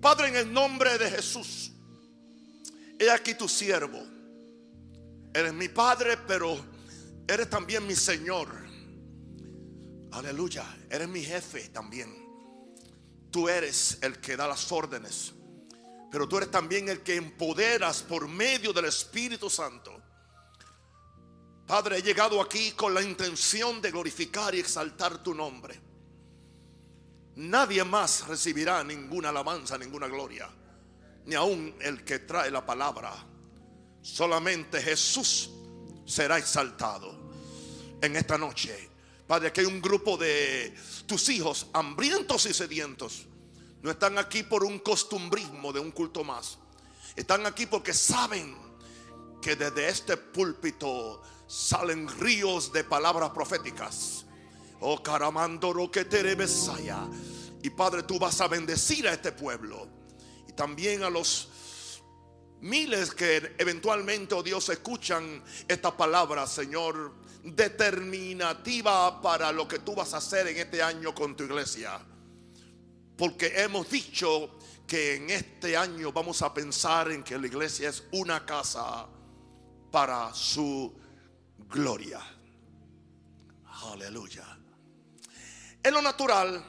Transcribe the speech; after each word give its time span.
Padre, 0.00 0.28
en 0.28 0.36
el 0.36 0.52
nombre 0.52 0.96
de 0.96 1.10
Jesús, 1.10 1.72
he 2.98 3.10
aquí 3.10 3.34
tu 3.34 3.48
siervo. 3.48 4.02
Eres 5.34 5.52
mi 5.52 5.68
Padre, 5.68 6.16
pero 6.16 6.58
eres 7.28 7.50
también 7.50 7.86
mi 7.86 7.94
Señor. 7.94 8.48
Aleluya, 10.12 10.64
eres 10.90 11.08
mi 11.08 11.22
jefe 11.22 11.68
también. 11.68 12.16
Tú 13.30 13.48
eres 13.48 13.98
el 14.02 14.20
que 14.20 14.36
da 14.36 14.48
las 14.48 14.72
órdenes, 14.72 15.32
pero 16.10 16.28
tú 16.28 16.38
eres 16.38 16.50
también 16.50 16.88
el 16.88 17.02
que 17.02 17.16
empoderas 17.16 18.02
por 18.02 18.26
medio 18.26 18.72
del 18.72 18.86
Espíritu 18.86 19.48
Santo. 19.48 20.02
Padre, 21.66 21.98
he 21.98 22.02
llegado 22.02 22.40
aquí 22.40 22.72
con 22.72 22.92
la 22.92 23.02
intención 23.02 23.80
de 23.80 23.92
glorificar 23.92 24.54
y 24.54 24.58
exaltar 24.58 25.22
tu 25.22 25.32
nombre. 25.34 25.89
Nadie 27.36 27.84
más 27.84 28.26
recibirá 28.26 28.82
ninguna 28.84 29.28
alabanza, 29.28 29.78
ninguna 29.78 30.06
gloria, 30.08 30.48
ni 31.26 31.34
aun 31.34 31.74
el 31.80 32.04
que 32.04 32.20
trae 32.20 32.50
la 32.50 32.64
palabra. 32.64 33.12
Solamente 34.02 34.82
Jesús 34.82 35.50
será 36.04 36.38
exaltado 36.38 37.30
en 38.00 38.16
esta 38.16 38.36
noche. 38.36 38.90
Padre, 39.26 39.48
aquí 39.48 39.60
hay 39.60 39.66
un 39.66 39.80
grupo 39.80 40.16
de 40.16 40.74
tus 41.06 41.28
hijos 41.28 41.68
hambrientos 41.72 42.46
y 42.46 42.54
sedientos. 42.54 43.26
No 43.82 43.90
están 43.90 44.18
aquí 44.18 44.42
por 44.42 44.64
un 44.64 44.80
costumbrismo 44.80 45.72
de 45.72 45.80
un 45.80 45.92
culto 45.92 46.24
más. 46.24 46.58
Están 47.16 47.46
aquí 47.46 47.66
porque 47.66 47.94
saben 47.94 48.56
que 49.40 49.56
desde 49.56 49.88
este 49.88 50.16
púlpito 50.16 51.22
salen 51.46 52.08
ríos 52.18 52.72
de 52.72 52.84
palabras 52.84 53.30
proféticas. 53.30 54.26
Oh, 54.80 55.02
caramandoro 55.02 55.90
que 55.90 56.04
te. 56.04 56.36
Y 57.62 57.70
Padre, 57.70 58.02
tú 58.04 58.18
vas 58.18 58.40
a 58.40 58.48
bendecir 58.48 59.06
a 59.06 59.12
este 59.12 59.32
pueblo. 59.32 59.88
Y 60.48 60.52
también 60.52 61.02
a 61.02 61.10
los 61.10 61.50
miles 62.60 63.12
que 63.12 63.54
eventualmente, 63.58 64.34
oh 64.34 64.42
Dios, 64.42 64.68
escuchan 64.70 65.42
esta 65.68 65.96
palabra, 65.96 66.46
Señor, 66.46 67.14
determinativa 67.42 69.20
para 69.20 69.52
lo 69.52 69.66
que 69.66 69.80
tú 69.80 69.94
vas 69.94 70.14
a 70.14 70.18
hacer 70.18 70.46
en 70.48 70.58
este 70.58 70.82
año 70.82 71.14
con 71.14 71.36
tu 71.36 71.44
iglesia. 71.44 72.00
Porque 73.16 73.60
hemos 73.62 73.88
dicho 73.90 74.58
que 74.86 75.16
en 75.16 75.30
este 75.30 75.76
año 75.76 76.12
vamos 76.12 76.42
a 76.42 76.52
pensar 76.52 77.10
en 77.10 77.22
que 77.22 77.38
la 77.38 77.46
iglesia 77.46 77.90
es 77.90 78.04
una 78.12 78.44
casa 78.44 79.06
para 79.90 80.32
su 80.34 80.94
gloria. 81.68 82.20
Aleluya. 83.92 84.59
En 85.82 85.94
lo 85.94 86.02
natural, 86.02 86.62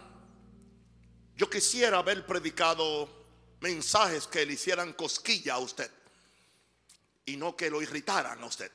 yo 1.36 1.50
quisiera 1.50 1.98
haber 1.98 2.26
predicado 2.26 3.10
mensajes 3.60 4.28
que 4.28 4.46
le 4.46 4.54
hicieran 4.54 4.94
cosquilla 4.94 5.56
a 5.56 5.60
usted 5.60 5.92
y 7.26 7.36
no 7.36 7.56
que 7.56 7.70
lo 7.70 7.82
irritaran 7.82 8.42
a 8.42 8.46
usted. 8.46 8.72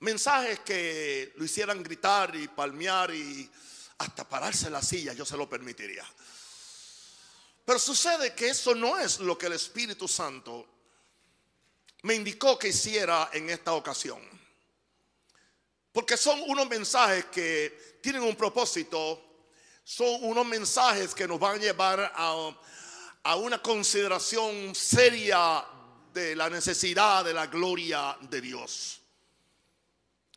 Mensajes 0.00 0.60
que 0.60 1.32
lo 1.36 1.44
hicieran 1.44 1.82
gritar 1.82 2.34
y 2.36 2.46
palmear 2.46 3.12
y 3.12 3.50
hasta 3.98 4.28
pararse 4.28 4.66
en 4.66 4.72
la 4.72 4.82
silla, 4.82 5.12
yo 5.14 5.24
se 5.24 5.36
lo 5.36 5.48
permitiría. 5.48 6.06
Pero 7.64 7.78
sucede 7.78 8.34
que 8.34 8.50
eso 8.50 8.74
no 8.74 8.98
es 8.98 9.18
lo 9.20 9.36
que 9.36 9.46
el 9.46 9.52
Espíritu 9.54 10.06
Santo 10.06 10.66
me 12.02 12.14
indicó 12.14 12.58
que 12.58 12.68
hiciera 12.68 13.30
en 13.32 13.50
esta 13.50 13.72
ocasión. 13.72 14.39
Porque 16.10 16.24
son 16.24 16.42
unos 16.48 16.68
mensajes 16.68 17.26
que 17.26 17.98
tienen 18.02 18.22
un 18.22 18.34
propósito, 18.34 19.44
son 19.84 20.24
unos 20.24 20.44
mensajes 20.44 21.14
que 21.14 21.28
nos 21.28 21.38
van 21.38 21.54
a 21.54 21.58
llevar 21.60 22.12
a, 22.12 22.50
a 23.22 23.36
una 23.36 23.62
consideración 23.62 24.74
seria 24.74 25.64
de 26.12 26.34
la 26.34 26.50
necesidad 26.50 27.24
de 27.24 27.32
la 27.32 27.46
gloria 27.46 28.18
de 28.22 28.40
Dios. 28.40 29.00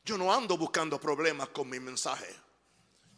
Yo 0.05 0.15
no 0.15 0.31
ando 0.31 0.59
buscando 0.59 1.01
problemas 1.01 1.49
con 1.49 1.67
mi 1.67 1.79
mensaje. 1.79 2.31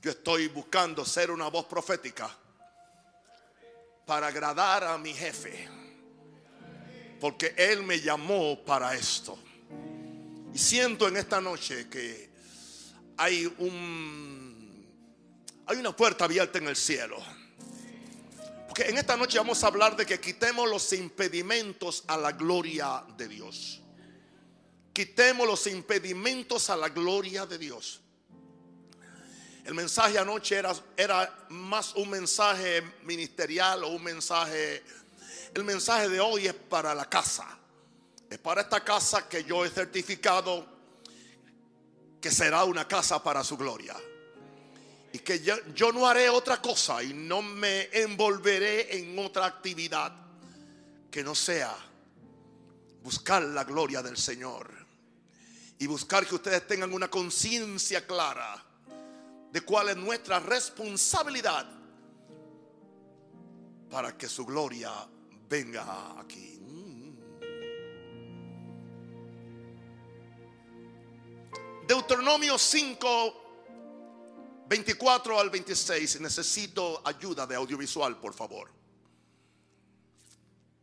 Yo 0.01 0.11
estoy 0.11 0.47
buscando 0.47 1.03
ser 1.03 1.31
una 1.31 1.49
voz 1.49 1.65
profética 1.65 2.33
para 4.05 4.27
agradar 4.27 4.85
a 4.85 4.97
mi 4.97 5.13
jefe. 5.13 5.67
Porque 7.19 7.53
Él 7.57 7.83
me 7.83 7.99
llamó 7.99 8.63
para 8.63 8.95
esto. 8.95 9.37
Y 10.53 10.57
siento 10.57 11.09
en 11.09 11.17
esta 11.17 11.41
noche 11.41 11.89
que 11.89 12.33
hay 13.17 13.45
un 13.57 14.65
hay 15.67 15.77
una 15.77 15.95
puerta 15.95 16.25
abierta 16.25 16.59
en 16.59 16.67
el 16.67 16.75
cielo. 16.75 17.17
Porque 18.67 18.83
en 18.89 18.97
esta 18.97 19.17
noche 19.17 19.37
vamos 19.37 19.63
a 19.63 19.67
hablar 19.67 19.95
de 19.95 20.05
que 20.05 20.19
quitemos 20.19 20.69
los 20.69 20.93
impedimentos 20.93 22.03
a 22.07 22.17
la 22.17 22.33
gloria 22.33 23.03
de 23.17 23.27
Dios. 23.27 23.81
Quitemos 24.93 25.47
los 25.47 25.65
impedimentos 25.67 26.69
a 26.69 26.75
la 26.75 26.89
gloria 26.89 27.45
de 27.45 27.57
Dios. 27.57 28.01
El 29.63 29.73
mensaje 29.73 30.19
anoche 30.19 30.55
era, 30.55 30.75
era 30.95 31.47
más 31.49 31.95
un 31.95 32.09
mensaje 32.09 32.83
ministerial 33.03 33.83
o 33.83 33.87
un 33.89 34.03
mensaje... 34.03 34.83
El 35.53 35.63
mensaje 35.63 36.09
de 36.09 36.19
hoy 36.19 36.47
es 36.47 36.53
para 36.53 36.93
la 36.93 37.09
casa. 37.09 37.57
Es 38.29 38.37
para 38.37 38.61
esta 38.61 38.83
casa 38.83 39.27
que 39.27 39.43
yo 39.43 39.65
he 39.65 39.69
certificado 39.69 40.74
que 42.25 42.31
será 42.31 42.63
una 42.63 42.87
casa 42.87 43.21
para 43.21 43.43
su 43.43 43.55
gloria. 43.55 43.95
Y 45.13 45.19
que 45.19 45.41
yo, 45.41 45.53
yo 45.75 45.91
no 45.91 46.07
haré 46.07 46.27
otra 46.27 46.59
cosa 46.59 47.03
y 47.03 47.13
no 47.13 47.43
me 47.43 47.87
envolveré 47.93 48.97
en 48.97 49.19
otra 49.19 49.45
actividad 49.45 50.11
que 51.11 51.23
no 51.23 51.35
sea 51.35 51.77
buscar 53.03 53.43
la 53.43 53.63
gloria 53.63 54.01
del 54.01 54.17
Señor. 54.17 54.73
Y 55.77 55.85
buscar 55.85 56.25
que 56.25 56.33
ustedes 56.33 56.65
tengan 56.65 56.93
una 56.93 57.11
conciencia 57.11 58.07
clara 58.07 58.59
de 59.51 59.61
cuál 59.61 59.89
es 59.89 59.97
nuestra 59.97 60.39
responsabilidad 60.39 61.67
para 63.91 64.17
que 64.17 64.27
su 64.27 64.47
gloria 64.47 64.91
venga 65.47 66.19
aquí. 66.19 66.54
Deuteronomio 71.87 72.57
5, 72.57 74.65
24 74.67 75.39
al 75.39 75.49
26. 75.49 76.19
Necesito 76.19 77.01
ayuda 77.05 77.45
de 77.45 77.55
audiovisual, 77.55 78.19
por 78.19 78.33
favor. 78.33 78.71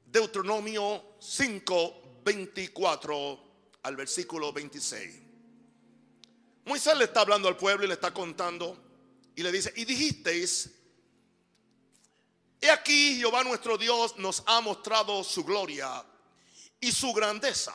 Deuteronomio 0.07 1.17
5, 1.19 2.21
24 2.25 3.41
al 3.83 3.97
versículo 3.97 4.53
26. 4.53 5.21
Moisés 6.65 6.97
le 6.97 7.05
está 7.05 7.23
hablando 7.23 7.49
al 7.49 7.57
pueblo 7.57 7.85
y 7.85 7.89
le 7.89 7.95
está 7.95 8.15
contando 8.15 8.79
y 9.35 9.43
le 9.43 9.51
dice, 9.51 9.73
y 9.75 9.85
dijisteis, 9.85 10.71
he 12.61 12.71
aquí 12.71 13.17
Jehová 13.17 13.43
nuestro 13.43 13.77
Dios 13.77 14.17
nos 14.19 14.45
ha 14.47 14.61
mostrado 14.61 15.25
su 15.25 15.43
gloria 15.43 16.05
y 16.81 16.93
su 16.93 17.13
grandeza. 17.13 17.75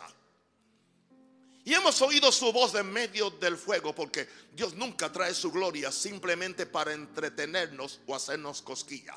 Y 1.67 1.73
hemos 1.73 2.01
oído 2.01 2.31
su 2.31 2.53
voz 2.53 2.73
en 2.75 2.89
medio 2.93 3.29
del 3.29 3.57
fuego, 3.57 3.93
porque 3.93 4.25
Dios 4.53 4.73
nunca 4.75 5.11
trae 5.11 5.33
su 5.33 5.51
gloria 5.51 5.91
simplemente 5.91 6.65
para 6.65 6.93
entretenernos 6.93 7.99
o 8.07 8.15
hacernos 8.15 8.61
cosquilla. 8.61 9.13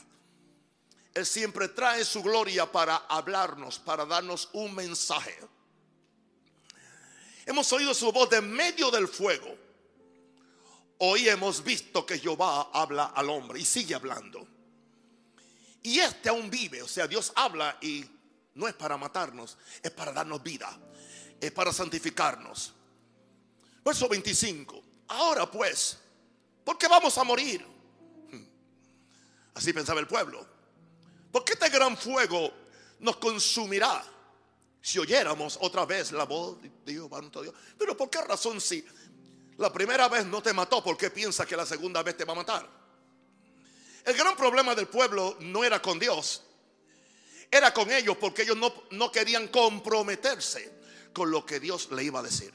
Él 1.14 1.24
siempre 1.24 1.68
trae 1.68 2.04
su 2.04 2.24
gloria 2.24 2.66
para 2.72 2.96
hablarnos, 3.08 3.78
para 3.78 4.04
darnos 4.04 4.48
un 4.52 4.74
mensaje. 4.74 5.38
Hemos 7.46 7.72
oído 7.72 7.94
su 7.94 8.10
voz 8.10 8.28
de 8.30 8.40
medio 8.40 8.90
del 8.90 9.06
fuego. 9.06 9.56
Hoy 10.98 11.28
hemos 11.28 11.62
visto 11.62 12.04
que 12.04 12.18
Jehová 12.18 12.70
habla 12.72 13.12
al 13.14 13.30
hombre 13.30 13.60
y 13.60 13.64
sigue 13.64 13.94
hablando. 13.94 14.44
Y 15.84 16.00
este 16.00 16.30
aún 16.30 16.50
vive, 16.50 16.82
o 16.82 16.88
sea, 16.88 17.06
Dios 17.06 17.32
habla 17.36 17.78
y 17.80 18.04
no 18.54 18.66
es 18.66 18.74
para 18.74 18.96
matarnos, 18.96 19.56
es 19.80 19.90
para 19.92 20.12
darnos 20.12 20.42
vida, 20.42 20.76
es 21.40 21.52
para 21.52 21.72
santificarnos. 21.72 22.74
Verso 23.84 24.08
25. 24.08 24.82
Ahora 25.08 25.50
pues, 25.50 25.98
¿por 26.64 26.76
qué 26.76 26.86
vamos 26.86 27.16
a 27.16 27.24
morir? 27.24 27.64
Hmm. 28.30 28.44
Así 29.54 29.72
pensaba 29.72 30.00
el 30.00 30.06
pueblo. 30.06 30.46
Porque 31.32 31.52
este 31.54 31.68
gran 31.68 31.96
fuego 31.96 32.52
nos 32.98 33.16
consumirá 33.16 34.04
si 34.82 34.98
oyéramos 34.98 35.58
otra 35.60 35.84
vez 35.86 36.12
la 36.12 36.24
voz 36.24 36.58
de 36.62 36.92
Jehová 36.92 37.20
Dios. 37.20 37.54
Pero 37.78 37.96
¿por 37.96 38.10
qué 38.10 38.20
razón 38.22 38.60
si 38.60 38.84
la 39.56 39.72
primera 39.72 40.08
vez 40.08 40.26
no 40.26 40.42
te 40.42 40.52
mató, 40.52 40.82
por 40.82 40.96
qué 40.96 41.10
piensas 41.10 41.46
que 41.46 41.56
la 41.56 41.66
segunda 41.66 42.02
vez 42.02 42.16
te 42.16 42.24
va 42.24 42.32
a 42.32 42.36
matar? 42.36 42.68
El 44.04 44.16
gran 44.16 44.36
problema 44.36 44.74
del 44.74 44.88
pueblo 44.88 45.36
no 45.40 45.62
era 45.62 45.80
con 45.80 45.98
Dios, 45.98 46.42
era 47.50 47.72
con 47.72 47.90
ellos 47.90 48.16
porque 48.18 48.42
ellos 48.42 48.56
no, 48.56 48.72
no 48.90 49.12
querían 49.12 49.48
comprometerse 49.48 50.79
con 51.12 51.30
lo 51.30 51.44
que 51.44 51.60
Dios 51.60 51.90
le 51.92 52.04
iba 52.04 52.20
a 52.20 52.22
decir. 52.22 52.52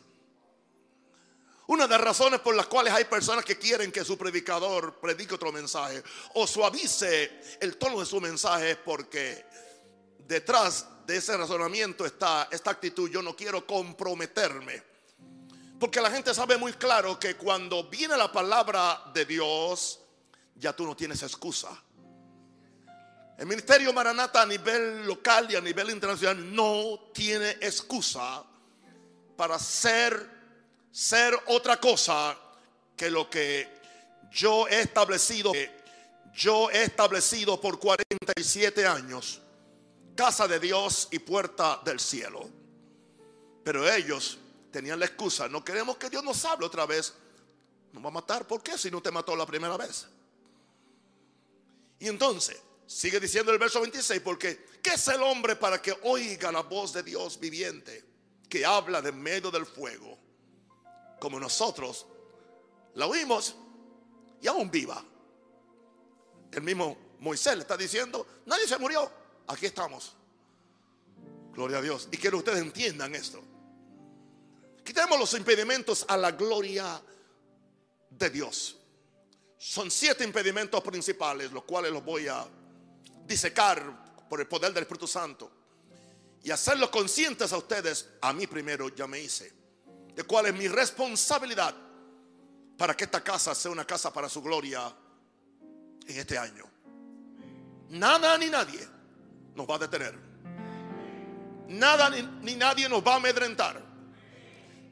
Una 1.68 1.88
de 1.88 1.92
las 1.92 2.02
razones 2.02 2.42
por 2.42 2.56
las 2.56 2.68
cuales 2.68 2.94
hay 2.94 3.06
personas 3.06 3.44
que 3.44 3.58
quieren 3.58 3.92
que 3.92 4.06
su 4.06 4.18
predicador 4.18 5.00
predique 5.00 5.34
otro 5.34 5.52
mensaje 5.52 6.04
o 6.36 6.46
suavice 6.46 7.58
el 7.60 7.78
tono 7.78 8.00
de 8.00 8.06
su 8.06 8.22
mensaje 8.22 8.72
es 8.72 8.78
porque 8.78 9.46
detrás 10.20 10.88
de 11.08 11.18
ese 11.18 11.36
razonamiento 11.36 12.06
está 12.06 12.48
esta 12.52 12.72
actitud, 12.72 13.10
yo 13.10 13.22
no 13.22 13.36
quiero 13.36 13.66
comprometerme. 13.66 14.84
Porque 15.80 16.02
la 16.02 16.12
gente 16.12 16.34
sabe 16.34 16.58
muy 16.58 16.74
claro 16.74 17.20
que 17.20 17.36
cuando 17.36 17.90
viene 17.90 18.16
la 18.16 18.32
palabra 18.32 19.12
de 19.14 19.26
Dios, 19.26 20.00
ya 20.56 20.74
tú 20.74 20.86
no 20.86 20.96
tienes 20.96 21.22
excusa. 21.24 21.84
El 23.38 23.48
ministerio 23.48 23.92
Maranata 23.92 24.44
a 24.44 24.46
nivel 24.46 25.06
local 25.06 25.52
y 25.52 25.56
a 25.56 25.62
nivel 25.62 25.90
internacional 25.90 26.56
no 26.56 27.12
tiene 27.14 27.52
excusa 27.62 28.44
para 29.36 29.60
ser, 29.60 30.30
ser 30.90 31.38
otra 31.48 31.78
cosa 31.78 32.38
que 32.96 33.10
lo 33.10 33.30
que 33.30 33.70
yo 34.32 34.68
he 34.70 34.80
establecido, 34.80 35.52
yo 36.34 36.70
he 36.70 36.84
establecido 36.84 37.60
por 37.60 37.78
47 37.78 38.88
años, 38.88 39.42
casa 40.16 40.48
de 40.48 40.60
Dios 40.60 41.10
y 41.12 41.20
puerta 41.20 41.82
del 41.84 42.00
cielo. 42.00 42.50
Pero 43.66 43.92
ellos 43.92 44.38
tenían 44.72 45.00
la 45.00 45.08
excusa, 45.08 45.50
no 45.50 45.64
queremos 45.64 45.98
que 45.98 46.10
Dios 46.10 46.24
nos 46.24 46.44
hable 46.46 46.66
otra 46.66 46.86
vez. 46.86 47.14
Nos 47.92 48.04
va 48.04 48.08
a 48.08 48.12
matar, 48.12 48.48
¿por 48.48 48.64
qué 48.64 48.78
si 48.78 48.90
no 48.92 49.02
te 49.02 49.12
mató 49.12 49.36
la 49.36 49.46
primera 49.46 49.76
vez? 49.76 50.08
Y 52.00 52.08
entonces, 52.08 52.62
sigue 52.88 53.20
diciendo 53.20 53.52
el 53.52 53.58
verso 53.58 53.82
26, 53.82 54.22
porque 54.22 54.66
¿qué 54.82 54.92
es 54.92 55.08
el 55.08 55.22
hombre 55.22 55.56
para 55.56 55.82
que 55.82 55.96
oiga 56.04 56.52
la 56.52 56.62
voz 56.62 56.94
de 56.94 57.04
Dios 57.04 57.40
viviente 57.40 58.04
que 58.50 58.66
habla 58.66 59.02
de 59.02 59.12
medio 59.12 59.52
del 59.52 59.66
fuego? 59.66 60.18
Como 61.20 61.40
nosotros 61.40 62.06
la 62.96 63.08
oímos 63.08 63.56
y 64.42 64.48
aún 64.48 64.70
viva. 64.70 65.04
El 66.52 66.62
mismo 66.62 66.98
Moisés 67.20 67.56
le 67.56 67.62
está 67.62 67.76
diciendo, 67.76 68.26
nadie 68.46 68.68
se 68.68 68.78
murió, 68.78 69.12
aquí 69.48 69.66
estamos. 69.66 70.16
Gloria 71.54 71.78
a 71.78 71.82
Dios. 71.82 72.08
Y 72.12 72.18
quiero 72.18 72.38
que 72.38 72.50
ustedes 72.50 72.64
entiendan 72.64 73.16
esto. 73.16 73.42
Quitemos 74.84 75.18
los 75.18 75.34
impedimentos 75.34 76.06
a 76.08 76.16
la 76.16 76.32
gloria 76.32 77.02
de 78.10 78.30
Dios. 78.30 78.78
Son 79.58 79.90
siete 79.90 80.24
impedimentos 80.24 80.84
principales, 80.84 81.52
los 81.52 81.64
cuales 81.64 81.92
los 81.92 82.04
voy 82.04 82.28
a 82.28 82.48
disecar 83.26 84.28
por 84.30 84.40
el 84.40 84.48
poder 84.48 84.74
del 84.74 84.84
Espíritu 84.84 85.08
Santo 85.08 85.52
y 86.44 86.52
hacerlos 86.52 86.90
conscientes 86.90 87.52
a 87.54 87.58
ustedes. 87.58 88.10
A 88.22 88.34
mí 88.34 88.48
primero 88.48 88.90
ya 88.90 89.08
me 89.08 89.20
hice. 89.20 89.52
De 90.14 90.24
cuál 90.24 90.46
es 90.46 90.54
mi 90.54 90.68
responsabilidad 90.68 91.76
para 92.78 92.96
que 92.96 93.06
esta 93.06 93.22
casa 93.22 93.54
sea 93.56 93.72
una 93.72 93.86
casa 93.86 94.14
para 94.14 94.30
su 94.30 94.42
gloria 94.42 94.94
en 96.08 96.18
este 96.18 96.38
año. 96.38 96.66
Nada 97.90 98.38
ni 98.38 98.50
nadie 98.50 98.88
nos 99.56 99.68
va 99.68 99.76
a 99.76 99.80
detener. 99.80 100.18
Nada 101.68 102.10
ni, 102.10 102.22
ni 102.42 102.56
nadie 102.56 102.88
nos 102.88 103.06
va 103.06 103.14
a 103.14 103.18
amedrentar. 103.18 103.82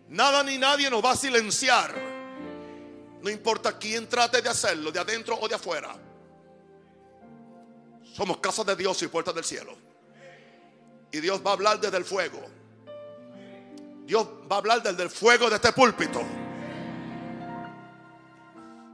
Nada 0.10 0.44
ni 0.44 0.58
nadie 0.58 0.90
nos 0.90 1.04
va 1.04 1.12
a 1.12 1.16
silenciar. 1.16 1.94
No 3.22 3.30
importa 3.30 3.78
quién 3.78 4.10
trate 4.10 4.42
de 4.42 4.50
hacerlo, 4.50 4.92
de 4.92 5.00
adentro 5.00 5.38
o 5.40 5.48
de 5.48 5.56
afuera. 5.56 5.96
Somos 8.14 8.38
casa 8.38 8.64
de 8.64 8.76
Dios 8.76 9.02
y 9.02 9.08
puertas 9.08 9.34
del 9.34 9.44
cielo. 9.44 9.76
Y 11.12 11.20
Dios 11.20 11.42
va 11.46 11.50
a 11.50 11.54
hablar 11.54 11.80
desde 11.80 11.98
el 11.98 12.06
fuego. 12.06 12.40
Dios 14.06 14.28
va 14.50 14.58
a 14.58 14.60
hablar 14.60 14.84
desde 14.84 15.02
el 15.02 15.10
fuego 15.10 15.50
de 15.50 15.56
este 15.56 15.74
púlpito. 15.74 16.22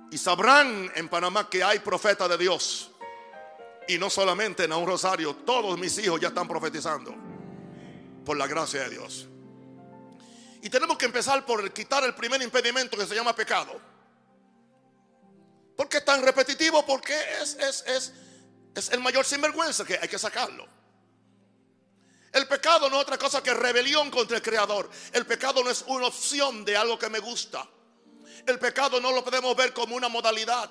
Y 0.09 0.17
sabrán 0.17 0.89
en 0.95 1.09
Panamá 1.09 1.49
que 1.49 1.61
hay 1.61 1.79
profeta 1.79 2.29
de 2.29 2.37
Dios. 2.37 2.91
Y 3.89 3.97
no 3.97 4.09
solamente 4.09 4.63
en 4.63 4.71
un 4.71 4.87
rosario, 4.87 5.35
todos 5.35 5.77
mis 5.77 5.97
hijos 5.97 6.21
ya 6.21 6.29
están 6.29 6.47
profetizando. 6.47 7.13
Por 8.23 8.37
la 8.37 8.47
gracia 8.47 8.83
de 8.83 8.89
Dios. 8.91 9.27
Y 10.61 10.69
tenemos 10.69 10.97
que 10.97 11.05
empezar 11.05 11.45
por 11.45 11.73
quitar 11.73 12.05
el 12.05 12.15
primer 12.15 12.41
impedimento 12.41 12.95
que 12.95 13.05
se 13.05 13.15
llama 13.15 13.35
pecado. 13.35 13.81
¿Por 15.75 15.89
qué 15.89 15.97
es 15.97 16.05
tan 16.05 16.23
repetitivo? 16.23 16.85
Porque 16.85 17.13
es, 17.41 17.55
es, 17.55 17.83
es, 17.85 18.13
es 18.79 18.89
el 18.89 18.99
mayor 18.99 19.25
sinvergüenza 19.25 19.85
que 19.85 19.97
hay 20.01 20.07
que 20.07 20.19
sacarlo. 20.19 20.67
El 22.31 22.47
pecado 22.47 22.89
no 22.89 22.97
es 22.97 23.01
otra 23.03 23.17
cosa 23.17 23.41
que 23.41 23.53
rebelión 23.53 24.11
contra 24.11 24.37
el 24.37 24.43
Creador. 24.43 24.89
El 25.11 25.25
pecado 25.25 25.63
no 25.63 25.69
es 25.69 25.83
una 25.87 26.07
opción 26.07 26.63
de 26.63 26.77
algo 26.77 26.97
que 26.97 27.09
me 27.09 27.19
gusta. 27.19 27.67
El 28.45 28.59
pecado 28.59 29.01
no 29.01 29.11
lo 29.11 29.23
podemos 29.23 29.55
ver 29.55 29.73
como 29.73 29.95
una 29.95 30.09
modalidad. 30.09 30.69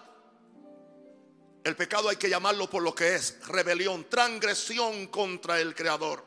El 1.65 1.77
pecado 1.77 2.09
hay 2.09 2.17
que 2.17 2.31
llamarlo 2.31 2.71
por 2.71 2.83
lo 2.83 2.95
que 2.95 3.17
es, 3.17 3.47
rebelión, 3.47 4.09
transgresión 4.09 5.09
contra 5.09 5.61
el 5.61 5.75
Creador. 5.75 6.25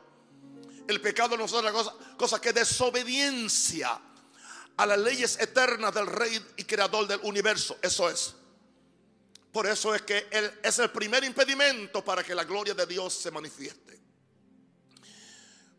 El 0.86 1.00
pecado 1.00 1.36
no 1.36 1.46
es 1.46 1.52
otra 1.52 1.72
cosa, 1.72 1.94
cosa 2.16 2.40
que 2.40 2.52
desobediencia 2.52 3.98
a 4.76 4.86
las 4.86 4.98
leyes 4.98 5.38
eternas 5.40 5.94
del 5.94 6.06
Rey 6.06 6.44
y 6.56 6.64
Creador 6.64 7.06
del 7.06 7.20
universo. 7.22 7.78
Eso 7.80 8.10
es. 8.10 8.34
Por 9.52 9.66
eso 9.66 9.94
es 9.94 10.02
que 10.02 10.28
él 10.30 10.50
es 10.62 10.78
el 10.78 10.90
primer 10.90 11.22
impedimento 11.24 12.02
para 12.02 12.24
que 12.24 12.34
la 12.34 12.44
gloria 12.44 12.72
de 12.72 12.86
Dios 12.86 13.12
se 13.12 13.30
manifieste. 13.30 14.00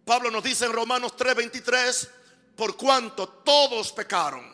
Pablo 0.05 0.29
nos 0.29 0.43
dice 0.43 0.65
en 0.65 0.73
Romanos 0.73 1.15
3:23, 1.17 2.07
por 2.55 2.77
cuanto 2.77 3.27
todos 3.27 3.91
pecaron. 3.91 4.45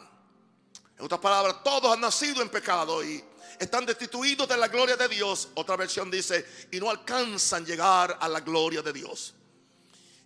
En 0.97 1.05
otras 1.05 1.19
palabras, 1.19 1.63
todos 1.63 1.91
han 1.91 2.01
nacido 2.01 2.41
en 2.41 2.49
pecado 2.49 3.03
y 3.03 3.23
están 3.59 3.85
destituidos 3.85 4.47
de 4.47 4.55
la 4.55 4.69
gloria 4.69 4.95
de 4.95 5.09
Dios. 5.09 5.49
Otra 5.55 5.75
versión 5.75 6.09
dice, 6.09 6.45
y 6.71 6.79
no 6.79 6.89
alcanzan 6.89 7.65
llegar 7.65 8.17
a 8.19 8.27
la 8.29 8.39
gloria 8.39 8.81
de 8.81 8.93
Dios. 8.93 9.33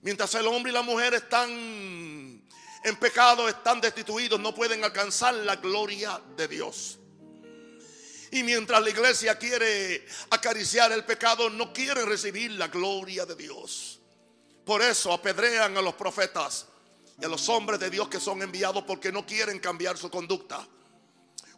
Mientras 0.01 0.35
el 0.35 0.45
hombre 0.47 0.71
y 0.71 0.73
la 0.73 0.81
mujer 0.81 1.15
están 1.15 1.49
en 1.49 2.95
pecado, 2.99 3.47
están 3.47 3.81
destituidos, 3.81 4.39
no 4.39 4.53
pueden 4.53 4.83
alcanzar 4.83 5.33
la 5.33 5.55
gloria 5.55 6.21
de 6.35 6.47
Dios. 6.47 6.99
Y 8.33 8.41
mientras 8.41 8.81
la 8.81 8.89
iglesia 8.89 9.37
quiere 9.37 10.07
acariciar 10.31 10.91
el 10.91 11.05
pecado, 11.05 11.51
no 11.51 11.71
quiere 11.71 12.03
recibir 12.03 12.49
la 12.53 12.67
gloria 12.67 13.27
de 13.27 13.35
Dios. 13.35 13.99
Por 14.65 14.81
eso 14.81 15.13
apedrean 15.13 15.77
a 15.77 15.83
los 15.83 15.93
profetas 15.93 16.65
y 17.21 17.23
a 17.23 17.27
los 17.27 17.47
hombres 17.49 17.79
de 17.79 17.91
Dios 17.91 18.07
que 18.07 18.19
son 18.19 18.41
enviados 18.41 18.85
porque 18.87 19.11
no 19.11 19.23
quieren 19.23 19.59
cambiar 19.59 19.99
su 19.99 20.09
conducta. 20.09 20.67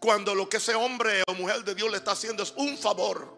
Cuando 0.01 0.35
lo 0.35 0.49
que 0.49 0.57
ese 0.57 0.75
hombre 0.75 1.23
o 1.25 1.33
mujer 1.35 1.63
de 1.63 1.75
Dios 1.75 1.89
le 1.89 1.95
está 1.95 2.11
haciendo 2.11 2.43
es 2.43 2.53
un 2.57 2.77
favor. 2.77 3.33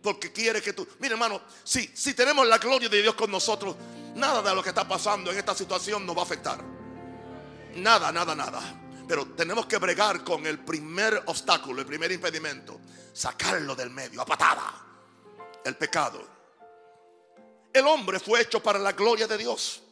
Porque 0.00 0.30
quiere 0.30 0.62
que 0.62 0.72
tú... 0.72 0.86
Mire 1.00 1.14
hermano, 1.14 1.42
si, 1.64 1.90
si 1.92 2.14
tenemos 2.14 2.46
la 2.46 2.58
gloria 2.58 2.88
de 2.88 3.02
Dios 3.02 3.16
con 3.16 3.32
nosotros, 3.32 3.74
nada 4.14 4.42
de 4.42 4.54
lo 4.54 4.62
que 4.62 4.68
está 4.68 4.86
pasando 4.86 5.32
en 5.32 5.38
esta 5.38 5.56
situación 5.56 6.06
nos 6.06 6.16
va 6.16 6.20
a 6.20 6.24
afectar. 6.24 6.62
Nada, 7.74 8.12
nada, 8.12 8.36
nada. 8.36 8.87
Pero 9.08 9.28
tenemos 9.28 9.64
que 9.64 9.78
bregar 9.78 10.22
con 10.22 10.46
el 10.46 10.58
primer 10.58 11.22
obstáculo, 11.26 11.80
el 11.80 11.86
primer 11.86 12.12
impedimento. 12.12 12.78
Sacarlo 13.14 13.74
del 13.74 13.88
medio, 13.88 14.20
a 14.20 14.26
patada. 14.26 14.84
El 15.64 15.76
pecado. 15.76 16.28
El 17.72 17.86
hombre 17.86 18.20
fue 18.20 18.42
hecho 18.42 18.62
para 18.62 18.78
la 18.78 18.92
gloria 18.92 19.26
de 19.26 19.38
Dios. 19.38 19.82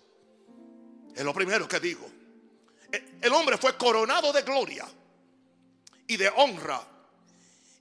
Es 1.14 1.24
lo 1.24 1.32
primero 1.32 1.66
que 1.66 1.80
digo. 1.80 2.06
El 3.22 3.32
hombre 3.32 3.56
fue 3.56 3.74
coronado 3.78 4.34
de 4.34 4.42
gloria 4.42 4.86
y 6.06 6.16
de 6.18 6.28
honra. 6.36 6.80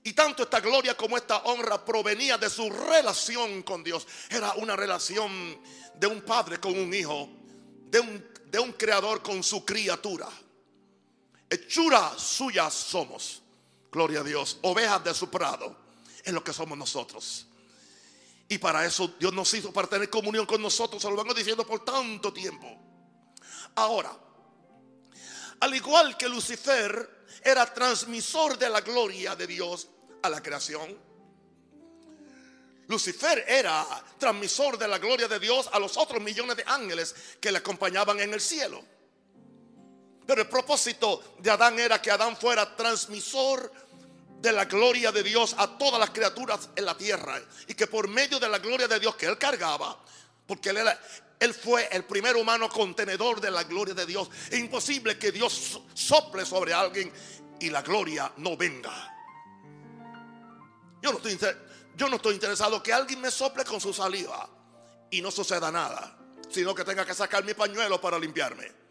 Y 0.04 0.14
tanto 0.14 0.44
esta 0.44 0.60
gloria 0.60 0.96
como 0.96 1.18
esta 1.18 1.38
honra 1.38 1.84
provenía 1.84 2.38
de 2.38 2.48
su 2.48 2.70
relación 2.70 3.62
con 3.62 3.84
Dios. 3.84 4.06
Era 4.30 4.54
una 4.54 4.74
relación 4.74 5.60
de 5.94 6.06
un 6.06 6.22
padre 6.22 6.58
con 6.58 6.78
un 6.78 6.94
hijo, 6.94 7.28
de 7.90 8.00
un, 8.00 8.26
de 8.46 8.58
un 8.58 8.72
creador 8.72 9.22
con 9.22 9.42
su 9.42 9.64
criatura. 9.66 10.28
Hechura 11.48 12.18
suyas 12.18 12.74
somos. 12.74 13.42
Gloria 13.90 14.20
a 14.20 14.24
Dios. 14.24 14.58
Ovejas 14.62 15.04
de 15.04 15.14
su 15.14 15.30
prado. 15.30 15.76
Es 16.24 16.32
lo 16.32 16.42
que 16.42 16.52
somos 16.52 16.76
nosotros. 16.76 17.46
Y 18.48 18.58
para 18.58 18.84
eso 18.84 19.14
Dios 19.18 19.32
nos 19.32 19.52
hizo 19.54 19.72
para 19.72 19.88
tener 19.88 20.10
comunión 20.10 20.46
con 20.46 20.60
nosotros. 20.62 21.02
Se 21.02 21.08
lo 21.08 21.16
vengo 21.16 21.34
diciendo 21.34 21.66
por 21.66 21.84
tanto 21.84 22.32
tiempo. 22.32 22.66
Ahora, 23.74 24.16
al 25.60 25.74
igual 25.74 26.16
que 26.16 26.28
Lucifer 26.28 27.26
era 27.42 27.72
transmisor 27.72 28.58
de 28.58 28.68
la 28.68 28.80
gloria 28.80 29.36
de 29.36 29.46
Dios 29.46 29.88
a 30.22 30.28
la 30.28 30.42
creación. 30.42 30.96
Lucifer 32.88 33.44
era 33.48 33.84
transmisor 34.18 34.78
de 34.78 34.86
la 34.86 34.98
gloria 34.98 35.26
de 35.26 35.40
Dios 35.40 35.68
a 35.72 35.78
los 35.78 35.96
otros 35.96 36.22
millones 36.22 36.56
de 36.56 36.64
ángeles 36.66 37.14
que 37.40 37.50
le 37.50 37.58
acompañaban 37.58 38.20
en 38.20 38.32
el 38.32 38.40
cielo. 38.40 38.84
Pero 40.26 40.42
el 40.42 40.48
propósito 40.48 41.36
de 41.38 41.50
Adán 41.50 41.78
era 41.78 42.02
que 42.02 42.10
Adán 42.10 42.36
fuera 42.36 42.74
transmisor 42.76 43.72
de 44.40 44.52
la 44.52 44.64
gloria 44.64 45.12
de 45.12 45.22
Dios 45.22 45.54
a 45.58 45.78
todas 45.78 46.00
las 46.00 46.10
criaturas 46.10 46.70
en 46.74 46.84
la 46.84 46.96
tierra. 46.96 47.40
Y 47.68 47.74
que 47.74 47.86
por 47.86 48.08
medio 48.08 48.38
de 48.38 48.48
la 48.48 48.58
gloria 48.58 48.88
de 48.88 48.98
Dios 48.98 49.14
que 49.16 49.26
él 49.26 49.38
cargaba, 49.38 49.96
porque 50.46 50.70
él 51.38 51.54
fue 51.54 51.88
el 51.92 52.04
primer 52.04 52.36
humano 52.36 52.68
contenedor 52.68 53.40
de 53.40 53.50
la 53.50 53.64
gloria 53.64 53.94
de 53.94 54.06
Dios. 54.06 54.28
Es 54.50 54.58
imposible 54.58 55.18
que 55.18 55.32
Dios 55.32 55.80
sople 55.94 56.44
sobre 56.44 56.72
alguien 56.72 57.12
y 57.60 57.70
la 57.70 57.82
gloria 57.82 58.32
no 58.38 58.56
venga. 58.56 59.12
Yo 61.02 61.12
no 61.12 61.18
estoy, 61.18 61.38
yo 61.94 62.08
no 62.08 62.16
estoy 62.16 62.34
interesado 62.34 62.82
que 62.82 62.92
alguien 62.92 63.20
me 63.20 63.30
sople 63.30 63.64
con 63.64 63.80
su 63.80 63.92
saliva 63.92 64.48
y 65.10 65.20
no 65.20 65.30
suceda 65.30 65.70
nada, 65.70 66.18
sino 66.50 66.74
que 66.74 66.84
tenga 66.84 67.04
que 67.04 67.14
sacar 67.14 67.44
mi 67.44 67.54
pañuelo 67.54 68.00
para 68.00 68.18
limpiarme. 68.18 68.85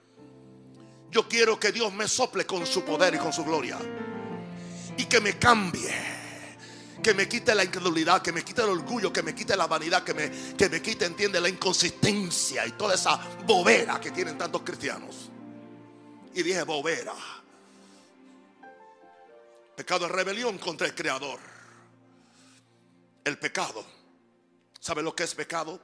Yo 1.16 1.30
quiero 1.30 1.58
que 1.58 1.72
Dios 1.72 1.94
me 1.94 2.10
sople 2.10 2.46
con 2.46 2.68
su 2.68 2.84
poder 2.84 3.16
y 3.16 3.18
con 3.18 3.32
su 3.32 3.46
gloria 3.46 3.80
y 4.98 5.06
que 5.06 5.22
me 5.22 5.40
cambie 5.40 5.90
que 7.02 7.14
me 7.14 7.26
quite 7.26 7.56
la 7.56 7.64
incredulidad, 7.64 8.22
que 8.22 8.34
me 8.34 8.44
quite 8.44 8.64
el 8.64 8.68
orgullo, 8.68 9.14
que 9.14 9.24
me 9.24 9.34
quite 9.34 9.56
la 9.56 9.66
vanidad, 9.66 10.04
que 10.04 10.14
me, 10.14 10.30
que 10.58 10.68
me 10.68 10.82
quite, 10.82 11.06
entiende, 11.06 11.40
la 11.40 11.48
inconsistencia 11.48 12.68
y 12.68 12.72
toda 12.74 12.96
esa 12.96 13.16
bobera 13.46 13.98
que 14.02 14.12
tienen 14.12 14.38
tantos 14.38 14.64
cristianos. 14.64 15.30
Y 16.34 16.44
dije, 16.44 16.64
bobera. 16.64 17.16
Pecado 19.78 20.08
es 20.08 20.12
rebelión 20.12 20.58
contra 20.58 20.86
el 20.86 20.94
Creador. 20.94 21.40
El 23.24 23.40
pecado. 23.40 23.86
¿Sabe 24.82 25.02
lo 25.02 25.16
que 25.16 25.24
es 25.24 25.34
pecado? 25.34 25.80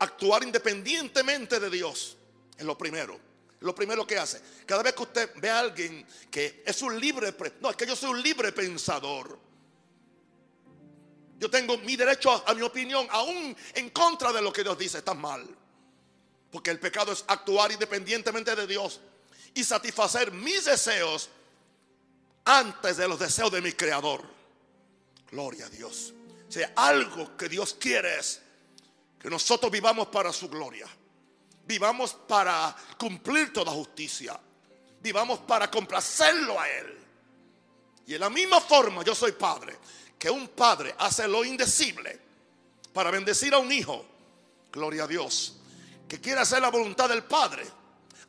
Actuar 0.00 0.42
independientemente 0.42 1.58
de 1.60 1.70
Dios 1.70 2.18
es 2.58 2.64
lo 2.66 2.76
primero. 2.76 3.25
Lo 3.66 3.74
primero 3.74 4.06
que 4.06 4.16
hace. 4.16 4.40
Cada 4.64 4.84
vez 4.84 4.94
que 4.94 5.02
usted 5.02 5.30
ve 5.38 5.50
a 5.50 5.58
alguien 5.58 6.06
que 6.30 6.62
es 6.64 6.82
un 6.82 7.00
libre, 7.00 7.34
no, 7.60 7.70
es 7.70 7.76
que 7.76 7.84
yo 7.84 7.96
soy 7.96 8.10
un 8.10 8.22
libre 8.22 8.52
pensador. 8.52 9.36
Yo 11.36 11.50
tengo 11.50 11.76
mi 11.78 11.96
derecho 11.96 12.30
a, 12.46 12.54
mi 12.54 12.62
opinión, 12.62 13.08
aún 13.10 13.56
en 13.74 13.90
contra 13.90 14.32
de 14.32 14.40
lo 14.40 14.52
que 14.52 14.62
Dios 14.62 14.78
dice, 14.78 14.98
está 14.98 15.14
mal. 15.14 15.44
Porque 16.52 16.70
el 16.70 16.78
pecado 16.78 17.10
es 17.10 17.24
actuar 17.26 17.72
independientemente 17.72 18.54
de 18.54 18.68
Dios 18.68 19.00
y 19.52 19.64
satisfacer 19.64 20.30
mis 20.30 20.64
deseos 20.64 21.28
antes 22.44 22.96
de 22.96 23.08
los 23.08 23.18
deseos 23.18 23.50
de 23.50 23.60
mi 23.60 23.72
creador. 23.72 24.22
Gloria 25.28 25.66
a 25.66 25.70
Dios. 25.70 26.14
O 26.48 26.52
sea, 26.52 26.72
algo 26.76 27.36
que 27.36 27.48
Dios 27.48 27.74
quiere 27.74 28.20
es 28.20 28.40
que 29.18 29.28
nosotros 29.28 29.72
vivamos 29.72 30.06
para 30.06 30.32
su 30.32 30.48
gloria. 30.48 30.86
Vivamos 31.66 32.14
para 32.14 32.74
cumplir 32.96 33.52
toda 33.52 33.72
justicia. 33.72 34.38
Vivamos 35.00 35.40
para 35.40 35.70
complacerlo 35.70 36.58
a 36.60 36.68
Él. 36.68 36.98
Y 38.06 38.14
en 38.14 38.20
la 38.20 38.30
misma 38.30 38.60
forma 38.60 39.02
yo 39.02 39.14
soy 39.14 39.32
padre 39.32 39.76
que 40.18 40.30
un 40.30 40.48
padre 40.48 40.94
hace 40.98 41.26
lo 41.26 41.44
indecible 41.44 42.20
para 42.92 43.10
bendecir 43.10 43.52
a 43.52 43.58
un 43.58 43.70
hijo, 43.70 44.04
gloria 44.72 45.04
a 45.04 45.06
Dios, 45.06 45.56
que 46.08 46.20
quiere 46.20 46.40
hacer 46.40 46.62
la 46.62 46.70
voluntad 46.70 47.08
del 47.08 47.24
padre, 47.24 47.66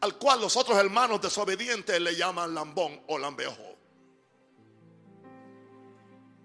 al 0.01 0.17
cual 0.17 0.41
los 0.41 0.58
otros 0.58 0.77
hermanos 0.77 1.22
desobedientes 1.22 2.01
le 2.01 2.15
llaman 2.15 2.53
lambón 2.53 3.01
o 3.08 3.17
lambeojo. 3.17 3.75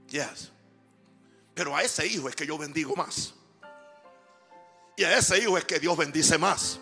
Yes. 0.09 0.51
Pero 1.55 1.75
a 1.75 1.83
ese 1.83 2.07
hijo 2.07 2.29
es 2.29 2.37
que 2.37 2.47
yo 2.47 2.59
bendigo 2.59 2.95
más. 2.95 3.35
Y 5.03 5.05
a 5.05 5.19
ese 5.19 5.37
hijo 5.37 5.59
es 5.59 5.65
que 5.65 5.81
Dios 5.81 5.97
bendice 5.97 6.39
más. 6.39 6.79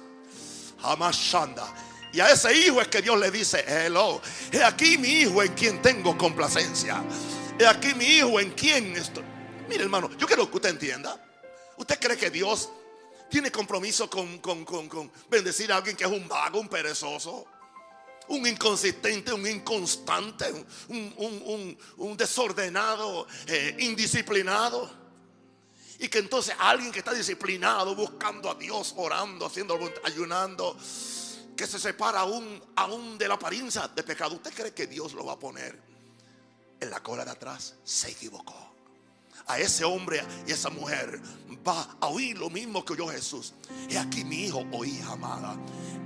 Jamás 0.83 1.17
Shanda. 1.17 1.75
Y 2.12 2.21
a 2.21 2.29
ese 2.31 2.55
hijo 2.55 2.79
es 2.83 2.89
que 2.89 3.00
Dios 3.00 3.19
le 3.19 3.31
dice, 3.31 3.65
hello, 3.67 4.21
he 4.53 4.62
aquí 4.62 4.99
mi 4.99 5.09
hijo 5.09 5.43
en 5.43 5.55
quien 5.55 5.81
tengo 5.81 6.19
complacencia. 6.19 7.03
He 7.59 7.67
aquí 7.67 7.95
mi 7.95 8.05
hijo 8.05 8.39
en 8.39 8.50
quien 8.50 8.95
estoy. 8.95 9.25
Mire 9.71 9.85
hermano, 9.85 10.11
yo 10.19 10.27
quiero 10.27 10.50
que 10.50 10.57
usted 10.57 10.69
entienda. 10.69 11.19
¿Usted 11.79 11.99
cree 11.99 12.19
que 12.19 12.29
Dios 12.29 12.69
tiene 13.31 13.50
compromiso 13.50 14.11
con, 14.11 14.39
con, 14.41 15.11
bendecir 15.31 15.73
a 15.73 15.79
alguien 15.79 15.97
que 15.97 16.05
es 16.05 16.11
un 16.11 16.29
vago, 16.29 16.61
un 16.61 16.69
perezoso? 16.69 17.47
Un 18.29 18.47
inconsistente, 18.47 19.33
un 19.33 19.47
inconstante, 19.47 20.45
un, 20.89 22.17
desordenado, 22.19 23.27
eh, 23.47 23.77
indisciplinado. 23.79 25.00
Y 26.00 26.09
que 26.09 26.19
entonces 26.19 26.54
alguien 26.59 26.90
que 26.90 26.99
está 26.99 27.14
disciplinado, 27.14 27.95
buscando 27.95 28.50
a 28.50 28.54
Dios, 28.54 28.95
orando, 28.97 29.47
haciendo, 29.47 29.78
ayunando, 30.02 30.76
que 31.57 31.66
se 31.66 31.78
separa 31.78 32.21
aún, 32.21 32.61
aún 32.75 33.16
de 33.16 33.28
la 33.28 33.35
apariencia 33.35 33.87
de 33.87 34.02
pecado. 34.02 34.35
¿Usted 34.35 34.52
cree 34.52 34.75
que 34.75 34.87
Dios 34.87 35.12
lo 35.12 35.25
va 35.26 35.35
a 35.35 35.38
poner 35.38 35.90
en 36.80 36.90
la 36.90 37.02
cola 37.02 37.25
de 37.25 37.30
atrás 37.30 37.75
se 37.85 38.11
equivocó. 38.11 38.54
A 39.47 39.59
ese 39.59 39.85
hombre 39.85 40.23
y 40.47 40.52
esa 40.52 40.71
mujer 40.71 41.21
va 41.66 41.97
a 42.00 42.07
oír 42.09 42.38
lo 42.38 42.50
mismo 42.50 42.85
que 42.85 42.92
oyó 42.92 43.09
Jesús. 43.09 43.52
Y 43.88 43.97
aquí 43.97 44.25
mi 44.25 44.45
hijo 44.45 44.64
o 44.73 44.85
hija 44.85 45.12
amada, 45.12 45.57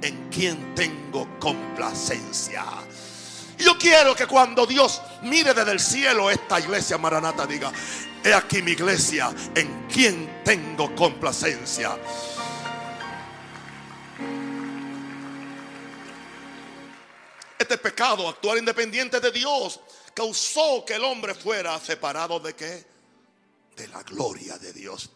en 0.03 0.31
quien 0.31 0.75
tengo 0.75 1.29
complacencia. 1.39 2.65
Yo 3.59 3.79
quiero 3.79 4.15
que 4.15 4.27
cuando 4.27 4.67
Dios 4.67 5.01
mire 5.23 5.55
desde 5.55 5.73
el 5.73 5.81
cielo 5.81 6.31
esta 6.31 6.59
iglesia 6.61 6.99
maranata 6.99 7.47
diga, 7.47 7.73
he 8.23 8.33
aquí 8.33 8.63
mi 8.63 8.73
iglesia 8.73 9.33
en 9.55 9.87
quien 9.87 10.43
tengo 10.45 10.95
complacencia. 10.95 11.97
Este 17.59 17.79
pecado, 17.79 18.29
actuar 18.29 18.59
independiente 18.59 19.21
de 19.21 19.31
Dios, 19.31 19.81
causó 20.13 20.85
que 20.85 20.95
el 20.95 21.05
hombre 21.05 21.35
fuera 21.35 21.79
separado 21.81 22.39
de 22.39 22.55
qué? 22.55 22.85
De 23.77 23.89
la 23.89 24.03
gloria 24.03 24.59
de 24.59 24.73
Dios. 24.73 25.11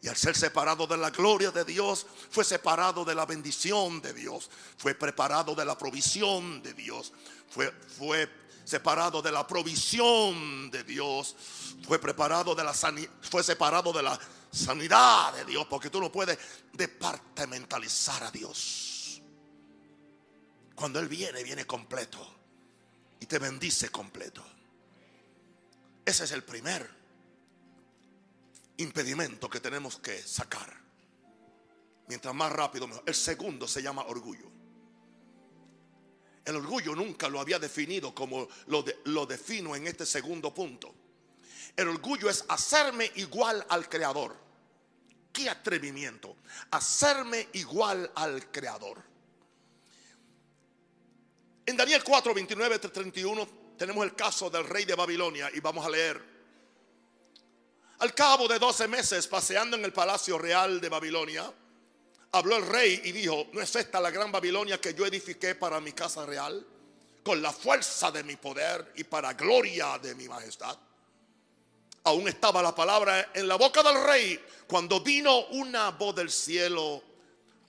Y 0.00 0.08
al 0.08 0.16
ser 0.16 0.36
separado 0.36 0.86
de 0.86 0.96
la 0.96 1.10
gloria 1.10 1.50
de 1.50 1.64
Dios, 1.64 2.06
fue 2.30 2.44
separado 2.44 3.04
de 3.04 3.14
la 3.14 3.26
bendición 3.26 4.00
de 4.00 4.12
Dios, 4.12 4.48
fue 4.76 4.94
preparado 4.94 5.54
de 5.54 5.64
la 5.64 5.76
provisión 5.76 6.62
de 6.62 6.72
Dios, 6.74 7.12
fue, 7.48 7.70
fue 7.70 8.28
separado 8.64 9.22
de 9.22 9.32
la 9.32 9.46
provisión 9.46 10.70
de 10.70 10.84
Dios, 10.84 11.34
fue 11.86 11.98
preparado 11.98 12.54
de 12.54 12.64
la 12.64 12.74
fue 12.74 13.42
separado 13.42 13.92
de 13.92 14.02
la 14.02 14.18
sanidad 14.50 15.32
de 15.34 15.44
Dios, 15.44 15.66
porque 15.68 15.90
tú 15.90 16.00
no 16.00 16.12
puedes 16.12 16.38
departamentalizar 16.72 18.24
a 18.24 18.30
Dios. 18.30 19.22
Cuando 20.74 21.00
Él 21.00 21.08
viene, 21.08 21.42
viene 21.42 21.66
completo 21.66 22.18
y 23.20 23.26
te 23.26 23.38
bendice 23.38 23.90
completo. 23.90 24.44
Ese 26.04 26.24
es 26.24 26.32
el 26.32 26.44
primer 26.44 26.88
impedimento 28.76 29.50
que 29.50 29.60
tenemos 29.60 29.98
que 29.98 30.22
sacar. 30.22 30.72
Mientras 32.06 32.34
más 32.34 32.50
rápido, 32.50 32.86
mejor. 32.86 33.04
El 33.06 33.14
segundo 33.14 33.68
se 33.68 33.82
llama 33.82 34.04
orgullo. 34.06 34.57
El 36.48 36.56
orgullo 36.56 36.94
nunca 36.94 37.28
lo 37.28 37.40
había 37.40 37.58
definido 37.58 38.14
como 38.14 38.48
lo, 38.68 39.26
defino 39.26 39.76
en 39.76 39.86
este 39.86 40.06
segundo 40.06 40.54
punto. 40.54 40.94
El 41.76 41.88
orgullo 41.88 42.30
es 42.30 42.42
hacerme 42.48 43.12
igual 43.16 43.66
al 43.68 43.86
Creador. 43.86 44.34
Qué 45.30 45.50
atrevimiento. 45.50 46.36
Hacerme 46.70 47.48
igual 47.52 48.10
al 48.14 48.50
Creador. 48.50 48.96
En 51.66 51.76
Daniel 51.76 52.02
4, 52.02 52.32
29, 52.32 52.78
31 52.78 53.48
tenemos 53.76 54.02
el 54.02 54.14
caso 54.14 54.48
del 54.48 54.64
rey 54.64 54.86
de 54.86 54.94
Babilonia 54.94 55.50
y 55.52 55.60
vamos 55.60 55.84
a 55.84 55.90
leer. 55.90 56.18
Al 57.98 58.14
cabo 58.14 58.48
de 58.48 58.58
12 58.58 58.88
meses 58.88 59.26
paseando 59.26 59.76
en 59.76 59.84
el 59.84 59.92
palacio 59.92 60.38
real 60.38 60.80
de 60.80 60.88
Babilonia, 60.88 61.52
habló 62.32 62.56
el 62.56 62.66
rey 62.66 63.00
y 63.04 63.12
dijo, 63.12 63.46
¿no 63.52 63.60
es 63.60 63.74
esta 63.76 64.00
la 64.00 64.10
gran 64.10 64.30
Babilonia 64.30 64.80
que 64.80 64.94
yo 64.94 65.06
edifiqué 65.06 65.54
para 65.54 65.80
mi 65.80 65.92
casa 65.92 66.26
real? 66.26 66.64
Con 67.22 67.42
la 67.42 67.52
fuerza 67.52 68.10
de 68.10 68.22
mi 68.22 68.36
poder 68.36 68.92
y 68.96 69.04
para 69.04 69.34
gloria 69.34 69.98
de 69.98 70.14
mi 70.14 70.28
majestad. 70.28 70.76
Aún 72.04 72.28
estaba 72.28 72.62
la 72.62 72.74
palabra 72.74 73.32
en 73.34 73.46
la 73.48 73.56
boca 73.56 73.82
del 73.82 74.02
rey 74.04 74.40
cuando 74.66 75.00
vino 75.00 75.46
una 75.48 75.90
voz 75.90 76.14
del 76.14 76.30
cielo. 76.30 77.02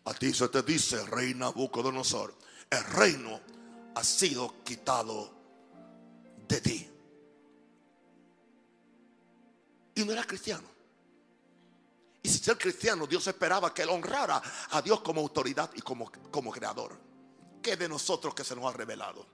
A 0.06 0.14
ti 0.14 0.34
se 0.34 0.48
te 0.48 0.62
dice, 0.62 1.06
rey 1.08 1.34
Nabucodonosor, 1.34 2.34
el 2.70 2.84
reino 2.86 3.42
ha 3.96 4.04
sido 4.04 4.64
quitado 4.64 5.34
de 6.48 6.62
ti. 6.62 6.90
Y 9.96 10.06
no 10.06 10.14
era 10.14 10.24
cristiano. 10.24 10.79
Y 12.22 12.30
si 12.30 12.40
ser 12.40 12.58
cristiano, 12.58 13.08
Dios 13.08 13.26
esperaba 13.28 13.74
que 13.74 13.84
él 13.84 13.90
honrara 13.90 14.42
a 14.72 14.82
Dios 14.82 15.02
como 15.02 15.22
autoridad 15.22 15.72
y 15.76 15.82
como, 15.82 16.12
como 16.30 16.52
creador. 16.52 16.98
¿Qué 17.62 17.78
de 17.78 17.88
nosotros 17.88 18.34
que 18.34 18.44
se 18.44 18.56
nos 18.56 18.66
ha 18.66 18.76
revelado? 18.76 19.26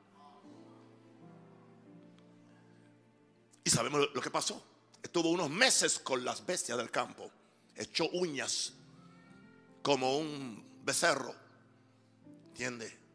Y 3.63 3.69
sabemos 3.69 4.09
lo 4.13 4.21
que 4.21 4.29
pasó. 4.29 4.63
Estuvo 5.01 5.29
unos 5.29 5.49
meses 5.49 5.99
con 5.99 6.23
las 6.23 6.45
bestias 6.45 6.77
del 6.77 6.91
campo. 6.91 7.31
Echó 7.75 8.07
uñas 8.09 8.73
como 9.81 10.17
un 10.17 10.81
becerro. 10.83 11.33
¿Entiende? 12.49 13.05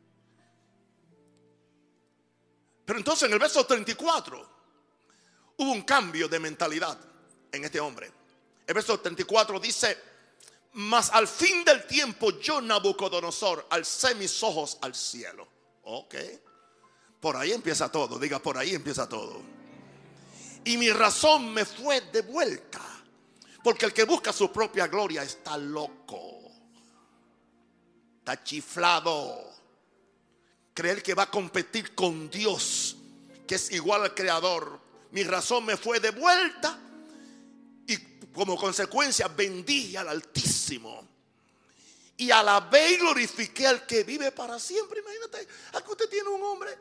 Pero 2.84 2.98
entonces 2.98 3.28
en 3.28 3.32
el 3.32 3.38
verso 3.38 3.64
34 3.64 4.50
hubo 5.58 5.72
un 5.72 5.82
cambio 5.82 6.28
de 6.28 6.40
mentalidad 6.40 6.98
en 7.52 7.64
este 7.64 7.78
hombre. 7.78 8.19
El 8.70 8.74
verso 8.74 9.00
34 9.00 9.58
dice, 9.58 9.98
Mas 10.74 11.10
al 11.10 11.26
fin 11.26 11.64
del 11.64 11.88
tiempo 11.88 12.38
yo, 12.38 12.60
Nabucodonosor, 12.60 13.66
alcé 13.68 14.14
mis 14.14 14.40
ojos 14.44 14.78
al 14.82 14.94
cielo. 14.94 15.48
Ok. 15.82 16.14
Por 17.18 17.36
ahí 17.36 17.50
empieza 17.50 17.90
todo. 17.90 18.16
Diga, 18.16 18.38
por 18.38 18.56
ahí 18.56 18.72
empieza 18.72 19.08
todo. 19.08 19.42
Y 20.62 20.76
mi 20.76 20.88
razón 20.90 21.52
me 21.52 21.64
fue 21.64 22.00
de 22.12 22.22
vuelta. 22.22 22.80
Porque 23.64 23.86
el 23.86 23.92
que 23.92 24.04
busca 24.04 24.32
su 24.32 24.52
propia 24.52 24.86
gloria 24.86 25.24
está 25.24 25.56
loco. 25.56 26.52
Está 28.20 28.40
chiflado. 28.44 29.50
Creer 30.72 31.02
que 31.02 31.14
va 31.14 31.24
a 31.24 31.30
competir 31.32 31.92
con 31.96 32.30
Dios, 32.30 32.96
que 33.48 33.56
es 33.56 33.72
igual 33.72 34.02
al 34.02 34.14
Creador. 34.14 34.80
Mi 35.10 35.24
razón 35.24 35.64
me 35.64 35.76
fue 35.76 35.98
de 35.98 36.12
vuelta 36.12 36.78
como 38.32 38.56
consecuencia 38.56 39.28
bendije 39.28 39.98
al 39.98 40.08
Altísimo. 40.08 41.08
Y 42.16 42.30
alabé 42.30 42.92
y 42.92 42.96
glorifiqué 42.96 43.66
al 43.66 43.86
que 43.86 44.04
vive 44.04 44.30
para 44.30 44.58
siempre. 44.58 45.00
Imagínate, 45.00 45.48
aquí 45.72 45.90
usted 45.90 46.08
tiene 46.08 46.28
un 46.28 46.42
hombre 46.42 46.76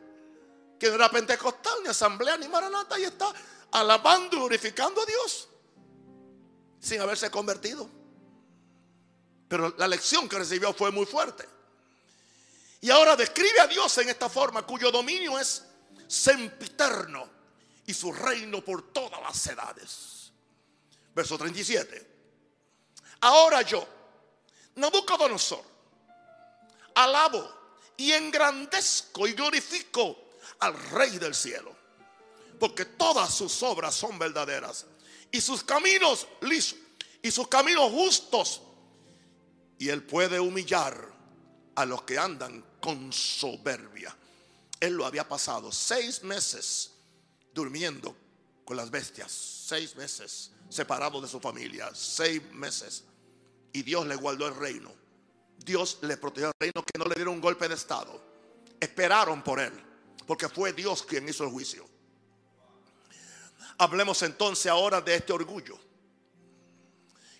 que 0.77 0.89
no 0.89 0.95
era 0.95 1.09
pentecostal, 1.09 1.79
ni 1.83 1.89
asamblea, 1.89 2.37
ni 2.37 2.47
maranata, 2.47 2.99
y 2.99 3.03
está 3.03 3.33
alabando 3.71 4.35
y 4.35 4.39
glorificando 4.39 5.01
a 5.01 5.05
Dios 5.05 5.47
sin 6.79 7.01
haberse 7.01 7.29
convertido. 7.29 7.89
Pero 9.47 9.73
la 9.77 9.87
lección 9.87 10.29
que 10.29 10.37
recibió 10.37 10.73
fue 10.73 10.91
muy 10.91 11.05
fuerte. 11.05 11.47
Y 12.81 12.89
ahora 12.89 13.15
describe 13.15 13.59
a 13.59 13.67
Dios 13.67 13.97
en 13.97 14.09
esta 14.09 14.29
forma, 14.29 14.65
cuyo 14.65 14.91
dominio 14.91 15.37
es 15.37 15.65
sempiterno 16.07 17.29
y 17.85 17.93
su 17.93 18.11
reino 18.11 18.63
por 18.63 18.93
todas 18.93 19.21
las 19.21 19.47
edades. 19.47 20.18
Verso 21.19 21.37
37. 21.37 22.07
Ahora 23.19 23.61
yo, 23.61 23.85
Nabucodonosor, 24.75 25.65
alabo 26.95 27.45
y 27.97 28.13
engrandezco 28.13 29.27
y 29.27 29.33
glorifico 29.33 30.29
al 30.59 30.81
Rey 30.91 31.17
del 31.17 31.35
cielo, 31.35 31.75
porque 32.57 32.85
todas 32.85 33.33
sus 33.33 33.61
obras 33.63 33.95
son 33.95 34.17
verdaderas 34.17 34.85
y 35.29 35.41
sus 35.41 35.61
caminos 35.61 36.25
lisos 36.39 36.79
y 37.21 37.31
sus 37.31 37.49
caminos 37.49 37.91
justos. 37.91 38.61
Y 39.77 39.89
él 39.89 40.03
puede 40.03 40.39
humillar 40.39 41.05
a 41.75 41.83
los 41.83 42.03
que 42.03 42.17
andan 42.17 42.63
con 42.79 43.11
soberbia. 43.11 44.15
Él 44.79 44.93
lo 44.93 45.05
había 45.05 45.27
pasado 45.27 45.69
seis 45.73 46.23
meses 46.23 46.91
durmiendo 47.53 48.15
con 48.63 48.77
las 48.77 48.89
bestias, 48.89 49.33
seis 49.33 49.97
meses 49.97 50.51
separado 50.69 51.19
de 51.19 51.27
su 51.27 51.39
familia, 51.39 51.89
seis 51.93 52.41
meses. 52.53 53.03
Y 53.73 53.83
Dios 53.83 54.07
le 54.07 54.15
guardó 54.15 54.47
el 54.47 54.55
reino. 54.55 54.93
Dios 55.57 55.99
le 56.01 56.17
protegió 56.17 56.47
el 56.47 56.53
reino 56.59 56.83
que 56.83 56.97
no 56.97 57.05
le 57.05 57.15
dieron 57.15 57.35
un 57.35 57.41
golpe 57.41 57.67
de 57.67 57.75
estado. 57.75 58.21
Esperaron 58.79 59.43
por 59.43 59.59
él, 59.59 59.73
porque 60.25 60.47
fue 60.47 60.73
Dios 60.73 61.03
quien 61.03 61.27
hizo 61.27 61.43
el 61.43 61.49
juicio. 61.49 61.85
Hablemos 63.77 64.21
entonces 64.23 64.67
ahora 64.67 65.01
de 65.01 65.15
este 65.15 65.33
orgullo 65.33 65.79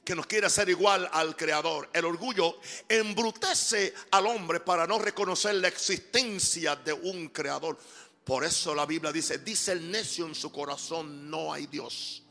que 0.09 0.15
nos 0.15 0.25
quiere 0.25 0.47
hacer 0.47 0.67
igual 0.69 1.07
al 1.13 1.35
Creador. 1.35 1.87
El 1.93 2.05
orgullo 2.05 2.59
embrutece 2.87 3.93
al 4.09 4.25
hombre 4.25 4.59
para 4.59 4.87
no 4.87 4.97
reconocer 4.97 5.53
la 5.55 5.67
existencia 5.67 6.75
de 6.75 6.93
un 6.93 7.29
Creador. 7.29 7.77
Por 8.23 8.43
eso 8.43 8.73
la 8.73 8.87
Biblia 8.87 9.11
dice, 9.11 9.37
dice 9.37 9.73
el 9.73 9.91
necio 9.91 10.25
en 10.25 10.33
su 10.33 10.51
corazón, 10.51 11.29
no 11.29 11.53
hay 11.53 11.67
Dios. 11.67 12.23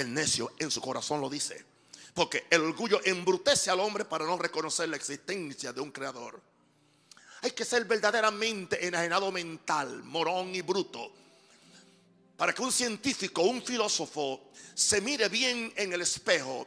El 0.00 0.14
necio 0.14 0.54
en 0.58 0.70
su 0.70 0.80
corazón 0.80 1.20
lo 1.20 1.28
dice. 1.28 1.62
Porque 2.14 2.46
el 2.48 2.62
orgullo 2.62 3.02
embrutece 3.04 3.70
al 3.70 3.80
hombre 3.80 4.06
para 4.06 4.24
no 4.24 4.38
reconocer 4.38 4.88
la 4.88 4.96
existencia 4.96 5.74
de 5.74 5.80
un 5.82 5.90
creador. 5.90 6.40
Hay 7.42 7.50
que 7.50 7.66
ser 7.66 7.84
verdaderamente 7.84 8.86
enajenado 8.86 9.30
mental, 9.30 10.02
morón 10.04 10.54
y 10.54 10.62
bruto. 10.62 11.12
Para 12.34 12.54
que 12.54 12.62
un 12.62 12.72
científico, 12.72 13.42
un 13.42 13.62
filósofo, 13.62 14.50
se 14.74 15.02
mire 15.02 15.28
bien 15.28 15.70
en 15.76 15.92
el 15.92 16.00
espejo 16.00 16.66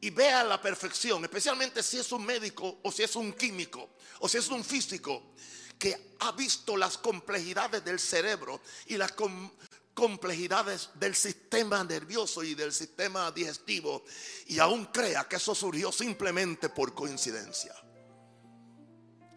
y 0.00 0.08
vea 0.08 0.42
la 0.42 0.60
perfección, 0.60 1.22
especialmente 1.22 1.82
si 1.82 1.98
es 1.98 2.10
un 2.12 2.24
médico 2.24 2.78
o 2.82 2.90
si 2.90 3.02
es 3.02 3.14
un 3.14 3.34
químico 3.34 3.90
o 4.20 4.28
si 4.28 4.38
es 4.38 4.48
un 4.48 4.64
físico 4.64 5.34
que 5.78 6.14
ha 6.20 6.32
visto 6.32 6.78
las 6.78 6.96
complejidades 6.96 7.84
del 7.84 8.00
cerebro 8.00 8.62
y 8.86 8.96
las 8.96 9.12
complejidades 9.94 10.90
del 10.94 11.14
sistema 11.14 11.82
nervioso 11.84 12.42
y 12.42 12.54
del 12.54 12.72
sistema 12.72 13.30
digestivo 13.30 14.04
y 14.48 14.58
aún 14.58 14.86
crea 14.86 15.24
que 15.28 15.36
eso 15.36 15.54
surgió 15.54 15.92
simplemente 15.92 16.68
por 16.68 16.94
coincidencia. 16.94 17.74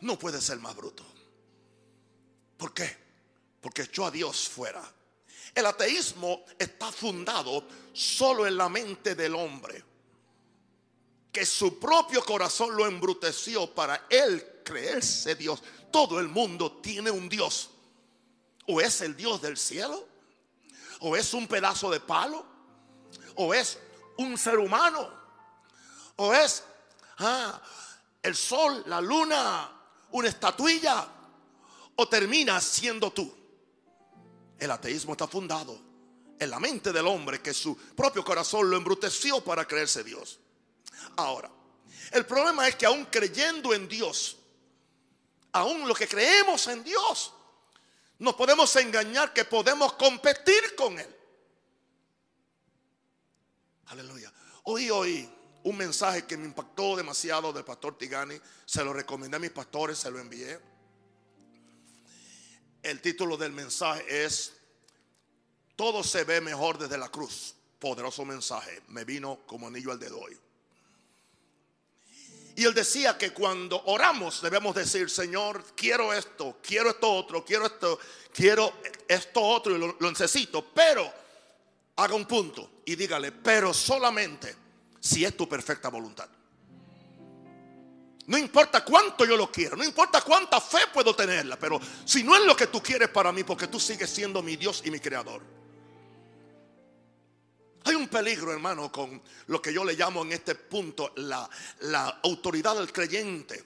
No 0.01 0.17
puede 0.17 0.41
ser 0.41 0.57
más 0.59 0.75
bruto. 0.75 1.05
¿Por 2.57 2.73
qué? 2.73 2.97
Porque 3.61 3.83
echó 3.83 4.07
a 4.07 4.11
Dios 4.11 4.49
fuera. 4.49 4.83
El 5.53 5.65
ateísmo 5.65 6.43
está 6.57 6.91
fundado 6.91 7.67
solo 7.93 8.45
en 8.45 8.57
la 8.57 8.69
mente 8.69 9.15
del 9.15 9.35
hombre, 9.35 9.83
que 11.31 11.45
su 11.45 11.79
propio 11.79 12.23
corazón 12.23 12.75
lo 12.75 12.85
embruteció 12.85 13.73
para 13.73 14.07
él 14.09 14.61
creerse 14.63 15.35
Dios. 15.35 15.61
Todo 15.91 16.19
el 16.19 16.27
mundo 16.27 16.79
tiene 16.81 17.11
un 17.11 17.29
Dios. 17.29 17.69
O 18.67 18.81
es 18.81 19.01
el 19.01 19.15
Dios 19.15 19.41
del 19.41 19.57
cielo 19.57 20.16
o 21.01 21.15
es 21.15 21.33
un 21.33 21.47
pedazo 21.47 21.89
de 21.89 21.99
palo, 21.99 22.45
o 23.35 23.53
es 23.53 23.79
un 24.17 24.37
ser 24.37 24.57
humano, 24.57 25.09
o 26.15 26.33
es 26.33 26.63
ah, 27.19 27.61
el 28.21 28.35
sol, 28.35 28.83
la 28.87 28.99
luna, 29.01 29.71
una 30.11 30.27
estatuilla, 30.27 31.07
o 31.95 32.07
termina 32.07 32.59
siendo 32.61 33.11
tú. 33.11 33.33
El 34.59 34.71
ateísmo 34.71 35.13
está 35.13 35.27
fundado 35.27 35.79
en 36.39 36.49
la 36.49 36.59
mente 36.59 36.91
del 36.91 37.07
hombre 37.07 37.41
que 37.41 37.53
su 37.53 37.75
propio 37.75 38.23
corazón 38.23 38.69
lo 38.69 38.77
embruteció 38.77 39.43
para 39.43 39.65
creerse 39.65 40.03
Dios. 40.03 40.39
Ahora, 41.15 41.49
el 42.11 42.25
problema 42.25 42.67
es 42.67 42.75
que 42.75 42.85
aún 42.85 43.05
creyendo 43.05 43.73
en 43.73 43.87
Dios, 43.87 44.37
aún 45.51 45.87
lo 45.87 45.93
que 45.93 46.07
creemos 46.07 46.67
en 46.67 46.83
Dios, 46.83 47.33
nos 48.19 48.35
podemos 48.35 48.75
engañar 48.75 49.33
que 49.33 49.45
podemos 49.45 49.93
competir 49.93 50.75
con 50.75 50.99
Él. 50.99 51.15
Aleluya. 53.87 54.31
Hoy 54.63 54.89
oí 54.89 55.29
un 55.63 55.77
mensaje 55.77 56.25
que 56.25 56.37
me 56.37 56.45
impactó 56.45 56.95
demasiado 56.95 57.53
del 57.53 57.63
pastor 57.63 57.97
Tigani. 57.97 58.39
Se 58.65 58.83
lo 58.83 58.93
recomendé 58.93 59.37
a 59.37 59.39
mis 59.39 59.51
pastores, 59.51 59.97
se 59.97 60.11
lo 60.11 60.19
envié. 60.19 60.59
El 62.83 63.01
título 63.01 63.37
del 63.37 63.51
mensaje 63.51 64.25
es 64.25 64.53
Todo 65.75 66.03
se 66.03 66.23
ve 66.23 66.41
mejor 66.41 66.77
desde 66.77 66.97
la 66.97 67.09
cruz. 67.09 67.55
Poderoso 67.79 68.25
mensaje. 68.25 68.81
Me 68.87 69.05
vino 69.05 69.39
como 69.45 69.67
anillo 69.67 69.91
al 69.91 69.99
dedo 69.99 70.19
hoy. 70.19 70.37
Y 72.57 72.65
él 72.65 72.73
decía 72.73 73.19
que 73.19 73.33
cuando 73.33 73.83
oramos 73.85 74.41
debemos 74.41 74.73
decir, 74.73 75.11
Señor, 75.11 75.63
quiero 75.75 76.11
esto, 76.11 76.57
quiero 76.59 76.89
esto 76.89 77.13
otro, 77.13 77.45
quiero 77.45 77.67
esto, 77.67 77.99
quiero 78.33 78.73
esto 79.07 79.41
otro 79.41 79.75
y 79.75 79.79
lo, 79.79 80.09
necesito. 80.09 80.65
Pero 80.73 81.07
haga 81.97 82.15
un 82.15 82.25
punto 82.25 82.81
y 82.83 82.95
dígale, 82.95 83.31
pero 83.31 83.75
solamente 83.75 84.55
si 84.99 85.23
es 85.23 85.37
tu 85.37 85.47
perfecta 85.47 85.89
voluntad. 85.89 86.27
No 88.25 88.39
importa 88.39 88.83
cuánto 88.83 89.23
yo 89.23 89.37
lo 89.37 89.51
quiero, 89.51 89.77
no 89.77 89.83
importa 89.83 90.21
cuánta 90.21 90.59
fe 90.59 90.79
puedo 90.91 91.15
tenerla, 91.15 91.59
pero 91.59 91.79
si 92.05 92.23
no 92.23 92.35
es 92.35 92.43
lo 92.43 92.55
que 92.55 92.65
tú 92.65 92.81
quieres 92.81 93.09
para 93.09 93.31
mí, 93.31 93.43
porque 93.43 93.67
tú 93.67 93.79
sigues 93.79 94.09
siendo 94.09 94.41
mi 94.41 94.55
Dios 94.55 94.81
y 94.83 94.89
mi 94.89 94.99
creador. 94.99 95.43
Hay 97.87 97.95
un 97.95 98.09
peligro, 98.09 98.51
hermano, 98.51 98.91
con 98.91 99.21
lo 99.45 99.61
que 99.61 99.71
yo 99.71 99.85
le 99.85 99.93
llamo 99.93 100.21
en 100.23 100.33
este 100.33 100.55
punto 100.55 101.13
la, 101.15 101.49
autoridad 102.21 102.75
del 102.75 102.91
creyente. 102.91 103.63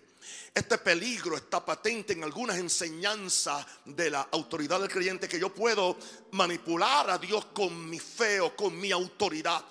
Este 0.54 0.78
peligro 0.78 1.36
está 1.36 1.66
patente 1.66 2.14
en 2.14 2.24
algunas 2.24 2.60
enseñanzas 2.60 3.66
de 3.84 4.12
la 4.12 4.22
autoridad 4.32 4.80
del 4.80 4.92
creyente 4.92 5.28
que 5.28 5.40
yo 5.40 5.52
puedo 5.52 5.98
manipular 6.34 7.10
a 7.10 7.18
Dios 7.18 7.46
con 7.46 7.90
mi 7.90 7.98
fe 7.98 8.40
o 8.40 8.56
con 8.56 8.80
mi 8.80 8.92
autoridad. 8.92 9.66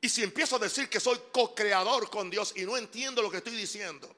Y 0.00 0.08
si 0.08 0.24
empiezo 0.24 0.56
a 0.56 0.58
decir 0.58 0.88
que 0.88 0.98
soy 0.98 1.20
co-creador 1.30 2.10
con 2.10 2.30
Dios 2.30 2.52
y 2.56 2.62
no 2.62 2.76
entiendo 2.76 3.22
lo 3.22 3.30
que 3.30 3.36
estoy 3.36 3.54
diciendo, 3.54 4.12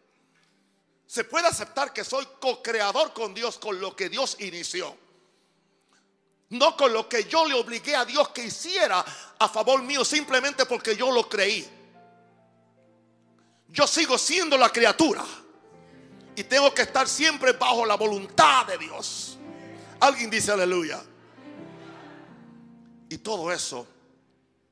se 1.06 1.24
puede 1.24 1.48
aceptar 1.48 1.92
que 1.92 2.02
soy 2.02 2.26
co-creador 2.40 3.12
con 3.12 3.34
Dios 3.34 3.58
con 3.58 3.78
lo 3.78 3.94
que 3.94 4.08
Dios 4.08 4.38
inició. 4.40 5.09
No 6.50 6.76
con 6.76 6.92
lo 6.92 7.08
que 7.08 7.24
yo 7.24 7.46
le 7.46 7.54
obligué 7.54 7.94
a 7.94 8.04
Dios 8.04 8.30
que 8.30 8.44
hiciera 8.44 9.04
a 9.38 9.48
favor 9.48 9.82
mío 9.82 10.04
simplemente 10.04 10.66
porque 10.66 10.96
yo 10.96 11.10
lo 11.10 11.28
creí. 11.28 11.68
Yo 13.68 13.86
sigo 13.86 14.18
siendo 14.18 14.56
la 14.56 14.70
criatura. 14.70 15.24
Y 16.34 16.44
tengo 16.44 16.72
que 16.74 16.82
estar 16.82 17.08
siempre 17.08 17.52
bajo 17.52 17.84
la 17.84 17.96
voluntad 17.96 18.66
de 18.66 18.78
Dios. 18.78 19.38
Alguien 20.00 20.30
dice 20.30 20.52
aleluya. 20.52 21.02
Y 23.08 23.18
todo 23.18 23.52
eso 23.52 23.86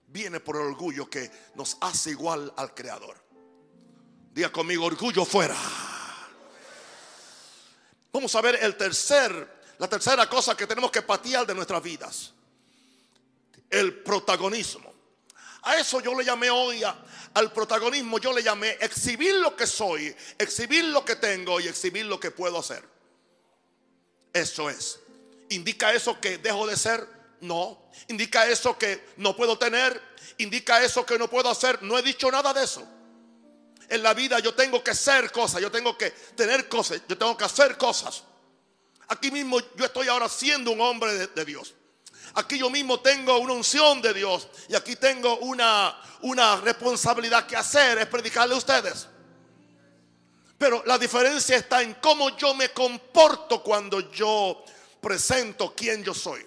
viene 0.06 0.40
por 0.40 0.56
el 0.56 0.62
orgullo 0.62 1.08
que 1.08 1.30
nos 1.54 1.76
hace 1.80 2.10
igual 2.10 2.52
al 2.56 2.74
Creador. 2.74 3.16
Diga 4.32 4.50
conmigo, 4.50 4.84
orgullo 4.84 5.24
fuera. 5.24 5.56
Vamos 8.12 8.34
a 8.34 8.40
ver 8.40 8.58
el 8.62 8.76
tercer, 8.76 9.57
la 9.78 9.88
tercera 9.88 10.28
cosa 10.28 10.56
que 10.56 10.66
tenemos 10.66 10.90
que 10.90 11.02
patear 11.02 11.46
de 11.46 11.54
nuestras 11.54 11.82
vidas. 11.82 12.32
El 13.70 14.02
protagonismo. 14.02 14.92
A 15.62 15.76
eso 15.76 16.00
yo 16.00 16.14
le 16.14 16.24
llamé 16.24 16.50
hoy, 16.50 16.82
al 17.34 17.52
protagonismo 17.52 18.18
yo 18.18 18.32
le 18.32 18.42
llamé 18.42 18.76
exhibir 18.80 19.34
lo 19.36 19.56
que 19.56 19.66
soy, 19.66 20.14
exhibir 20.38 20.84
lo 20.84 21.04
que 21.04 21.16
tengo 21.16 21.60
y 21.60 21.68
exhibir 21.68 22.06
lo 22.06 22.18
que 22.18 22.30
puedo 22.30 22.58
hacer. 22.58 22.82
Eso 24.32 24.70
es. 24.70 25.00
¿Indica 25.50 25.92
eso 25.92 26.20
que 26.20 26.38
dejo 26.38 26.66
de 26.66 26.76
ser? 26.76 27.06
No. 27.40 27.90
¿Indica 28.08 28.46
eso 28.46 28.78
que 28.78 29.12
no 29.16 29.36
puedo 29.36 29.58
tener? 29.58 30.00
¿Indica 30.38 30.82
eso 30.82 31.04
que 31.04 31.18
no 31.18 31.28
puedo 31.28 31.50
hacer? 31.50 31.82
No 31.82 31.98
he 31.98 32.02
dicho 32.02 32.30
nada 32.30 32.52
de 32.52 32.64
eso. 32.64 32.86
En 33.88 34.02
la 34.02 34.14
vida 34.14 34.38
yo 34.40 34.54
tengo 34.54 34.82
que 34.84 34.94
ser 34.94 35.32
cosas, 35.32 35.60
yo 35.60 35.70
tengo 35.70 35.96
que 35.96 36.10
tener 36.10 36.68
cosas, 36.68 37.00
yo 37.08 37.16
tengo 37.16 37.36
que 37.36 37.44
hacer 37.44 37.76
cosas. 37.78 38.22
Aquí 39.08 39.30
mismo 39.30 39.58
yo 39.76 39.84
estoy 39.84 40.08
ahora 40.08 40.28
siendo 40.28 40.70
un 40.70 40.80
hombre 40.80 41.28
de, 41.28 41.44
Dios. 41.44 41.74
Aquí 42.34 42.58
yo 42.58 42.68
mismo 42.68 43.00
tengo 43.00 43.38
una 43.38 43.54
unción 43.54 44.02
de 44.02 44.12
Dios 44.12 44.48
y 44.68 44.74
aquí 44.74 44.96
tengo 44.96 45.38
una, 45.38 45.98
una 46.22 46.56
responsabilidad 46.56 47.46
que 47.46 47.56
hacer, 47.56 47.98
es 47.98 48.06
predicarle 48.06 48.54
a 48.54 48.58
ustedes. 48.58 49.08
Pero 50.58 50.82
la 50.84 50.98
diferencia 50.98 51.56
está 51.56 51.80
en 51.82 51.94
cómo 51.94 52.36
yo 52.36 52.52
me 52.54 52.70
comporto 52.70 53.62
cuando 53.62 54.10
yo 54.10 54.64
presento 55.00 55.72
quién 55.74 56.02
yo 56.04 56.12
soy. 56.12 56.44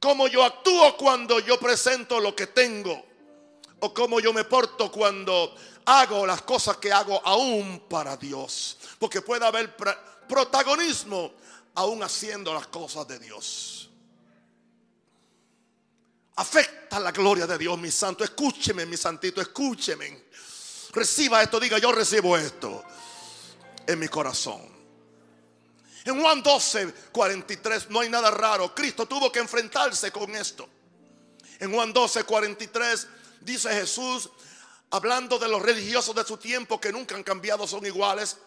Cómo 0.00 0.26
yo 0.26 0.44
actúo 0.44 0.96
cuando 0.96 1.40
yo 1.40 1.60
presento 1.60 2.20
lo 2.20 2.34
que 2.34 2.48
tengo. 2.48 3.06
O 3.80 3.94
cómo 3.94 4.20
yo 4.20 4.32
me 4.32 4.44
porto 4.44 4.90
cuando 4.90 5.54
hago 5.86 6.26
las 6.26 6.42
cosas 6.42 6.78
que 6.78 6.92
hago 6.92 7.20
aún 7.24 7.84
para 7.88 8.16
Dios. 8.16 8.76
Porque 8.98 9.22
puede 9.22 9.46
haber 9.46 9.74
protagonismo 10.30 11.32
aún 11.74 12.02
haciendo 12.04 12.54
las 12.54 12.68
cosas 12.68 13.06
de 13.08 13.18
Dios. 13.18 13.90
Afecta 16.36 17.00
la 17.00 17.10
gloria 17.10 17.46
de 17.46 17.58
Dios, 17.58 17.76
mi 17.78 17.90
santo. 17.90 18.22
Escúcheme, 18.22 18.86
mi 18.86 18.96
santito, 18.96 19.40
escúcheme. 19.40 20.30
Reciba 20.92 21.42
esto, 21.42 21.58
diga 21.60 21.78
yo 21.78 21.92
recibo 21.92 22.36
esto 22.36 22.82
en 23.86 23.98
mi 23.98 24.08
corazón. 24.08 24.62
En 26.04 26.20
Juan 26.20 26.42
12, 26.42 26.94
43 27.12 27.90
no 27.90 28.00
hay 28.00 28.08
nada 28.08 28.30
raro. 28.30 28.74
Cristo 28.74 29.06
tuvo 29.06 29.30
que 29.30 29.40
enfrentarse 29.40 30.10
con 30.10 30.34
esto. 30.34 30.68
En 31.58 31.72
Juan 31.72 31.92
12, 31.92 32.24
43 32.24 33.06
dice 33.42 33.68
Jesús, 33.70 34.30
hablando 34.90 35.38
de 35.38 35.48
los 35.48 35.60
religiosos 35.60 36.14
de 36.14 36.24
su 36.24 36.36
tiempo 36.38 36.80
que 36.80 36.92
nunca 36.92 37.16
han 37.16 37.22
cambiado, 37.22 37.66
son 37.66 37.84
iguales, 37.84 38.38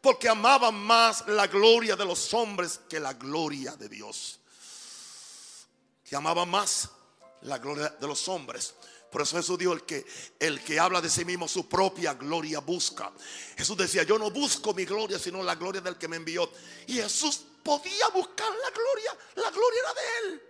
porque 0.00 0.28
amaban 0.28 0.74
más 0.74 1.26
la 1.28 1.46
gloria 1.46 1.96
de 1.96 2.04
los 2.04 2.32
hombres 2.32 2.80
que 2.88 2.98
la 2.98 3.12
gloria 3.14 3.76
de 3.76 3.88
Dios. 3.88 4.40
Que 6.04 6.16
amaban 6.16 6.48
más 6.48 6.88
la 7.42 7.58
gloria 7.58 7.88
de 8.00 8.06
los 8.06 8.26
hombres. 8.28 8.74
Por 9.10 9.22
eso 9.22 9.36
Jesús 9.36 9.58
dijo, 9.58 9.72
el 9.72 9.82
que, 9.82 10.06
el 10.38 10.62
que 10.62 10.78
habla 10.78 11.00
de 11.00 11.10
sí 11.10 11.24
mismo 11.24 11.48
su 11.48 11.68
propia 11.68 12.14
gloria 12.14 12.60
busca. 12.60 13.12
Jesús 13.56 13.76
decía, 13.76 14.04
yo 14.04 14.18
no 14.18 14.30
busco 14.30 14.72
mi 14.72 14.84
gloria, 14.84 15.18
sino 15.18 15.42
la 15.42 15.56
gloria 15.56 15.80
del 15.80 15.98
que 15.98 16.08
me 16.08 16.16
envió. 16.16 16.50
Y 16.86 16.94
Jesús 16.94 17.42
podía 17.62 18.08
buscar 18.08 18.48
la 18.48 18.70
gloria, 18.70 19.16
la 19.34 19.50
gloria 19.50 19.80
era 19.80 19.94
de 19.94 20.00
él. 20.28 20.42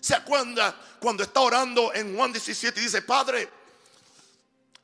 ¿Se 0.00 0.14
acuerda 0.14 0.78
cuando 1.00 1.22
está 1.22 1.40
orando 1.40 1.92
en 1.92 2.14
Juan 2.14 2.32
17 2.32 2.78
y 2.78 2.84
dice, 2.84 3.02
Padre, 3.02 3.48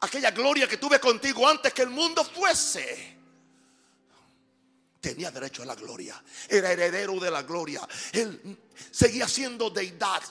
aquella 0.01 0.31
gloria 0.31 0.67
que 0.67 0.79
tuve 0.79 0.99
contigo 0.99 1.47
antes 1.47 1.73
que 1.73 1.83
el 1.83 1.91
mundo 1.91 2.25
fuese? 2.25 3.14
Tenía 5.05 5.31
derecho 5.31 5.63
a 5.63 5.67
la 5.67 5.75
gloria. 5.75 6.25
Era 6.49 6.73
heredero 6.73 7.21
de 7.21 7.31
la 7.31 7.43
gloria. 7.43 7.87
Él 8.11 8.59
seguía 8.91 9.29
siendo 9.29 9.69
deidad. 9.69 10.23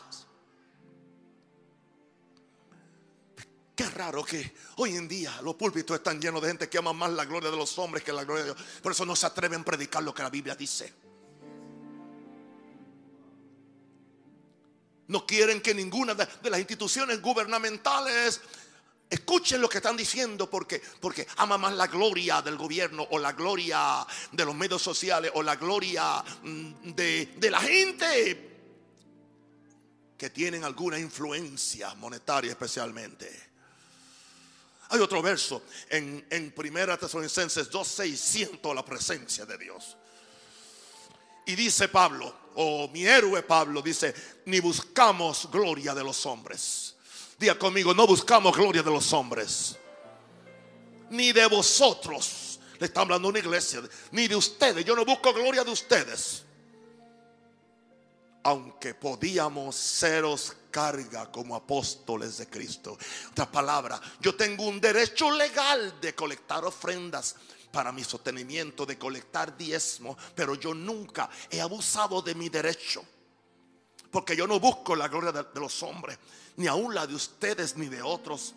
Qué 3.75 3.87
raro 3.91 4.25
que 4.25 4.51
hoy 4.77 4.95
en 4.95 5.07
día 5.07 5.39
los 5.43 5.53
púlpitos 5.53 5.97
están 5.97 6.19
llenos 6.19 6.41
de 6.41 6.47
gente 6.47 6.69
que 6.69 6.79
ama 6.79 6.91
más 6.91 7.11
la 7.11 7.25
gloria 7.25 7.51
de 7.51 7.57
los 7.57 7.77
hombres 7.77 8.03
que 8.03 8.11
la 8.11 8.23
gloria 8.23 8.45
de 8.45 8.53
Dios. 8.55 8.65
Por 8.81 8.93
eso 8.93 9.05
no 9.05 9.15
se 9.15 9.27
atreven 9.27 9.61
a 9.61 9.63
predicar 9.63 10.01
lo 10.01 10.11
que 10.11 10.23
la 10.23 10.31
Biblia 10.31 10.55
dice. 10.55 10.91
No 15.07 15.27
quieren 15.27 15.61
que 15.61 15.75
ninguna 15.75 16.15
de, 16.15 16.49
las 16.49 16.59
instituciones 16.59 17.21
gubernamentales 17.21 18.41
escuchen 19.09 19.61
lo 19.61 19.69
que 19.69 19.77
están 19.77 19.97
diciendo 19.97 20.49
porque, 20.49 20.81
porque 20.99 21.27
ama 21.37 21.57
más 21.57 21.73
la 21.73 21.87
gloria 21.87 22.41
del 22.41 22.57
gobierno 22.57 23.07
o 23.11 23.19
la 23.19 23.33
gloria 23.33 24.05
de 24.31 24.45
los 24.45 24.55
medios 24.55 24.81
sociales 24.81 25.31
o 25.35 25.43
la 25.43 25.55
gloria 25.55 26.23
mm, 26.43 26.93
de, 26.93 27.33
de 27.37 27.51
la 27.51 27.61
gente 27.61 28.53
que 30.17 30.29
tienen 30.29 30.63
alguna 30.63 30.97
influencia 30.97 31.93
monetaria 31.95 32.51
especialmente. 32.51 33.53
Hay 34.89 34.99
otro 34.99 35.21
verso 35.21 35.63
en, 35.89 36.25
en 36.29 36.51
Primera 36.51 36.97
Tesalonicenses 36.97 37.69
2.6, 37.71 38.15
siento 38.15 38.73
la 38.73 38.85
presencia 38.85 39.45
de 39.45 39.57
Dios. 39.57 39.97
Y 41.45 41.55
dice 41.55 41.89
Pablo, 41.89 42.33
o 42.55 42.87
mi 42.89 43.05
héroe 43.05 43.41
Pablo, 43.43 43.81
dice, 43.81 44.13
ni 44.45 44.59
buscamos 44.59 45.49
gloria 45.51 45.93
de 45.93 46.03
los 46.03 46.25
hombres. 46.25 46.95
Diga 47.37 47.57
conmigo, 47.57 47.93
no 47.93 48.07
buscamos 48.07 48.55
gloria 48.55 48.83
de 48.83 48.91
los 48.91 49.11
hombres. 49.13 49.77
Ni 51.09 51.31
de 51.31 51.45
vosotros. 51.47 52.59
Le 52.79 52.87
está 52.87 53.01
hablando 53.01 53.27
una 53.27 53.39
iglesia. 53.39 53.81
Ni 54.11 54.27
de 54.27 54.35
ustedes. 54.35 54.83
Yo 54.85 54.95
no 54.95 55.05
busco 55.05 55.33
gloria 55.33 55.63
de 55.63 55.71
ustedes. 55.71 56.43
Aunque 58.43 58.93
podíamos 58.93 59.75
seros 59.75 60.53
carga 60.69 61.31
como 61.31 61.55
apóstoles 61.55 62.39
de 62.39 62.49
Cristo. 62.49 62.97
Otra 63.31 63.49
palabra, 63.49 64.01
yo 64.19 64.35
tengo 64.35 64.65
un 64.65 64.81
derecho 64.81 65.31
legal 65.31 66.01
de 66.01 66.15
colectar 66.15 66.65
ofrendas 66.65 67.35
para 67.71 67.91
mi 67.91 68.03
sostenimiento, 68.03 68.85
de 68.85 68.97
colectar 68.97 69.57
diezmo, 69.57 70.17
pero 70.35 70.55
yo 70.55 70.73
nunca 70.73 71.29
he 71.49 71.61
abusado 71.61 72.21
de 72.21 72.35
mi 72.35 72.49
derecho. 72.49 73.03
Porque 74.11 74.35
yo 74.35 74.45
no 74.45 74.59
busco 74.59 74.95
la 74.95 75.07
gloria 75.07 75.31
de, 75.31 75.59
los 75.59 75.81
hombres, 75.81 76.19
ni 76.57 76.67
aún 76.67 76.93
la 76.93 77.07
de 77.07 77.15
ustedes 77.15 77.75
ni 77.75 77.87
de 77.87 78.01
otros. 78.01 78.53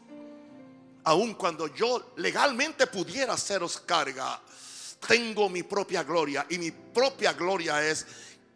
Aun 1.04 1.34
cuando 1.34 1.72
yo 1.74 2.12
legalmente 2.16 2.86
pudiera 2.86 3.34
haceros 3.34 3.80
carga, 3.80 4.40
tengo 5.06 5.48
mi 5.48 5.62
propia 5.62 6.02
gloria 6.02 6.46
y 6.48 6.58
mi 6.58 6.70
propia 6.70 7.32
gloria 7.32 7.86
es 7.86 8.06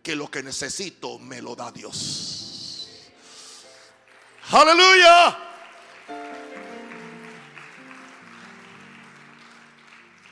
que 0.03 0.17
lo 0.17 0.31
que 0.31 0.43
necesito 0.43 1.19
me 1.19 1.41
lo 1.41 1.55
da 1.55 1.71
Dios. 1.71 2.99
Aleluya. 4.51 5.47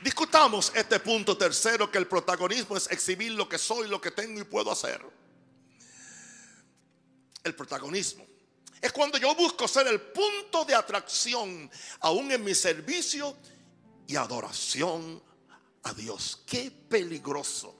Discutamos 0.01 0.71
este 0.75 0.99
punto 0.99 1.37
tercero, 1.37 1.91
que 1.91 1.97
el 1.97 2.07
protagonismo 2.07 2.75
es 2.77 2.89
exhibir 2.89 3.33
lo 3.33 3.47
que 3.47 3.57
soy, 3.57 3.87
lo 3.87 3.99
que 3.99 4.11
tengo 4.11 4.39
y 4.39 4.43
puedo 4.43 4.71
hacer. 4.71 5.01
El 7.43 7.55
protagonismo 7.55 8.25
es 8.81 8.91
cuando 8.91 9.17
yo 9.17 9.35
busco 9.35 9.67
ser 9.67 9.87
el 9.87 9.99
punto 9.99 10.63
de 10.65 10.75
atracción, 10.75 11.69
aún 11.99 12.31
en 12.31 12.43
mi 12.43 12.55
servicio 12.55 13.35
y 14.07 14.15
adoración 14.15 15.21
a 15.83 15.93
Dios. 15.93 16.41
Qué 16.45 16.71
peligroso. 16.71 17.75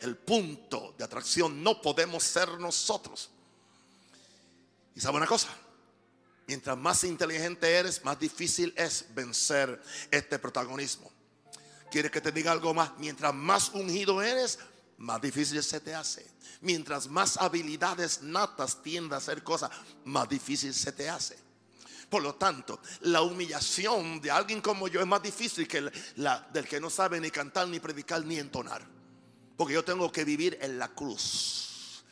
El 0.00 0.16
punto 0.16 0.94
de 0.96 1.04
atracción 1.04 1.62
no 1.62 1.80
podemos 1.80 2.22
ser 2.22 2.60
nosotros. 2.60 3.30
¿Y 4.94 5.00
sabe 5.00 5.16
una 5.16 5.26
cosa? 5.26 5.48
Mientras 6.46 6.76
más 6.78 7.02
inteligente 7.02 7.68
eres, 7.70 8.04
más 8.04 8.18
difícil 8.20 8.72
es 8.76 9.06
vencer 9.14 9.82
este 10.10 10.38
protagonismo. 10.38 11.10
¿Quieres 11.90 12.10
que 12.10 12.20
te 12.20 12.30
diga 12.30 12.52
algo 12.52 12.72
más? 12.72 12.92
Mientras 12.98 13.34
más 13.34 13.70
ungido 13.70 14.22
eres, 14.22 14.58
más 14.98 15.20
difícil 15.20 15.62
se 15.62 15.80
te 15.80 15.94
hace. 15.94 16.26
Mientras 16.60 17.08
más 17.08 17.36
habilidades 17.36 18.22
natas 18.22 18.82
tiendas 18.82 19.28
a 19.28 19.32
hacer 19.32 19.42
cosas, 19.42 19.70
más 20.04 20.28
difícil 20.28 20.72
se 20.72 20.92
te 20.92 21.08
hace. 21.08 21.36
Por 22.08 22.22
lo 22.22 22.36
tanto, 22.36 22.80
la 23.00 23.22
humillación 23.22 24.20
de 24.20 24.30
alguien 24.30 24.60
como 24.60 24.88
yo 24.88 25.00
es 25.00 25.06
más 25.06 25.22
difícil 25.22 25.66
que 25.66 25.90
la 26.16 26.40
del 26.52 26.66
que 26.66 26.80
no 26.80 26.88
sabe 26.88 27.20
ni 27.20 27.30
cantar, 27.30 27.68
ni 27.68 27.80
predicar, 27.80 28.24
ni 28.24 28.38
entonar. 28.38 28.86
Porque 29.56 29.74
yo 29.74 29.84
tengo 29.84 30.10
que 30.12 30.24
vivir 30.24 30.58
en 30.60 30.78
la 30.78 30.88
cruz. 30.88 32.04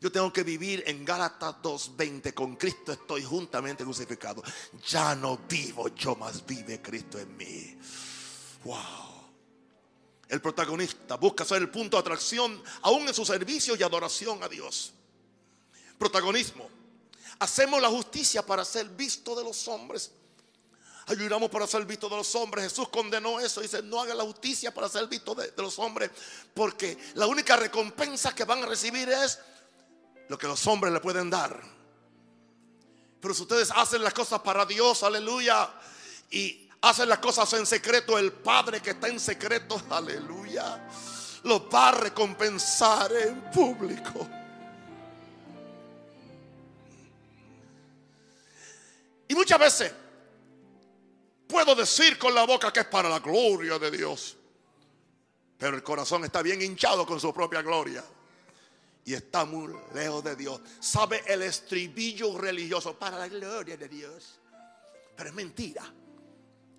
Yo 0.00 0.10
tengo 0.10 0.32
que 0.32 0.42
vivir 0.42 0.82
en 0.86 1.04
Gálatas 1.04 1.56
2:20. 1.62 2.32
Con 2.34 2.56
Cristo 2.56 2.92
estoy 2.92 3.24
juntamente 3.24 3.84
crucificado. 3.84 4.42
Ya 4.88 5.14
no 5.14 5.38
vivo 5.48 5.88
yo, 5.88 6.14
más 6.16 6.44
vive 6.46 6.80
Cristo 6.80 7.18
en 7.18 7.36
mí. 7.36 7.78
Wow. 8.64 9.11
El 10.32 10.40
protagonista 10.40 11.16
busca 11.16 11.44
ser 11.44 11.58
el 11.58 11.68
punto 11.68 11.98
de 11.98 12.00
atracción 12.00 12.62
aún 12.80 13.06
en 13.06 13.12
su 13.12 13.22
servicio 13.22 13.76
y 13.76 13.82
adoración 13.82 14.42
a 14.42 14.48
Dios. 14.48 14.94
Protagonismo. 15.98 16.70
hacemos 17.38 17.82
la 17.82 17.90
justicia 17.90 18.40
para 18.40 18.64
ser 18.64 18.88
visto 18.88 19.36
de 19.36 19.44
los 19.44 19.68
hombres. 19.68 20.10
Ayudamos 21.04 21.50
para 21.50 21.66
ser 21.66 21.84
visto 21.84 22.08
de 22.08 22.16
los 22.16 22.34
hombres. 22.34 22.64
Jesús 22.64 22.88
condenó 22.88 23.40
eso. 23.40 23.60
Dice, 23.60 23.82
no 23.82 24.00
haga 24.00 24.14
la 24.14 24.24
justicia 24.24 24.72
para 24.72 24.88
ser 24.88 25.06
visto 25.06 25.34
de, 25.34 25.50
de 25.50 25.62
los 25.62 25.78
hombres. 25.78 26.10
Porque 26.54 26.96
la 27.12 27.26
única 27.26 27.54
recompensa 27.56 28.34
que 28.34 28.44
van 28.44 28.62
a 28.62 28.66
recibir 28.66 29.10
es 29.10 29.38
lo 30.30 30.38
que 30.38 30.46
los 30.46 30.66
hombres 30.66 30.94
le 30.94 31.00
pueden 31.00 31.28
dar. 31.28 31.62
Pero 33.20 33.34
si 33.34 33.42
ustedes 33.42 33.70
hacen 33.70 34.02
las 34.02 34.14
cosas 34.14 34.40
para 34.40 34.64
Dios, 34.64 35.02
aleluya, 35.02 35.70
y 36.30 36.70
hacen 36.82 37.08
las 37.08 37.18
cosas 37.18 37.52
en 37.54 37.64
secreto, 37.64 38.18
el 38.18 38.32
Padre 38.32 38.80
que 38.80 38.90
está 38.90 39.08
en 39.08 39.20
secreto, 39.20 39.80
aleluya, 39.88 40.88
los 41.44 41.62
va 41.72 41.88
a 41.88 41.92
recompensar 41.92 43.12
en 43.12 43.50
público. 43.50 44.28
Y 49.28 49.34
muchas 49.34 49.58
veces 49.58 49.92
puedo 51.46 51.74
decir 51.74 52.18
con 52.18 52.34
la 52.34 52.44
boca 52.44 52.72
que 52.72 52.80
es 52.80 52.86
para 52.86 53.08
la 53.08 53.20
gloria 53.20 53.78
de 53.78 53.90
Dios, 53.90 54.36
pero 55.56 55.76
el 55.76 55.82
corazón 55.82 56.24
está 56.24 56.42
bien 56.42 56.60
hinchado 56.60 57.06
con 57.06 57.20
su 57.20 57.32
propia 57.32 57.62
gloria 57.62 58.04
y 59.04 59.14
está 59.14 59.44
muy 59.44 59.72
lejos 59.94 60.24
de 60.24 60.34
Dios. 60.34 60.60
Sabe 60.80 61.22
el 61.26 61.42
estribillo 61.42 62.36
religioso 62.36 62.98
para 62.98 63.18
la 63.18 63.28
gloria 63.28 63.76
de 63.76 63.88
Dios. 63.88 64.40
Pero 65.16 65.28
es 65.28 65.34
mentira. 65.34 65.92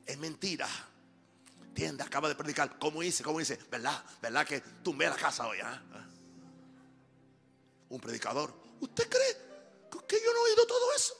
Es 0.05 0.17
mentira. 0.17 0.67
Entiende, 1.61 2.03
acaba 2.03 2.29
de 2.29 2.35
predicar. 2.35 2.77
¿Cómo 2.77 3.01
dice? 3.01 3.23
¿Cómo 3.23 3.39
dice? 3.39 3.57
¿Verdad? 3.71 4.03
¿Verdad 4.21 4.45
que 4.45 4.59
tumbé 4.59 5.09
la 5.09 5.15
casa 5.15 5.47
hoy? 5.47 5.57
ah? 5.63 5.81
Un 7.89 7.99
predicador. 7.99 8.53
¿Usted 8.79 9.09
cree 9.09 9.37
que 10.07 10.17
yo 10.23 10.33
no 10.33 10.39
he 10.39 10.51
oído 10.51 10.67
todo 10.67 10.93
eso? 10.95 11.13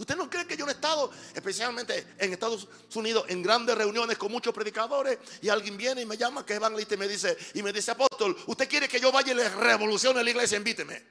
¿Usted 0.00 0.16
no 0.16 0.30
cree 0.30 0.46
que 0.46 0.56
yo 0.56 0.64
no 0.64 0.70
he 0.70 0.74
estado, 0.74 1.10
especialmente 1.34 2.14
en 2.16 2.32
Estados 2.32 2.66
Unidos, 2.94 3.26
en 3.28 3.42
grandes 3.42 3.76
reuniones 3.76 4.16
con 4.16 4.32
muchos 4.32 4.54
predicadores 4.54 5.18
y 5.42 5.50
alguien 5.50 5.76
viene 5.76 6.00
y 6.00 6.06
me 6.06 6.16
llama 6.16 6.44
que 6.44 6.54
es 6.54 6.56
evangelista 6.56 6.94
y 6.94 6.96
me 6.96 7.06
dice, 7.06 7.36
y 7.52 7.62
me 7.62 7.70
dice, 7.70 7.90
apóstol, 7.90 8.34
¿usted 8.46 8.66
quiere 8.66 8.88
que 8.88 8.98
yo 8.98 9.12
vaya 9.12 9.32
y 9.32 9.34
le 9.34 9.46
revolucione 9.50 10.24
la 10.24 10.30
iglesia? 10.30 10.56
Invíteme. 10.56 11.04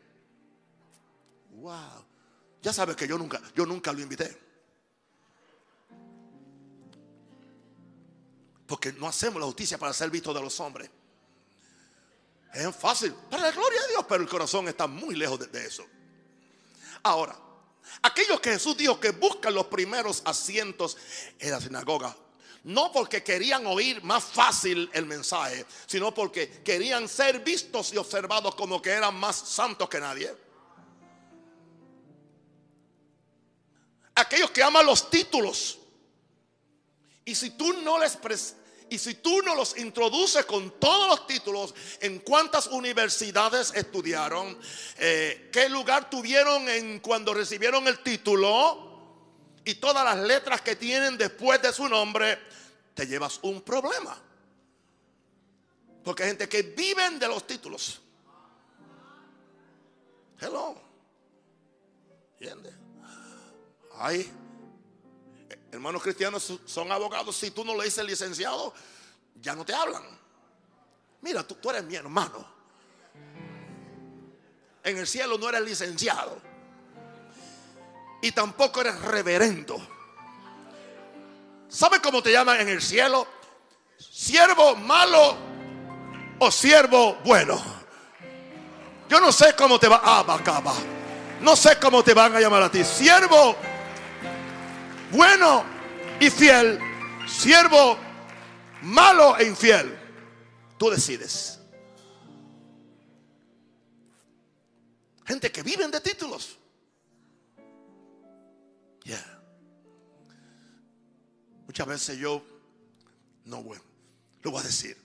Wow. 1.51 2.03
Ya 2.63 2.73
sabes 2.73 2.95
que 2.95 3.07
yo 3.07 3.15
nunca, 3.15 3.39
yo 3.55 3.63
nunca 3.67 3.93
lo 3.93 3.99
invité. 3.99 4.48
Porque 8.69 8.93
no 8.93 9.07
hacemos 9.07 9.39
la 9.39 9.47
justicia 9.47 9.79
para 9.79 9.91
ser 9.93 10.11
visto 10.11 10.31
de 10.31 10.39
los 10.39 10.59
hombres. 10.59 10.91
Es 12.53 12.75
fácil, 12.75 13.13
para 13.27 13.47
la 13.47 13.51
gloria 13.51 13.81
de 13.81 13.87
Dios, 13.89 14.05
pero 14.07 14.21
el 14.21 14.29
corazón 14.29 14.67
está 14.67 14.85
muy 14.85 15.15
lejos 15.15 15.51
de 15.51 15.65
eso. 15.65 15.83
Ahora, 17.01 17.35
aquellos 18.03 18.39
que 18.39 18.51
Jesús 18.51 18.77
dijo 18.77 18.99
que 18.99 19.09
buscan 19.09 19.55
los 19.55 19.65
primeros 19.65 20.21
asientos 20.23 20.97
en 21.39 21.49
la 21.49 21.59
sinagoga, 21.59 22.15
no 22.65 22.91
porque 22.91 23.23
querían 23.23 23.65
oír 23.65 24.03
más 24.03 24.23
fácil 24.23 24.87
el 24.93 25.07
mensaje, 25.07 25.65
sino 25.87 26.13
porque 26.13 26.61
querían 26.63 27.09
ser 27.09 27.39
vistos 27.39 27.91
y 27.93 27.97
observados 27.97 28.53
como 28.53 28.79
que 28.79 28.91
eran 28.91 29.15
más 29.15 29.35
santos 29.35 29.89
que 29.89 29.99
nadie. 29.99 30.31
Aquellos 34.13 34.51
que 34.51 34.61
aman 34.61 34.85
los 34.85 35.09
títulos. 35.09 35.78
Y 37.25 37.35
si 37.35 37.51
tú 37.51 37.73
no 37.83 37.99
les 37.99 38.17
y 38.89 38.97
si 38.97 39.15
tú 39.15 39.41
no 39.43 39.53
los 39.53 39.77
introduces 39.77 40.45
con 40.45 40.79
todos 40.79 41.07
los 41.07 41.27
títulos, 41.27 41.75
en 41.99 42.19
cuántas 42.19 42.67
universidades 42.67 43.71
estudiaron, 43.75 44.57
eh, 44.97 45.49
qué 45.51 45.69
lugar 45.69 46.09
tuvieron 46.09 46.67
en 46.67 46.99
cuando 46.99 47.33
recibieron 47.33 47.87
el 47.87 47.99
título 47.99 48.89
y 49.63 49.75
todas 49.75 50.03
las 50.03 50.17
letras 50.25 50.61
que 50.61 50.75
tienen 50.75 51.17
después 51.17 51.61
de 51.61 51.71
su 51.71 51.87
nombre, 51.87 52.39
te 52.95 53.05
llevas 53.05 53.39
un 53.43 53.61
problema. 53.61 54.17
Porque 56.03 56.23
hay 56.23 56.29
gente 56.29 56.49
que 56.49 56.63
viven 56.63 57.19
de 57.19 57.27
los 57.27 57.45
títulos. 57.45 58.01
Hello. 60.41 60.81
¿Entiendes? 62.39 62.73
Hay 63.97 64.31
hermanos 65.71 66.01
cristianos 66.01 66.59
son 66.65 66.91
abogados. 66.91 67.35
Si 67.35 67.51
tú 67.51 67.63
no 67.63 67.75
le 67.75 67.85
dices 67.85 68.03
licenciado, 68.05 68.73
ya 69.41 69.55
no 69.55 69.65
te 69.65 69.73
hablan. 69.73 70.03
Mira, 71.21 71.43
tú, 71.43 71.69
eres 71.69 71.83
mi 71.83 71.95
hermano. 71.95 72.45
En 74.83 74.97
el 74.97 75.07
cielo 75.07 75.37
no 75.37 75.49
eres 75.49 75.61
licenciado. 75.61 76.41
Y 78.21 78.31
tampoco 78.31 78.81
eres 78.81 78.99
reverendo. 79.01 79.79
¿Sabe 81.67 82.01
cómo 82.01 82.23
te 82.23 82.31
llaman 82.31 82.61
en 82.61 82.69
el 82.69 82.81
cielo? 82.81 83.27
Siervo 83.97 84.75
malo 84.75 85.37
o 86.39 86.51
siervo 86.51 87.15
bueno. 87.23 87.61
Yo 89.09 89.19
no 89.19 89.31
sé 89.31 89.55
cómo 89.55 89.79
te 89.79 89.87
va. 89.87 90.01
Ah. 90.03 90.23
No 91.41 91.55
sé 91.55 91.77
cómo 91.79 92.03
te 92.03 92.13
van 92.13 92.35
a 92.35 92.39
llamar 92.39 92.63
a 92.63 92.71
ti. 92.71 92.83
Siervo 92.83 93.55
bueno 95.11 95.63
y 96.19 96.29
fiel, 96.29 96.79
siervo 97.27 97.97
malo 98.81 99.37
e 99.37 99.45
infiel. 99.47 99.97
Tú 100.77 100.89
decides. 100.89 101.59
Gente 105.25 105.51
que 105.51 105.61
viven 105.61 105.91
de 105.91 106.01
títulos. 106.01 106.57
Yeah. 109.03 109.39
Muchas 111.65 111.87
veces 111.87 112.17
yo, 112.17 112.43
no 113.45 113.61
bueno, 113.61 113.83
lo 114.41 114.51
voy 114.51 114.61
a 114.61 114.63
decir. 114.63 114.97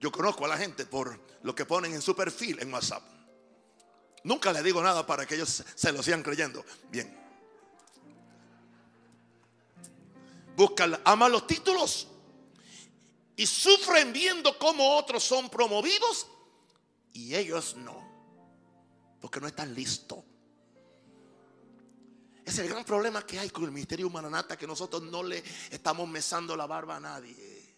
Yo 0.00 0.10
conozco 0.10 0.44
a 0.44 0.48
la 0.48 0.56
gente 0.56 0.86
por 0.86 1.20
lo 1.42 1.54
que 1.54 1.64
ponen 1.66 1.92
en 1.92 2.02
su 2.02 2.16
perfil 2.16 2.58
en 2.60 2.72
WhatsApp. 2.72 3.02
Nunca 4.24 4.52
le 4.52 4.62
digo 4.62 4.82
nada 4.82 5.04
para 5.06 5.26
que 5.26 5.34
ellos 5.34 5.62
se- 5.74 5.92
lo 5.92 6.02
sigan 6.02 6.22
creyendo. 6.22 6.64
Bien. 6.90 7.21
Buscan, 10.62 10.96
aman 11.04 11.32
los 11.32 11.44
títulos 11.44 12.06
y 13.34 13.44
sufren 13.44 14.12
viendo 14.12 14.56
cómo 14.60 14.96
otros 14.96 15.24
son 15.24 15.50
promovidos 15.50 16.28
y 17.12 17.34
ellos 17.34 17.74
no, 17.74 18.00
porque 19.20 19.40
no 19.40 19.48
están 19.48 19.74
listos. 19.74 20.20
Es 22.44 22.56
el 22.60 22.68
gran 22.68 22.84
problema 22.84 23.26
que 23.26 23.40
hay 23.40 23.50
con 23.50 23.64
el 23.64 23.72
ministerio 23.72 24.06
humananata 24.06 24.56
que 24.56 24.68
nosotros 24.68 25.02
no 25.02 25.24
le 25.24 25.42
estamos 25.68 26.08
mesando 26.08 26.56
la 26.56 26.68
barba 26.68 26.94
a 26.94 27.00
nadie 27.00 27.74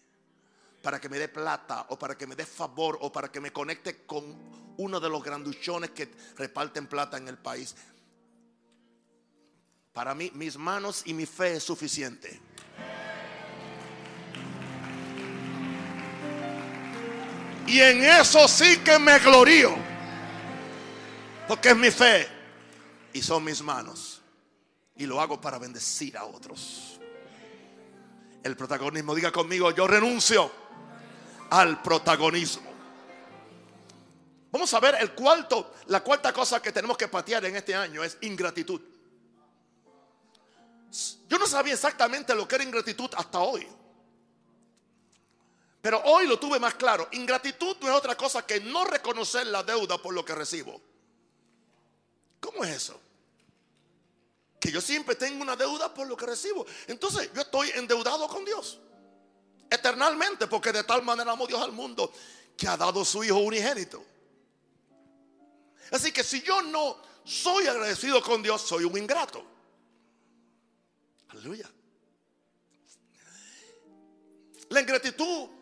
para 0.83 1.01
que 1.01 1.09
me 1.09 1.17
dé 1.17 1.27
plata 1.27 1.87
o 1.89 1.97
para 1.97 2.15
que 2.15 2.27
me 2.27 2.35
dé 2.35 2.45
favor 2.45 2.99
o 3.01 3.11
para 3.11 3.31
que 3.31 3.41
me 3.41 3.51
conecte 3.51 4.05
con 4.05 4.75
uno 4.77 4.99
de 4.99 5.09
los 5.09 5.23
granduchones 5.23 5.89
que 5.89 6.13
reparten 6.35 6.85
plata 6.85 7.17
en 7.17 7.29
el 7.29 7.39
país. 7.39 7.75
Para 9.91 10.13
mí, 10.13 10.29
mis 10.35 10.55
manos 10.55 11.01
y 11.05 11.15
mi 11.15 11.25
fe 11.25 11.55
es 11.55 11.63
suficiente. 11.63 12.44
Y 17.67 17.81
en 17.81 18.03
eso 18.03 18.47
sí 18.47 18.77
que 18.77 18.99
me 18.99 19.19
glorío. 19.19 19.75
Porque 21.47 21.69
es 21.69 21.75
mi 21.75 21.91
fe 21.91 22.27
y 23.13 23.21
son 23.21 23.43
mis 23.43 23.61
manos. 23.61 24.21
Y 24.95 25.05
lo 25.05 25.19
hago 25.19 25.39
para 25.39 25.57
bendecir 25.57 26.17
a 26.17 26.25
otros. 26.25 26.99
El 28.43 28.55
protagonismo, 28.55 29.15
diga 29.15 29.31
conmigo, 29.31 29.71
yo 29.71 29.87
renuncio 29.87 30.51
al 31.49 31.81
protagonismo. 31.81 32.75
Vamos 34.51 34.73
a 34.73 34.79
ver 34.79 34.95
el 35.01 35.11
cuarto, 35.11 35.73
la 35.87 36.01
cuarta 36.01 36.31
cosa 36.31 36.61
que 36.61 36.71
tenemos 36.71 36.95
que 36.97 37.07
patear 37.07 37.43
en 37.45 37.57
este 37.57 37.75
año 37.75 38.03
es 38.03 38.17
ingratitud. 38.21 38.79
Yo 41.27 41.37
no 41.37 41.45
sabía 41.45 41.73
exactamente 41.73 42.33
lo 42.33 42.47
que 42.47 42.55
era 42.55 42.63
ingratitud 42.63 43.09
hasta 43.17 43.39
hoy. 43.39 43.67
Pero 45.85 46.01
hoy 46.05 46.25
lo 46.25 46.39
tuve 46.39 46.59
más 46.59 46.73
claro. 46.73 47.07
Ingratitud 47.11 47.77
no 47.81 47.89
es 47.89 47.93
otra 47.93 48.17
cosa 48.17 48.43
que 48.43 48.59
no 48.59 48.85
reconocer 48.85 49.45
la 49.45 49.61
deuda 49.61 50.01
por 50.01 50.15
lo 50.15 50.25
que 50.25 50.33
recibo. 50.33 50.81
¿Cómo 52.39 52.63
es 52.63 52.77
eso? 52.77 52.99
Que 54.59 54.71
yo 54.71 54.81
siempre 54.81 55.13
tengo 55.13 55.43
una 55.43 55.55
deuda 55.55 55.93
por 55.93 56.07
lo 56.07 56.17
que 56.17 56.25
recibo. 56.25 56.65
Entonces 56.87 57.29
yo 57.35 57.41
estoy 57.41 57.69
endeudado 57.75 58.27
con 58.27 58.43
Dios. 58.43 58.79
Eternalmente, 59.69 60.47
porque 60.47 60.71
de 60.71 60.83
tal 60.83 61.03
manera 61.03 61.33
amó 61.33 61.45
Dios 61.45 61.61
al 61.61 61.71
mundo 61.71 62.11
que 62.57 62.67
ha 62.67 62.75
dado 62.75 63.05
su 63.05 63.23
Hijo 63.23 63.37
unigénito. 63.37 64.03
Así 65.91 66.11
que 66.11 66.23
si 66.23 66.41
yo 66.41 66.63
no 66.63 66.97
soy 67.23 67.67
agradecido 67.67 68.23
con 68.23 68.41
Dios, 68.41 68.59
soy 68.63 68.85
un 68.85 68.97
ingrato. 68.97 69.45
Aleluya. 71.27 71.69
La 74.69 74.81
ingratitud 74.81 75.54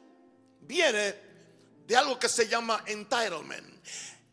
viene 0.67 1.15
de 1.85 1.95
algo 1.95 2.17
que 2.17 2.29
se 2.29 2.47
llama 2.47 2.83
entitlement, 2.87 3.85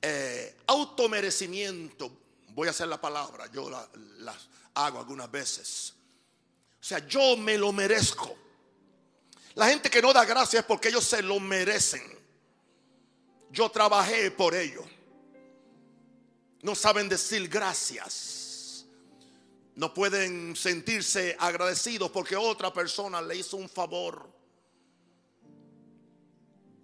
eh, 0.02 0.56
automerecimiento, 0.66 2.10
voy 2.54 2.68
a 2.68 2.70
hacer 2.70 2.88
la 2.88 3.00
palabra, 3.00 3.50
yo 3.52 3.68
la, 3.70 4.34
hago 4.74 4.98
algunas 4.98 5.30
veces. 5.30 5.94
O 6.80 6.84
sea, 6.84 7.06
yo 7.06 7.36
me 7.36 7.58
lo 7.58 7.72
merezco. 7.72 8.36
La 9.54 9.68
gente 9.68 9.90
que 9.90 10.00
no 10.00 10.12
da 10.12 10.24
gracias 10.24 10.62
es 10.62 10.66
porque 10.66 10.88
ellos 10.88 11.04
se 11.04 11.22
lo 11.22 11.38
merecen. 11.40 12.02
Yo 13.50 13.68
trabajé 13.68 14.30
por 14.30 14.54
ello. 14.54 14.84
No 16.62 16.74
saben 16.74 17.08
decir 17.08 17.48
gracias. 17.48 18.86
No 19.74 19.92
pueden 19.92 20.54
sentirse 20.56 21.36
agradecidos 21.38 22.10
porque 22.10 22.36
otra 22.36 22.72
persona 22.72 23.20
le 23.20 23.36
hizo 23.36 23.56
un 23.56 23.68
favor. 23.68 24.39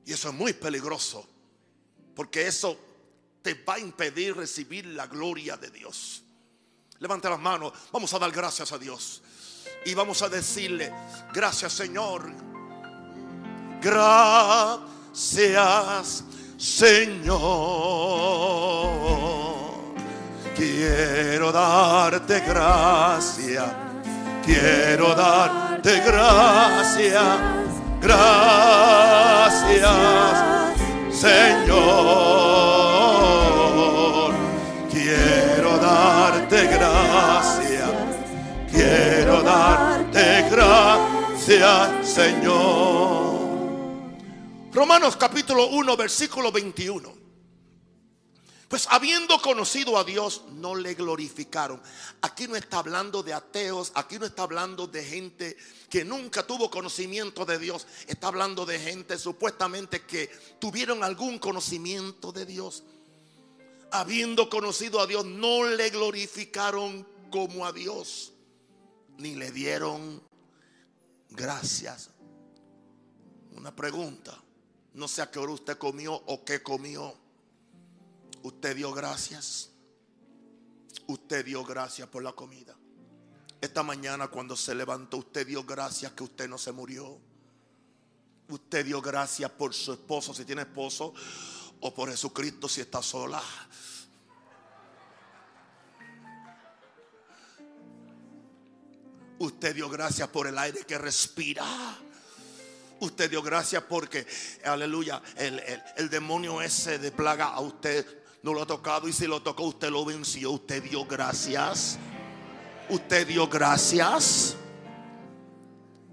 Y 0.06 0.12
eso 0.12 0.28
es 0.28 0.34
muy 0.34 0.54
peligroso. 0.54 1.26
Porque 2.14 2.46
eso 2.46 2.78
te 3.42 3.54
va 3.54 3.74
a 3.74 3.78
impedir 3.78 4.36
recibir 4.36 4.86
la 4.86 5.06
gloria 5.06 5.56
de 5.56 5.70
Dios. 5.70 6.22
Levanta 7.00 7.28
las 7.28 7.40
manos. 7.40 7.72
Vamos 7.92 8.14
a 8.14 8.18
dar 8.18 8.30
gracias 8.30 8.72
a 8.72 8.78
Dios. 8.78 9.22
Y 9.84 9.94
vamos 9.94 10.22
a 10.22 10.28
decirle, 10.28 10.92
gracias 11.32 11.72
Señor. 11.74 12.32
Gracias 13.82 14.94
Señor. 16.56 17.36
Quiero 20.56 21.52
darte 21.52 22.40
gracias. 22.40 23.66
Quiero 24.44 25.14
darte 25.14 26.00
gracias. 26.00 27.65
Gracias 28.06 29.90
Señor. 31.10 32.36
Quiero 34.88 35.76
darte 35.78 36.66
gracias. 36.68 37.90
Quiero 38.70 39.42
darte 39.42 40.48
gracias 40.48 42.08
Señor. 42.08 43.26
Romanos 44.72 45.16
capítulo 45.16 45.66
1, 45.66 45.96
versículo 45.96 46.52
21. 46.52 47.25
Pues 48.68 48.88
habiendo 48.90 49.40
conocido 49.40 49.96
a 49.96 50.02
Dios, 50.02 50.42
no 50.50 50.74
le 50.74 50.94
glorificaron. 50.94 51.80
Aquí 52.20 52.48
no 52.48 52.56
está 52.56 52.78
hablando 52.78 53.22
de 53.22 53.32
ateos, 53.32 53.92
aquí 53.94 54.18
no 54.18 54.26
está 54.26 54.42
hablando 54.42 54.88
de 54.88 55.04
gente 55.04 55.56
que 55.88 56.04
nunca 56.04 56.44
tuvo 56.44 56.68
conocimiento 56.68 57.44
de 57.44 57.58
Dios. 57.58 57.86
Está 58.08 58.26
hablando 58.26 58.66
de 58.66 58.80
gente 58.80 59.18
supuestamente 59.18 60.04
que 60.04 60.28
tuvieron 60.58 61.04
algún 61.04 61.38
conocimiento 61.38 62.32
de 62.32 62.44
Dios. 62.44 62.82
Habiendo 63.92 64.50
conocido 64.50 65.00
a 65.00 65.06
Dios, 65.06 65.24
no 65.24 65.64
le 65.64 65.90
glorificaron 65.90 67.06
como 67.30 67.66
a 67.66 67.72
Dios, 67.72 68.32
ni 69.16 69.36
le 69.36 69.52
dieron 69.52 70.20
gracias. 71.30 72.10
Una 73.52 73.74
pregunta. 73.74 74.42
No 74.94 75.06
sé 75.06 75.22
a 75.22 75.30
qué 75.30 75.38
hora 75.38 75.52
usted 75.52 75.78
comió 75.78 76.14
o 76.14 76.44
qué 76.44 76.64
comió. 76.64 77.25
Usted 78.46 78.76
dio 78.76 78.92
gracias. 78.92 79.70
Usted 81.08 81.44
dio 81.44 81.64
gracias 81.64 82.06
por 82.06 82.22
la 82.22 82.30
comida. 82.30 82.76
Esta 83.60 83.82
mañana 83.82 84.28
cuando 84.28 84.54
se 84.54 84.72
levantó, 84.72 85.16
usted 85.16 85.44
dio 85.44 85.64
gracias 85.64 86.12
que 86.12 86.22
usted 86.22 86.48
no 86.48 86.56
se 86.56 86.70
murió. 86.70 87.18
Usted 88.48 88.86
dio 88.86 89.02
gracias 89.02 89.50
por 89.50 89.74
su 89.74 89.94
esposo 89.94 90.32
si 90.32 90.44
tiene 90.44 90.62
esposo 90.62 91.12
o 91.80 91.92
por 91.92 92.08
Jesucristo 92.08 92.68
si 92.68 92.82
está 92.82 93.02
sola. 93.02 93.42
Usted 99.40 99.74
dio 99.74 99.88
gracias 99.90 100.28
por 100.28 100.46
el 100.46 100.56
aire 100.56 100.84
que 100.86 100.98
respira. 100.98 101.64
Usted 103.00 103.28
dio 103.28 103.42
gracias 103.42 103.82
porque, 103.82 104.24
aleluya, 104.64 105.20
el, 105.34 106.08
demonio 106.08 106.62
ese 106.62 107.00
de 107.00 107.10
plaga 107.10 107.46
a 107.46 107.58
usted 107.58 108.24
no 108.46 108.54
lo 108.54 108.62
ha 108.62 108.66
tocado 108.66 109.08
y 109.08 109.12
si 109.12 109.26
lo 109.26 109.42
tocó 109.42 109.64
usted 109.64 109.90
lo 109.90 110.04
venció. 110.04 110.52
Usted 110.52 110.80
dio 110.80 111.04
gracias. 111.04 111.98
Usted 112.88 113.26
dio 113.26 113.48
gracias. 113.48 114.56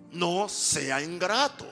No 0.10 0.50
sea 0.50 1.00
ingrato. 1.04 1.72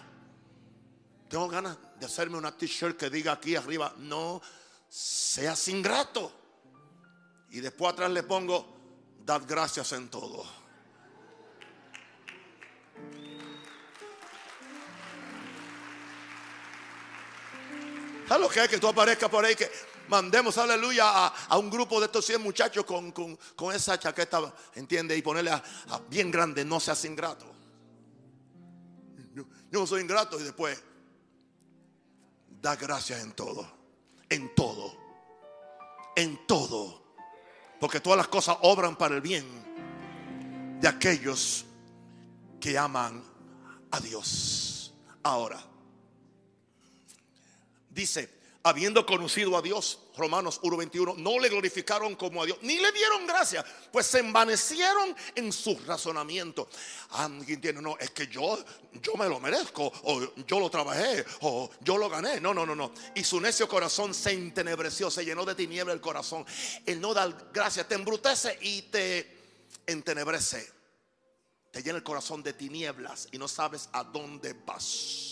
Tengo 1.28 1.47
ganas 1.47 1.80
de 2.00 2.06
hacerme 2.06 2.38
una 2.38 2.56
t-shirt 2.56 2.95
que 2.95 3.10
diga 3.10 3.32
aquí 3.32 3.56
arriba, 3.56 3.95
no 3.97 4.39
seas 4.88 5.67
ingrato. 5.67 6.32
Y 7.50 7.60
después 7.60 7.93
atrás 7.93 8.12
le 8.12 8.21
pongo, 8.21 9.17
dad 9.26 9.41
gracias 9.47 9.91
en 9.93 10.10
todo. 10.10 10.45
¿Sabes 18.28 18.47
lo 18.47 18.50
que 18.50 18.60
hay? 18.60 18.67
Que 18.67 18.78
tú 18.78 18.88
aparezcas 18.88 19.30
por 19.30 19.43
ahí, 19.43 19.56
que 19.56 19.69
mandemos, 20.08 20.58
aleluya, 20.58 21.28
a, 21.28 21.58
un 21.58 21.70
grupo 21.70 22.00
de 22.00 22.08
estos 22.08 22.26
100 22.26 22.42
muchachos 22.42 22.86
con, 22.86 23.74
esa 23.74 24.00
chaqueta, 24.00 24.54
¿entiende? 24.76 25.16
Y 25.16 25.22
ponerle 25.22 25.52
a, 25.52 25.64
bien 26.10 26.32
grande, 26.32 26.66
no 26.66 26.80
seas 26.80 27.04
ingrato. 27.06 27.46
Yo, 29.34 29.46
no 29.72 29.88
soy 29.88 30.02
ingrato 30.02 30.40
y 30.40 30.44
después, 30.44 30.82
da 32.62 32.76
gracias 32.76 33.24
en 33.24 33.32
todo, 33.34 33.70
en 34.30 34.54
todo, 34.56 34.96
en 36.16 36.46
todo. 36.46 37.02
Porque 37.80 38.00
todas 38.00 38.18
las 38.18 38.28
cosas 38.28 38.58
obran 38.62 38.96
para 38.96 39.16
el 39.16 39.22
bien 39.22 39.46
de 40.80 40.88
aquellos 40.88 41.66
que 42.60 42.78
aman 42.78 43.24
a 43.92 44.00
Dios. 44.00 44.94
Ahora, 45.24 45.64
dice, 47.90 48.40
habiendo 48.63 49.06
conocido 49.06 49.58
a 49.58 49.62
Dios, 49.62 50.00
Romanos 50.15 50.60
1:21, 50.62 51.15
no 51.17 51.39
le 51.39 51.50
glorificaron 51.50 52.15
como 52.15 52.43
a 52.43 52.45
Dios, 52.45 52.58
ni 52.62 52.78
le 52.80 52.91
dieron 52.91 53.26
gracia, 53.26 53.65
pues 53.91 54.06
se 54.06 54.19
envanecieron 54.19 55.15
en 55.36 55.52
su 55.52 55.78
razonamiento. 55.86 56.69
Alguien 57.12 57.60
tiene, 57.60 57.82
no, 57.82 57.97
es 57.97 58.12
que 58.12 58.28
yo, 58.28 58.63
yo 59.02 59.15
me 59.15 59.28
lo 59.28 59.39
merezco, 59.39 59.91
o 60.04 60.36
yo 60.45 60.60
lo 60.60 60.69
trabajé, 60.69 61.26
o 61.41 61.69
yo 61.82 61.97
lo 61.97 62.10
gané. 62.10 62.39
No, 62.39 62.54
no, 62.54 62.65
no, 62.65 62.76
no. 62.76 62.93
Y 63.15 63.24
su 63.24 63.39
necio 63.41 63.67
corazón 63.67 64.13
se 64.13 64.32
entenebreció, 64.32 65.10
se 65.10 65.26
llenó 65.26 65.45
de 65.45 65.56
tiniebla 65.56 65.93
el 65.93 66.02
corazón. 66.02 66.45
El 66.86 67.02
no 67.02 67.13
dar 67.13 67.50
gracias 67.54 67.88
te 67.88 67.95
embrutece 67.95 68.58
y 68.62 68.84
te 68.84 69.39
entenebrece. 69.88 70.71
Te 71.71 71.82
llena 71.82 71.97
el 71.97 72.04
corazón 72.04 72.43
de 72.43 72.54
tinieblas 72.54 73.30
y 73.32 73.38
no 73.38 73.47
sabes 73.47 73.89
a 73.93 74.04
dónde 74.04 74.54
vas. 74.65 75.31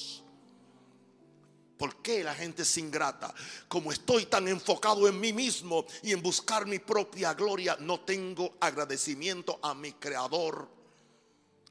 ¿Por 1.79 2.01
qué 2.01 2.25
la 2.25 2.35
gente 2.35 2.63
es 2.63 2.77
ingrata? 2.77 3.33
Como 3.69 3.93
estoy 3.93 4.25
tan 4.25 4.49
enfocado 4.49 5.07
en 5.07 5.17
mí 5.17 5.31
mismo 5.31 5.85
y 6.03 6.11
en 6.11 6.21
buscar 6.21 6.65
mi 6.65 6.77
propia 6.77 7.33
gloria, 7.33 7.77
no 7.79 8.01
tengo 8.01 8.57
agradecimiento 8.59 9.61
a 9.63 9.73
mi 9.73 9.93
creador, 9.93 10.69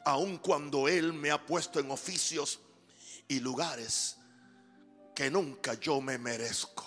aun 0.06 0.38
cuando 0.38 0.88
Él 0.88 1.12
me 1.12 1.30
ha 1.30 1.44
puesto 1.44 1.78
en 1.78 1.90
oficios 1.90 2.58
y 3.28 3.40
lugares 3.40 4.16
que 5.14 5.30
nunca 5.30 5.74
yo 5.74 6.00
me 6.00 6.16
merezco. 6.16 6.86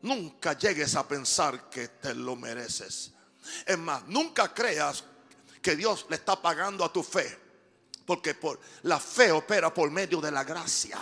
Nunca 0.00 0.56
llegues 0.56 0.94
a 0.94 1.06
pensar 1.06 1.68
que 1.68 1.88
te 1.88 2.14
lo 2.14 2.34
mereces. 2.34 3.12
Es 3.66 3.76
más, 3.76 4.06
nunca 4.06 4.54
creas 4.54 5.04
que 5.60 5.76
Dios 5.76 6.06
le 6.08 6.16
está 6.16 6.40
pagando 6.40 6.82
a 6.82 6.90
tu 6.90 7.02
fe, 7.02 7.38
porque 8.06 8.32
por, 8.32 8.58
la 8.84 8.98
fe 8.98 9.32
opera 9.32 9.74
por 9.74 9.90
medio 9.90 10.18
de 10.22 10.30
la 10.30 10.44
gracia. 10.44 10.98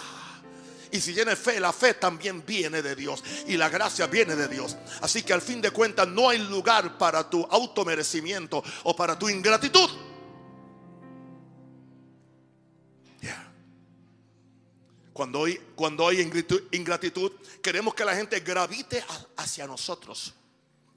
Y 0.94 1.00
si 1.00 1.12
tienes 1.12 1.37
fe, 1.37 1.59
la 1.59 1.72
fe 1.72 1.94
también 1.94 2.46
viene 2.46 2.80
de 2.80 2.94
Dios. 2.94 3.24
Y 3.48 3.57
la 3.57 3.68
gracia 3.68 4.07
viene 4.07 4.37
de 4.37 4.46
Dios. 4.46 4.76
Así 5.00 5.24
que 5.24 5.33
al 5.33 5.42
fin 5.42 5.61
de 5.61 5.72
cuentas 5.72 6.07
no 6.07 6.28
hay 6.28 6.38
lugar 6.38 6.96
para 6.96 7.28
tu 7.28 7.42
automerecimiento 7.50 8.62
o 8.85 8.94
para 8.94 9.18
tu 9.18 9.28
ingratitud. 9.28 9.90
Cuando 15.12 15.44
hay, 15.44 15.59
cuando 15.74 16.07
hay 16.07 16.20
ingratitud, 16.71 17.33
queremos 17.60 17.92
que 17.92 18.04
la 18.04 18.14
gente 18.14 18.38
gravite 18.38 19.04
hacia 19.37 19.66
nosotros. 19.66 20.33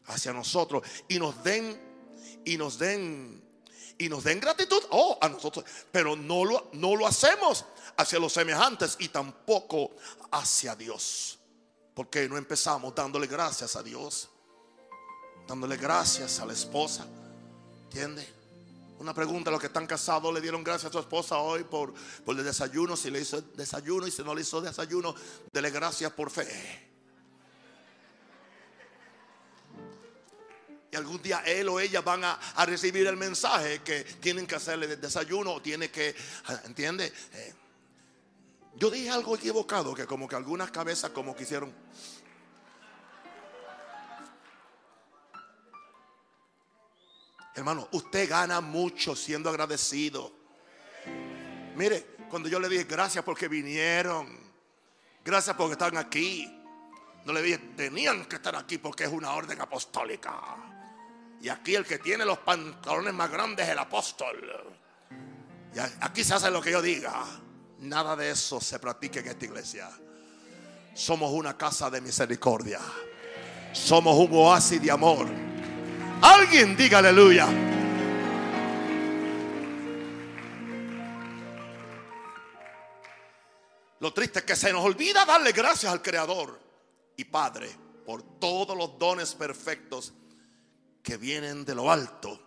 Hacia 0.05 0.32
nosotros. 0.32 0.84
Y 1.07 1.17
nos 1.17 1.43
den, 1.43 1.76
y 2.45 2.55
nos 2.55 2.78
den, 2.78 3.43
y 3.98 4.10
nos 4.10 4.24
den 4.24 4.39
gratitud. 4.39 4.82
Oh, 4.91 5.18
a 5.22 5.30
nosotros. 5.30 5.66
Pero 5.91 6.16
no 6.16 6.45
lo, 6.45 6.70
no 6.74 6.95
lo 6.95 7.08
hacemos 7.08 7.66
hacia 7.98 8.20
los 8.20 8.34
semejantes 8.34 8.95
y 9.00 9.10
tampoco 9.10 9.91
hacia 10.32 10.76
Dios. 10.76 11.39
Porque 11.93 12.30
no 12.30 12.38
empezamos 12.38 12.93
dándole 12.93 13.28
gracias 13.28 13.76
a 13.76 13.84
Dios, 13.84 14.30
dándole 15.48 15.78
gracias 15.78 16.39
a 16.39 16.45
la 16.45 16.54
esposa. 16.54 17.06
¿Entiende? 17.86 18.28
Una 19.00 19.14
pregunta, 19.14 19.52
los 19.52 19.60
que 19.60 19.68
están 19.68 19.86
casados 19.86 20.34
le 20.34 20.41
dieron 20.41 20.64
gracias 20.64 20.89
a 20.89 20.93
su 20.93 21.00
esposa 21.00 21.38
hoy 21.38 21.64
por, 21.64 21.93
por 22.26 22.38
el 22.38 22.43
desayuno, 22.43 22.95
si 22.98 23.12
le 23.12 23.22
hizo 23.22 23.41
desayuno 23.41 24.08
y 24.08 24.12
si 24.12 24.24
no 24.24 24.34
le 24.34 24.41
hizo 24.41 24.60
desayuno, 24.60 25.14
dele 25.52 25.70
gracias 25.70 26.12
por 26.14 26.32
fe. 26.32 26.86
Y 30.89 30.95
algún 30.95 31.21
día 31.21 31.43
él 31.45 31.67
o 31.67 31.79
ella 31.79 32.01
van 32.01 32.23
a, 32.23 32.39
recibir 32.65 33.05
el 33.07 33.17
mensaje 33.17 33.79
que 33.79 34.03
tienen 34.03 34.47
que 34.47 34.55
hacerle 34.55 34.95
desayuno 34.95 35.53
o 35.53 35.61
tiene 35.61 35.91
que, 35.91 36.15
¿entiende? 36.65 37.11
Eh, 37.33 37.53
yo 38.75 38.89
dije 38.89 39.09
algo 39.09 39.35
equivocado, 39.35 39.93
que 39.93 40.05
como 40.05 40.27
que 40.27 40.35
algunas 40.35 40.71
cabezas 40.71 41.11
como 41.11 41.35
quisieron. 41.35 41.73
Hermano, 47.55 47.88
usted 47.91 48.29
gana 48.29 48.61
mucho 48.61 49.15
siendo 49.15 49.49
agradecido. 49.49 50.31
Mire, 51.75 52.17
cuando 52.29 52.47
yo 52.47 52.59
le 52.59 52.69
dije 52.69 52.83
gracias 52.83 53.23
porque 53.25 53.47
vinieron, 53.47 54.27
gracias 55.25 55.55
porque 55.55 55.73
están 55.73 55.97
aquí. 55.97 56.53
No 57.25 57.33
le 57.33 57.41
dije, 57.41 57.57
tenían 57.75 58.25
que 58.25 58.35
estar 58.35 58.55
aquí 58.55 58.77
porque 58.77 59.05
es 59.05 59.11
una 59.11 59.33
orden 59.33 59.59
apostólica. 59.59 60.76
Y 61.41 61.49
aquí 61.49 61.75
el 61.75 61.85
que 61.85 61.99
tiene 61.99 62.25
los 62.25 62.39
pantalones 62.39 63.13
más 63.13 63.31
grandes 63.31 63.65
es 63.65 63.71
el 63.71 63.79
apóstol. 63.79 64.75
Y 65.75 65.79
aquí 65.79 66.23
se 66.23 66.33
hace 66.33 66.49
lo 66.49 66.61
que 66.61 66.71
yo 66.71 66.81
diga. 66.81 67.23
Nada 67.79 68.15
de 68.15 68.31
eso 68.31 68.59
se 68.59 68.79
practica 68.79 69.19
en 69.19 69.27
esta 69.27 69.45
iglesia. 69.45 69.89
Somos 70.95 71.31
una 71.31 71.55
casa 71.55 71.89
de 71.89 72.01
misericordia. 72.01 72.79
Somos 73.71 74.15
un 74.17 74.29
oasis 74.33 74.81
de 74.81 74.89
amor. 74.89 75.27
Alguien 76.21 76.75
diga 76.75 76.97
aleluya. 76.97 77.47
Lo 83.99 84.13
triste 84.13 84.39
es 84.39 84.45
que 84.45 84.55
se 84.55 84.71
nos 84.71 84.83
olvida 84.83 85.25
darle 85.25 85.51
gracias 85.51 85.91
al 85.91 86.01
Creador 86.01 86.59
y 87.15 87.25
Padre 87.25 87.69
por 88.05 88.39
todos 88.39 88.77
los 88.77 88.97
dones 88.97 89.33
perfectos 89.35 90.13
que 91.08 91.16
vienen 91.16 91.64
de 91.64 91.74
lo 91.74 91.89
alto. 91.89 92.38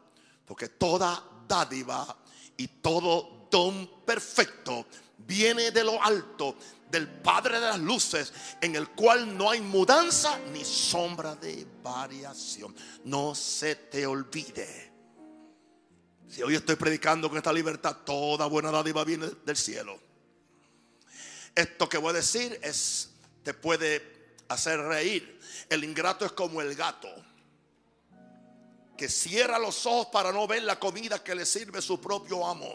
Porque 0.45 0.69
toda 0.69 1.25
dádiva 1.49 2.15
y 2.59 2.69
todo 2.69 3.49
don 3.51 4.05
perfecto 4.05 4.85
viene 5.17 5.71
de 5.71 5.83
lo 5.83 6.03
alto, 6.03 6.59
del 6.91 7.09
Padre 7.09 7.55
de 7.59 7.69
las 7.69 7.79
luces, 7.79 8.35
en 8.61 8.77
el 8.77 8.91
cual 8.91 9.35
no 9.35 9.49
hay 9.49 9.63
mudanza 9.63 10.39
ni 10.53 10.63
sombra 10.63 11.35
de 11.37 11.67
variación. 11.83 12.77
No 13.05 13.35
se 13.35 13.77
te 13.77 14.05
olvide. 14.07 14.93
Si 16.29 16.43
hoy 16.43 16.57
estoy 16.57 16.77
predicando 16.77 17.31
con 17.31 17.39
esta 17.39 17.55
libertad, 17.55 17.97
toda 18.05 18.45
buena 18.45 18.71
dádiva 18.71 19.05
viene 19.05 19.27
del 19.47 19.57
cielo. 19.57 19.99
Esto 21.55 21.89
que 21.89 21.97
voy 21.97 22.11
a 22.11 22.19
decir 22.19 22.61
es, 22.63 23.09
te 23.43 23.55
puede 23.55 24.35
hacer 24.49 24.81
reír. 24.81 25.41
El 25.71 25.83
ingrato 25.83 26.27
es 26.27 26.33
como 26.33 26.61
el 26.61 26.75
gato 26.75 27.09
que 29.01 29.09
cierra 29.09 29.59
los 29.59 29.87
ojos 29.87 30.09
para 30.09 30.31
no 30.31 30.47
ver 30.47 30.63
la 30.63 30.79
comida 30.79 31.25
que 31.25 31.35
le 31.35 31.47
sirve 31.47 31.81
su 31.81 31.99
propio 31.99 32.47
amo. 32.47 32.75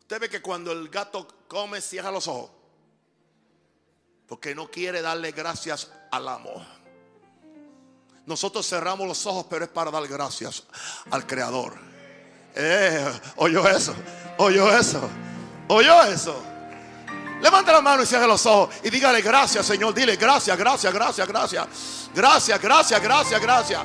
Usted 0.00 0.20
ve 0.20 0.28
que 0.28 0.42
cuando 0.42 0.72
el 0.72 0.88
gato 0.88 1.28
come, 1.46 1.80
cierra 1.80 2.10
los 2.10 2.26
ojos. 2.26 2.50
Porque 4.26 4.52
no 4.52 4.68
quiere 4.68 5.00
darle 5.00 5.30
gracias 5.30 5.92
al 6.10 6.26
amo. 6.26 6.66
Nosotros 8.26 8.68
cerramos 8.68 9.06
los 9.06 9.24
ojos, 9.26 9.46
pero 9.48 9.64
es 9.64 9.70
para 9.70 9.92
dar 9.92 10.08
gracias 10.08 10.64
al 11.08 11.24
Creador. 11.24 11.78
Eh, 12.56 13.20
oyó 13.36 13.68
eso, 13.68 13.94
oyó 14.38 14.76
eso, 14.76 15.08
oyó 15.68 16.02
eso. 16.02 16.51
Levanta 17.42 17.72
la 17.72 17.80
mano 17.80 18.04
y 18.04 18.06
cierre 18.06 18.28
los 18.28 18.46
ojos 18.46 18.72
y 18.84 18.88
dígale 18.88 19.20
gracias, 19.20 19.66
Señor. 19.66 19.92
Dile 19.92 20.14
gracias, 20.14 20.56
gracias, 20.56 20.94
gracias, 20.94 21.26
gracias. 21.26 21.66
Gracias, 22.14 22.62
gracias, 22.62 23.02
gracias, 23.02 23.40
gracias. 23.42 23.80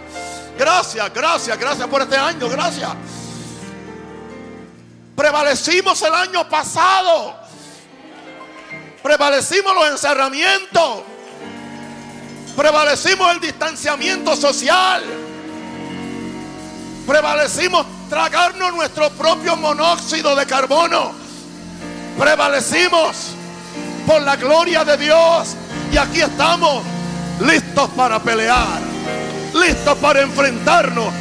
Gracias, 0.58 1.14
gracias, 1.14 1.60
gracias 1.60 1.88
por 1.88 2.02
este 2.04 2.18
año, 2.18 2.48
gracias. 2.50 2.92
Prevalecimos 5.16 6.00
el 6.04 6.14
año 6.14 6.48
pasado. 6.48 7.36
Prevalecimos 9.02 9.74
los 9.74 9.88
encerramientos. 9.88 11.02
Prevalecimos 12.56 13.32
el 13.34 13.40
distanciamiento 13.40 14.36
social. 14.36 15.04
Prevalecimos 17.08 17.88
tragarnos 18.08 18.74
nuestro 18.74 19.10
propio 19.12 19.56
monóxido 19.56 20.36
de 20.36 20.46
carbono. 20.46 21.14
Prevalecimos 22.20 23.36
por 24.08 24.22
la 24.22 24.38
gloria 24.38 24.84
de 24.86 24.98
Dios. 24.98 25.56
Y 25.92 25.98
aquí 25.98 26.22
estamos 26.22 26.82
listos 27.42 27.90
para 27.90 28.20
pelear. 28.20 28.80
Listos 29.54 29.98
para 29.98 30.22
enfrentarnos 30.22 31.14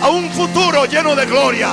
a 0.00 0.08
un 0.08 0.30
futuro 0.30 0.86
lleno 0.86 1.14
de 1.16 1.26
gloria 1.26 1.70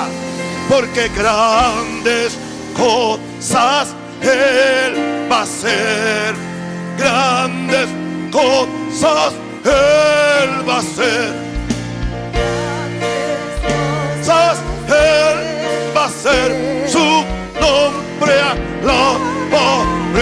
porque 0.67 1.09
grandes 1.09 2.37
cosas 2.75 3.89
Él 4.21 5.29
va 5.31 5.39
a 5.39 5.43
hacer. 5.43 6.35
Grandes 6.97 7.87
cosas 8.31 9.33
Él 9.63 10.67
va 10.67 10.75
a 10.75 10.79
hacer. 10.79 11.45
Cosas 14.19 14.57
Él 14.87 15.95
va 15.95 16.03
a 16.03 16.07
hacer. 16.07 16.89
Su 16.89 17.23
nombre 17.61 18.39
a 18.41 18.55
la 20.15 20.21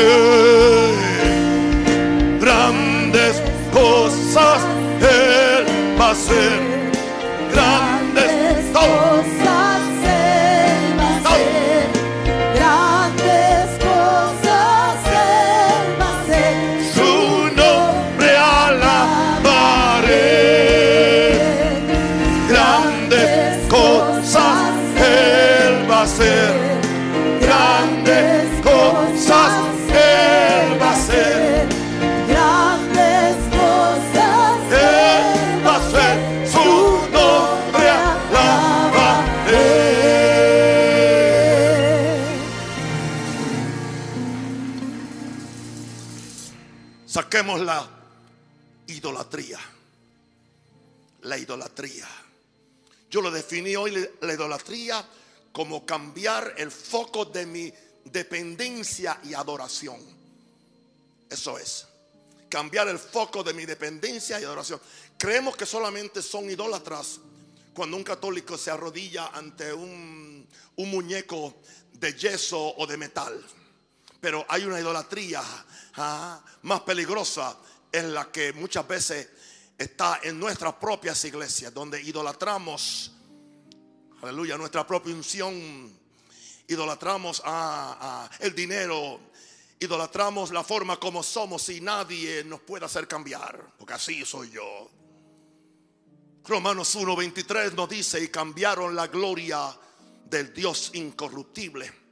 Grandes 2.39 3.41
cosas 3.71 4.61
Él 4.99 5.65
va 5.99 6.07
a 6.07 6.11
hacer. 6.11 6.51
Grandes 7.51 8.71
cosas. 8.73 9.42
Idolatría. 51.53 52.07
Yo 53.09 53.21
lo 53.21 53.29
definí 53.29 53.75
hoy, 53.75 54.09
la 54.21 54.33
idolatría, 54.33 55.05
como 55.51 55.85
cambiar 55.85 56.55
el 56.57 56.71
foco 56.71 57.25
de 57.25 57.45
mi 57.45 57.71
dependencia 58.05 59.19
y 59.23 59.35
adoración. 59.35 59.99
Eso 61.29 61.57
es. 61.59 61.87
Cambiar 62.49 62.87
el 62.87 62.97
foco 62.97 63.43
de 63.43 63.53
mi 63.53 63.65
dependencia 63.65 64.39
y 64.39 64.43
adoración. 64.43 64.81
Creemos 65.17 65.55
que 65.55 65.65
solamente 65.65 66.21
son 66.23 66.49
idólatras 66.49 67.19
cuando 67.73 67.97
un 67.97 68.03
católico 68.03 68.57
se 68.57 68.71
arrodilla 68.71 69.27
ante 69.27 69.73
un, 69.73 70.47
muñeco 70.77 71.61
de 71.93 72.13
yeso 72.13 72.75
o 72.77 72.87
de 72.87 72.97
metal. 72.97 73.43
Pero 74.19 74.43
hay 74.49 74.65
una 74.65 74.79
idolatría 74.79 75.43
ah, 75.97 76.43
más 76.63 76.81
peligrosa, 76.81 77.57
en 77.91 78.11
la 78.11 78.31
que 78.31 78.53
muchas 78.53 78.87
veces 78.87 79.29
está 79.77 80.19
en 80.23 80.39
nuestras 80.39 80.73
propias 80.75 81.23
iglesias, 81.25 81.73
donde 81.73 82.01
idolatramos, 82.01 83.11
aleluya, 84.21 84.57
nuestra 84.57 84.85
propia 84.85 85.13
unción, 85.13 85.91
idolatramos 86.67 87.41
a, 87.45 88.29
el 88.39 88.55
dinero, 88.55 89.19
idolatramos 89.79 90.51
la 90.51 90.63
forma 90.63 90.99
como 90.99 91.23
somos 91.23 91.67
y 91.69 91.81
nadie 91.81 92.43
nos 92.43 92.61
puede 92.61 92.85
hacer 92.85 93.07
cambiar, 93.07 93.73
porque 93.77 93.93
así 93.93 94.25
soy 94.25 94.51
yo. 94.51 94.89
Romanos 96.45 96.95
1:23 96.95 97.73
nos 97.73 97.89
dice, 97.89 98.21
y 98.21 98.27
cambiaron 98.27 98.95
la 98.95 99.07
gloria 99.07 99.77
del 100.25 100.53
Dios 100.53 100.91
incorruptible 100.93 102.03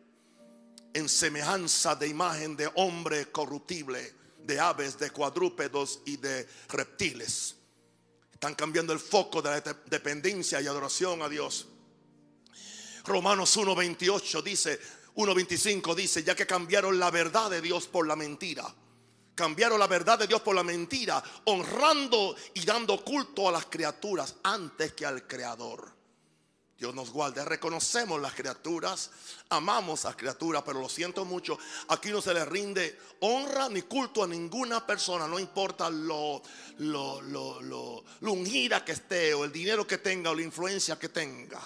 en 0.93 1.07
semejanza 1.07 1.95
de 1.95 2.07
imagen 2.07 2.55
de 2.55 2.69
hombre 2.75 3.31
corruptible, 3.31 4.13
de 4.45 4.59
aves, 4.59 4.97
de 4.99 5.11
cuadrúpedos 5.11 6.01
y 6.05 6.17
de 6.17 6.47
reptiles. 6.69 7.55
Están 8.31 8.55
cambiando 8.55 8.93
el 8.93 8.99
foco 8.99 9.41
de 9.41 9.49
la 9.49 9.61
dependencia 9.85 10.59
y 10.61 10.67
adoración 10.67 11.21
a 11.21 11.29
Dios. 11.29 11.67
Romanos 13.05 13.57
1.28 13.57 14.43
dice, 14.43 14.79
1.25 15.15 15.95
dice, 15.95 16.23
ya 16.23 16.35
que 16.35 16.47
cambiaron 16.47 16.99
la 16.99 17.11
verdad 17.11 17.49
de 17.49 17.61
Dios 17.61 17.87
por 17.87 18.07
la 18.07 18.15
mentira. 18.15 18.73
Cambiaron 19.35 19.79
la 19.79 19.87
verdad 19.87 20.19
de 20.19 20.27
Dios 20.27 20.41
por 20.41 20.55
la 20.55 20.63
mentira, 20.63 21.23
honrando 21.45 22.35
y 22.53 22.65
dando 22.65 23.03
culto 23.03 23.47
a 23.47 23.51
las 23.51 23.65
criaturas 23.65 24.35
antes 24.43 24.93
que 24.93 25.05
al 25.05 25.25
Creador. 25.25 26.00
Dios 26.81 26.95
nos 26.95 27.11
guarde. 27.11 27.45
Reconocemos 27.45 28.19
las 28.19 28.33
criaturas, 28.33 29.11
amamos 29.49 30.03
a 30.03 30.07
las 30.07 30.17
criaturas, 30.17 30.63
pero 30.65 30.81
lo 30.81 30.89
siento 30.89 31.23
mucho. 31.25 31.59
Aquí 31.89 32.09
no 32.09 32.23
se 32.23 32.33
le 32.33 32.43
rinde 32.43 32.97
honra 33.19 33.69
ni 33.69 33.83
culto 33.83 34.23
a 34.23 34.27
ninguna 34.27 34.83
persona, 34.83 35.27
no 35.27 35.37
importa 35.37 35.91
lo, 35.91 36.41
lo, 36.79 37.21
lo, 37.21 37.61
lo, 37.61 38.03
ungida 38.31 38.83
que 38.83 38.93
esté, 38.93 39.31
o 39.35 39.45
el 39.45 39.51
dinero 39.51 39.85
que 39.85 39.99
tenga, 39.99 40.31
o 40.31 40.33
la 40.33 40.41
influencia 40.41 40.97
que 40.97 41.09
tenga. 41.09 41.61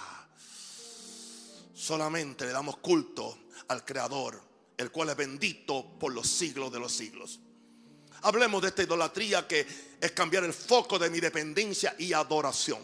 Solamente 1.74 2.43
le 2.43 2.51
damos 2.51 2.76
culto 2.80 3.38
al 3.70 3.86
Creador, 3.86 4.41
el 4.76 4.91
cual 4.91 5.11
es 5.11 5.16
bendito 5.16 5.97
por 5.97 6.13
los 6.13 6.28
siglos 6.28 6.74
de 6.74 6.80
los 6.82 6.91
siglos. 6.91 7.39
Hablemos 8.24 8.61
de 8.61 8.68
esta 8.68 8.84
idolatría 8.84 9.47
que 9.47 9.66
es 10.01 10.11
cambiar 10.11 10.43
el 10.43 10.53
foco 10.53 10.99
de 10.99 11.09
mi 11.09 11.22
dependencia 11.22 11.95
y 11.97 12.11
adoración. 12.11 12.82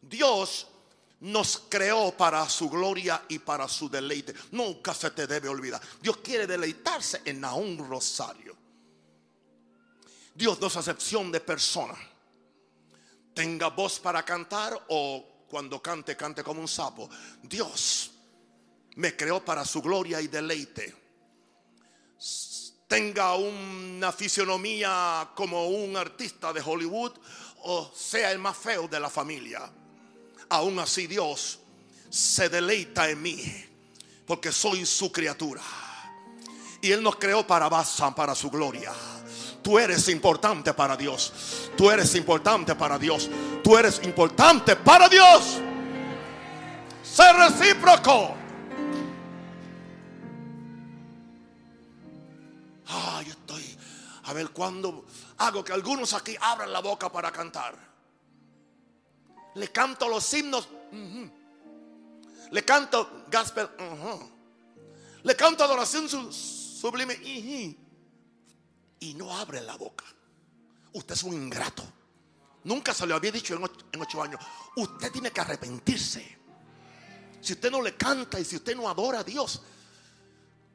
Dios 0.00 0.66
nos 1.22 1.62
creó 1.68 2.10
para 2.16 2.48
su 2.48 2.68
gloria 2.68 3.22
y 3.28 3.38
para 3.38 3.68
su 3.68 3.88
deleite. 3.88 4.34
Nunca 4.50 4.92
se 4.92 5.10
te 5.12 5.26
debe 5.26 5.48
olvidar. 5.48 5.80
Dios 6.00 6.16
quiere 6.16 6.48
deleitarse 6.48 7.22
en 7.24 7.44
un 7.44 7.78
rosario. 7.88 8.56
Dios 10.34 10.60
no 10.60 10.66
es 10.66 10.76
acepción 10.76 11.30
de 11.30 11.40
persona. 11.40 11.94
Tenga 13.34 13.68
voz 13.68 14.00
para 14.00 14.24
cantar 14.24 14.86
o 14.88 15.46
cuando 15.48 15.80
cante, 15.80 16.16
cante 16.16 16.42
como 16.42 16.60
un 16.60 16.68
sapo. 16.68 17.08
Dios 17.42 18.10
me 18.96 19.14
creó 19.14 19.44
para 19.44 19.64
su 19.64 19.80
gloria 19.80 20.20
y 20.20 20.26
deleite. 20.26 20.92
Tenga 22.88 23.36
una 23.36 24.10
fisionomía 24.10 25.30
como 25.36 25.68
un 25.68 25.96
artista 25.96 26.52
de 26.52 26.60
Hollywood 26.60 27.12
o 27.64 27.92
sea 27.94 28.32
el 28.32 28.40
más 28.40 28.56
feo 28.56 28.88
de 28.88 28.98
la 28.98 29.08
familia 29.08 29.72
aún 30.52 30.78
así 30.78 31.06
Dios 31.06 31.58
se 32.10 32.48
deleita 32.48 33.08
en 33.08 33.22
mí, 33.22 33.40
porque 34.26 34.52
soy 34.52 34.84
su 34.84 35.10
criatura. 35.10 35.62
Y 36.82 36.92
Él 36.92 37.02
nos 37.02 37.16
creó 37.16 37.46
para 37.46 37.70
para 38.14 38.34
su 38.34 38.50
gloria. 38.50 38.92
Tú 39.62 39.78
eres 39.78 40.08
importante 40.08 40.74
para 40.74 40.96
Dios. 40.96 41.32
Tú 41.76 41.90
eres 41.90 42.14
importante 42.16 42.74
para 42.74 42.98
Dios. 42.98 43.30
Tú 43.62 43.78
eres 43.78 44.00
importante 44.02 44.76
para 44.76 45.08
Dios. 45.08 45.58
Ser 47.02 47.34
recíproco. 47.36 48.34
Ay, 52.88 53.28
estoy. 53.30 53.78
A 54.24 54.32
ver 54.32 54.50
cuándo 54.50 55.06
hago 55.38 55.64
que 55.64 55.72
algunos 55.72 56.12
aquí 56.12 56.36
abran 56.40 56.72
la 56.72 56.80
boca 56.80 57.10
para 57.10 57.30
cantar. 57.30 57.91
Le 59.54 59.68
canto 59.68 60.08
los 60.08 60.32
himnos. 60.32 60.68
Le 62.50 62.64
canto 62.64 63.24
gospel. 63.30 63.68
Le 65.22 65.36
canto 65.36 65.64
adoración 65.64 66.08
sublime. 66.32 67.14
Y 69.00 69.14
no 69.14 69.36
abre 69.36 69.60
la 69.60 69.76
boca. 69.76 70.04
Usted 70.92 71.14
es 71.14 71.22
un 71.22 71.34
ingrato. 71.34 71.82
Nunca 72.64 72.94
se 72.94 73.06
lo 73.06 73.16
había 73.16 73.32
dicho 73.32 73.54
en 73.54 74.00
ocho, 74.00 74.22
años. 74.22 74.40
Usted 74.76 75.10
tiene 75.10 75.30
que 75.32 75.40
arrepentirse. 75.40 76.38
Si 77.40 77.54
usted 77.54 77.70
no 77.70 77.82
le 77.82 77.96
canta 77.96 78.38
y 78.38 78.44
si 78.44 78.56
usted 78.56 78.76
no 78.76 78.88
adora 78.88 79.20
a 79.20 79.24
Dios, 79.24 79.62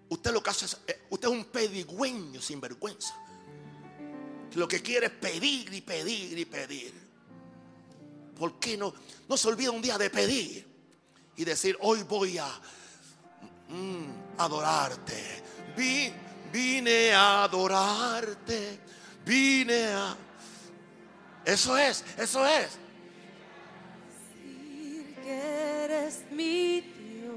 usted 0.09 0.33
lo 0.33 0.43
que 0.43 0.49
hace 0.49 0.65
es, 0.65 0.77
eh, 0.85 1.05
usted 1.09 1.29
es 1.29 1.33
un 1.33 1.45
pedigüeño 1.45 2.41
sin 2.41 2.59
vergüenza. 2.59 3.15
Lo 4.55 4.67
que 4.67 4.81
quiere 4.81 5.05
es 5.05 5.13
pedir 5.13 5.73
y 5.73 5.81
pedir 5.81 6.37
y 6.37 6.45
pedir. 6.45 7.06
¿Por 8.37 8.59
qué 8.59 8.77
no, 8.77 8.93
no 9.27 9.37
se 9.37 9.47
olvida 9.47 9.71
un 9.71 9.81
día 9.81 9.97
de 9.97 10.09
pedir 10.09 10.65
y 11.35 11.43
decir, 11.43 11.77
hoy 11.81 12.03
voy 12.03 12.37
a 12.37 12.47
mm, 13.69 14.39
adorarte? 14.39 15.43
vine 16.51 17.13
a 17.13 17.43
adorarte, 17.43 18.79
vine 19.25 19.85
a... 19.87 20.15
Eso 21.45 21.77
es, 21.77 22.03
eso 22.17 22.45
es. 22.45 22.79
que 25.23 25.83
eres 25.83 26.23
mi 26.31 26.81
Dios. 26.81 27.27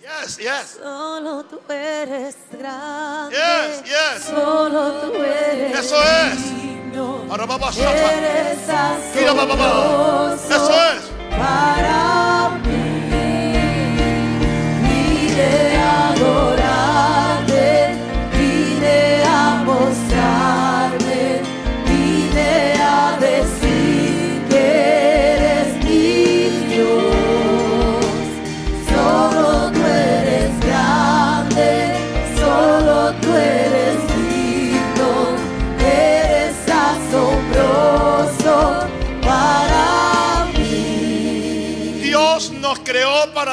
Yes, 0.00 0.38
yes. 0.38 0.78
Solo 0.80 1.44
tú 1.44 1.60
eres 1.68 2.36
grande. 2.52 3.36
Yes, 3.36 3.84
yes. 3.84 4.24
Solo 4.24 5.00
tú 5.00 5.14
eres. 5.14 5.78
Eso 5.78 6.02
es. 6.02 6.65
Eres 6.96 8.68
asombroso 8.68 10.54
Eso 10.56 10.74
es. 10.92 11.02
para 11.30 12.48
mí. 12.64 12.96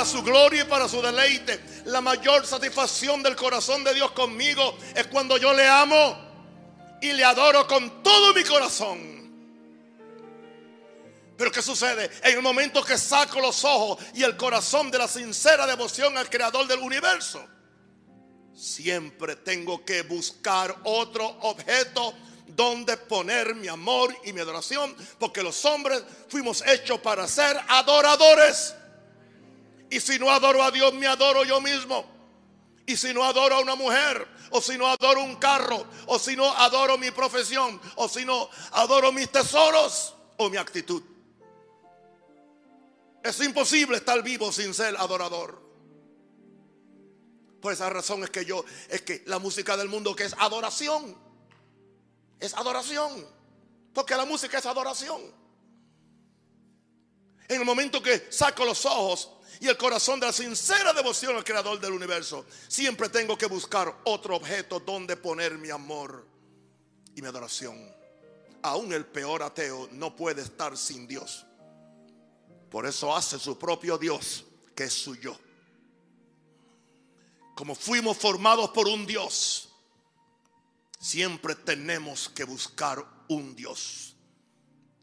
Para 0.04 0.12
su 0.18 0.22
gloria 0.22 0.64
y 0.64 0.66
para 0.66 0.90
su 0.90 1.02
deleite. 1.02 1.62
La 1.86 2.02
mayor 2.02 2.46
satisfacción 2.46 3.24
del 3.24 3.38
corazón 3.38 3.86
de 3.86 3.94
Dios 3.94 4.12
conmigo 4.12 4.78
es 4.94 5.08
cuando 5.08 5.38
yo 5.38 5.54
le 5.54 5.66
amo 5.66 6.18
y 7.02 7.14
le 7.14 7.24
adoro 7.24 7.66
con 7.66 8.04
todo 8.04 8.34
mi 8.34 8.44
corazón. 8.44 9.24
Pero 11.38 11.52
¿qué 11.54 11.62
sucede? 11.62 12.12
En 12.22 12.36
el 12.36 12.42
momento 12.42 12.84
que 12.84 12.98
saco 12.98 13.40
los 13.40 13.64
ojos 13.64 14.04
y 14.14 14.24
el 14.24 14.36
corazón 14.36 14.92
de 14.92 14.98
la 14.98 15.08
sincera 15.08 15.66
devoción 15.66 16.18
al 16.18 16.30
creador 16.30 16.68
del 16.68 16.80
universo, 16.80 17.42
siempre 18.54 19.38
tengo 19.38 19.86
que 19.86 20.02
buscar 20.02 20.76
otro 20.84 21.26
objeto 21.44 22.14
donde 22.48 22.98
poner 22.98 23.56
mi 23.56 23.70
amor 23.70 24.14
y 24.26 24.34
mi 24.34 24.42
adoración, 24.42 24.94
porque 25.18 25.42
los 25.42 25.64
hombres 25.64 26.04
fuimos 26.28 26.62
hechos 26.68 27.00
para 27.00 27.26
ser 27.26 27.58
adoradores. 27.70 28.76
Y 29.94 30.00
si 30.00 30.18
no 30.18 30.32
adoro 30.32 30.64
a 30.64 30.72
Dios, 30.72 30.92
me 30.96 31.06
adoro 31.06 31.44
yo 31.44 31.62
mismo. 31.62 32.04
Y 32.88 32.98
si 32.98 33.14
no 33.14 33.24
adoro 33.24 33.58
a 33.58 33.60
una 33.60 33.76
mujer, 33.76 34.28
o 34.50 34.60
si 34.60 34.76
no 34.76 34.88
adoro 34.88 35.24
un 35.24 35.36
carro, 35.36 35.86
o 36.08 36.18
si 36.18 36.36
no 36.36 36.52
adoro 36.52 36.98
mi 36.98 37.12
profesión, 37.12 37.80
o 37.98 38.10
si 38.10 38.26
no 38.26 38.50
adoro 38.72 39.12
mis 39.12 39.30
tesoros 39.30 40.16
o 40.38 40.50
mi 40.50 40.58
actitud. 40.58 41.04
Es 43.24 43.40
imposible 43.42 43.98
estar 43.98 44.24
vivo 44.24 44.52
sin 44.52 44.74
ser 44.74 44.98
adorador. 44.98 45.62
Por 47.62 47.72
esa 47.72 47.88
razón 47.92 48.24
es 48.24 48.32
que 48.32 48.46
yo, 48.46 48.66
es 48.90 49.04
que 49.04 49.22
la 49.28 49.38
música 49.38 49.78
del 49.78 49.90
mundo 49.90 50.16
que 50.16 50.24
es 50.24 50.34
adoración, 50.40 51.16
es 52.40 52.56
adoración. 52.56 53.28
Porque 53.94 54.16
la 54.16 54.26
música 54.26 54.58
es 54.58 54.66
adoración. 54.66 55.22
En 57.48 57.60
el 57.60 57.66
momento 57.66 58.02
que 58.02 58.32
saco 58.32 58.66
los 58.66 58.88
ojos 58.88 59.30
y 59.64 59.70
el 59.70 59.78
corazón 59.78 60.20
de 60.20 60.26
la 60.26 60.34
sincera 60.34 60.92
devoción 60.92 61.38
al 61.38 61.44
creador 61.46 61.80
del 61.80 61.94
universo, 61.94 62.46
siempre 62.68 63.08
tengo 63.08 63.38
que 63.38 63.46
buscar 63.46 64.02
otro 64.04 64.36
objeto 64.36 64.82
donde 64.82 65.16
poner 65.16 65.58
mi 65.58 65.70
amor 65.70 66.28
y 67.16 67.22
mi 67.22 67.30
adoración. 67.30 67.80
Aún 68.62 68.92
el 68.92 69.06
peor 69.06 69.42
ateo 69.42 69.88
no 69.94 70.18
puede 70.18 70.42
estar 70.42 70.76
sin 70.76 71.08
Dios. 71.08 71.46
Por 72.70 72.86
eso 72.86 73.16
hace 73.16 73.40
su 73.40 73.58
propio 73.58 73.98
Dios, 73.98 74.44
que 74.76 74.84
es 74.84 74.94
suyo. 74.94 75.40
Como 77.56 77.74
fuimos 77.74 78.18
formados 78.18 78.70
por 78.72 78.90
un 78.90 79.06
Dios, 79.06 79.70
siempre 81.00 81.56
tenemos 81.56 82.28
que 82.28 82.44
buscar 82.44 83.02
un 83.30 83.56
Dios, 83.56 84.18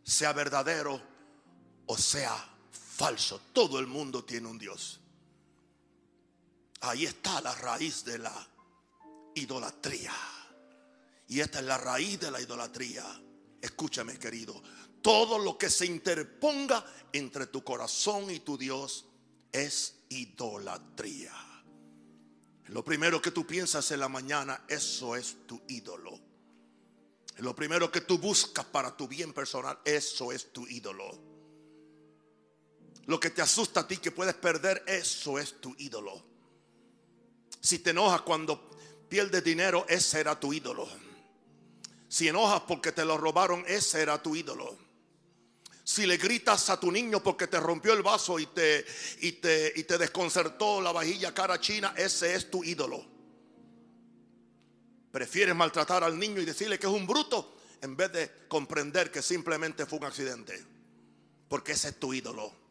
sea 0.04 0.34
verdadero 0.34 1.00
o 1.86 1.96
sea 1.96 2.49
falso. 3.00 3.40
Todo 3.54 3.78
el 3.78 3.86
mundo 3.86 4.24
tiene 4.24 4.46
un 4.46 4.58
Dios. 4.58 5.00
Ahí 6.82 7.06
está 7.06 7.40
la 7.40 7.54
raíz 7.54 8.04
de 8.04 8.18
la 8.18 8.48
idolatría. 9.34 10.12
Y 11.26 11.40
esta 11.40 11.60
es 11.60 11.64
la 11.64 11.78
raíz 11.78 12.20
de 12.20 12.30
la 12.30 12.42
idolatría. 12.42 13.04
Escúchame, 13.62 14.18
querido. 14.18 14.62
Todo 15.00 15.38
lo 15.38 15.56
que 15.56 15.70
se 15.70 15.86
interponga 15.86 16.84
entre 17.10 17.46
tu 17.46 17.64
corazón 17.64 18.30
y 18.30 18.40
tu 18.40 18.58
Dios 18.58 19.06
es 19.50 20.02
idolatría. 20.10 21.32
Lo 22.66 22.84
primero 22.84 23.22
que 23.22 23.30
tú 23.30 23.46
piensas 23.46 23.90
en 23.92 24.00
la 24.00 24.10
mañana, 24.10 24.66
eso 24.68 25.16
es 25.16 25.46
tu 25.46 25.62
ídolo. 25.68 26.20
Lo 27.38 27.54
primero 27.54 27.90
que 27.90 28.02
tú 28.02 28.18
buscas 28.18 28.66
para 28.66 28.94
tu 28.94 29.08
bien 29.08 29.32
personal, 29.32 29.78
eso 29.86 30.32
es 30.32 30.52
tu 30.52 30.66
ídolo. 30.66 31.29
Lo 33.10 33.18
que 33.18 33.30
te 33.30 33.42
asusta 33.42 33.80
a 33.80 33.88
ti 33.88 33.96
que 33.96 34.12
puedes 34.12 34.36
perder, 34.36 34.84
eso 34.86 35.36
es 35.36 35.60
tu 35.60 35.74
ídolo. 35.78 36.22
Si 37.60 37.80
te 37.80 37.90
enojas 37.90 38.20
cuando 38.20 38.70
pierdes 39.08 39.42
dinero, 39.42 39.84
ese 39.88 40.20
era 40.20 40.38
tu 40.38 40.52
ídolo. 40.52 40.88
Si 42.06 42.28
enojas 42.28 42.60
porque 42.68 42.92
te 42.92 43.04
lo 43.04 43.18
robaron, 43.18 43.64
ese 43.66 44.00
era 44.00 44.22
tu 44.22 44.36
ídolo. 44.36 44.78
Si 45.82 46.06
le 46.06 46.18
gritas 46.18 46.70
a 46.70 46.78
tu 46.78 46.92
niño 46.92 47.20
porque 47.20 47.48
te 47.48 47.58
rompió 47.58 47.94
el 47.94 48.02
vaso 48.04 48.38
y 48.38 48.46
te, 48.46 48.86
y 49.22 49.32
te, 49.32 49.72
y 49.74 49.82
te 49.82 49.98
desconcertó 49.98 50.80
la 50.80 50.92
vajilla 50.92 51.34
cara 51.34 51.58
china, 51.58 51.92
ese 51.96 52.36
es 52.36 52.48
tu 52.48 52.62
ídolo. 52.62 53.04
Prefieres 55.10 55.56
maltratar 55.56 56.04
al 56.04 56.16
niño 56.16 56.40
y 56.40 56.44
decirle 56.44 56.78
que 56.78 56.86
es 56.86 56.92
un 56.92 57.08
bruto 57.08 57.56
en 57.82 57.96
vez 57.96 58.12
de 58.12 58.30
comprender 58.46 59.10
que 59.10 59.20
simplemente 59.20 59.84
fue 59.84 59.98
un 59.98 60.04
accidente. 60.04 60.64
Porque 61.48 61.72
ese 61.72 61.88
es 61.88 61.98
tu 61.98 62.14
ídolo. 62.14 62.69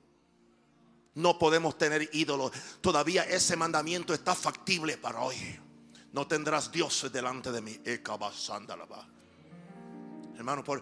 No 1.16 1.40
podemos 1.40 1.78
tener 1.78 2.10
ídolos. 2.14 2.52
Todavía 2.82 3.24
ese 3.24 3.56
mandamiento 3.56 4.14
está 4.14 4.36
factible 4.36 4.98
para 4.98 5.22
hoy. 5.22 5.60
No 6.12 6.28
tendrás 6.28 6.72
dioses 6.72 7.12
delante 7.12 7.52
de 7.52 7.62
mí. 7.62 7.80
Hermano, 10.36 10.64
por, 10.64 10.82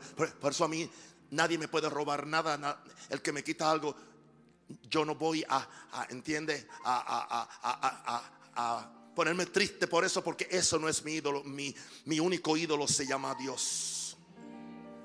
eso 0.49 0.65
a 0.65 0.67
mí 0.67 0.89
nadie 1.31 1.57
me 1.57 1.67
puede 1.67 1.89
robar 1.89 2.27
nada. 2.27 2.83
El 3.09 3.21
que 3.21 3.31
me 3.31 3.43
quita 3.43 3.71
algo, 3.71 3.95
yo 4.89 5.03
no 5.05 5.15
voy 5.15 5.43
a, 5.49 5.67
entiende, 6.09 6.67
a, 6.83 7.47
ponerme 9.15 9.47
triste 9.47 9.87
por 9.87 10.05
eso, 10.05 10.23
porque 10.23 10.47
eso 10.51 10.77
no 10.77 10.87
es 10.87 11.03
mi 11.03 11.13
ídolo. 11.13 11.43
Mi, 11.43 11.75
mi 12.05 12.19
único 12.19 12.55
ídolo 12.55 12.87
se 12.87 13.07
llama 13.07 13.33
Dios. 13.35 14.15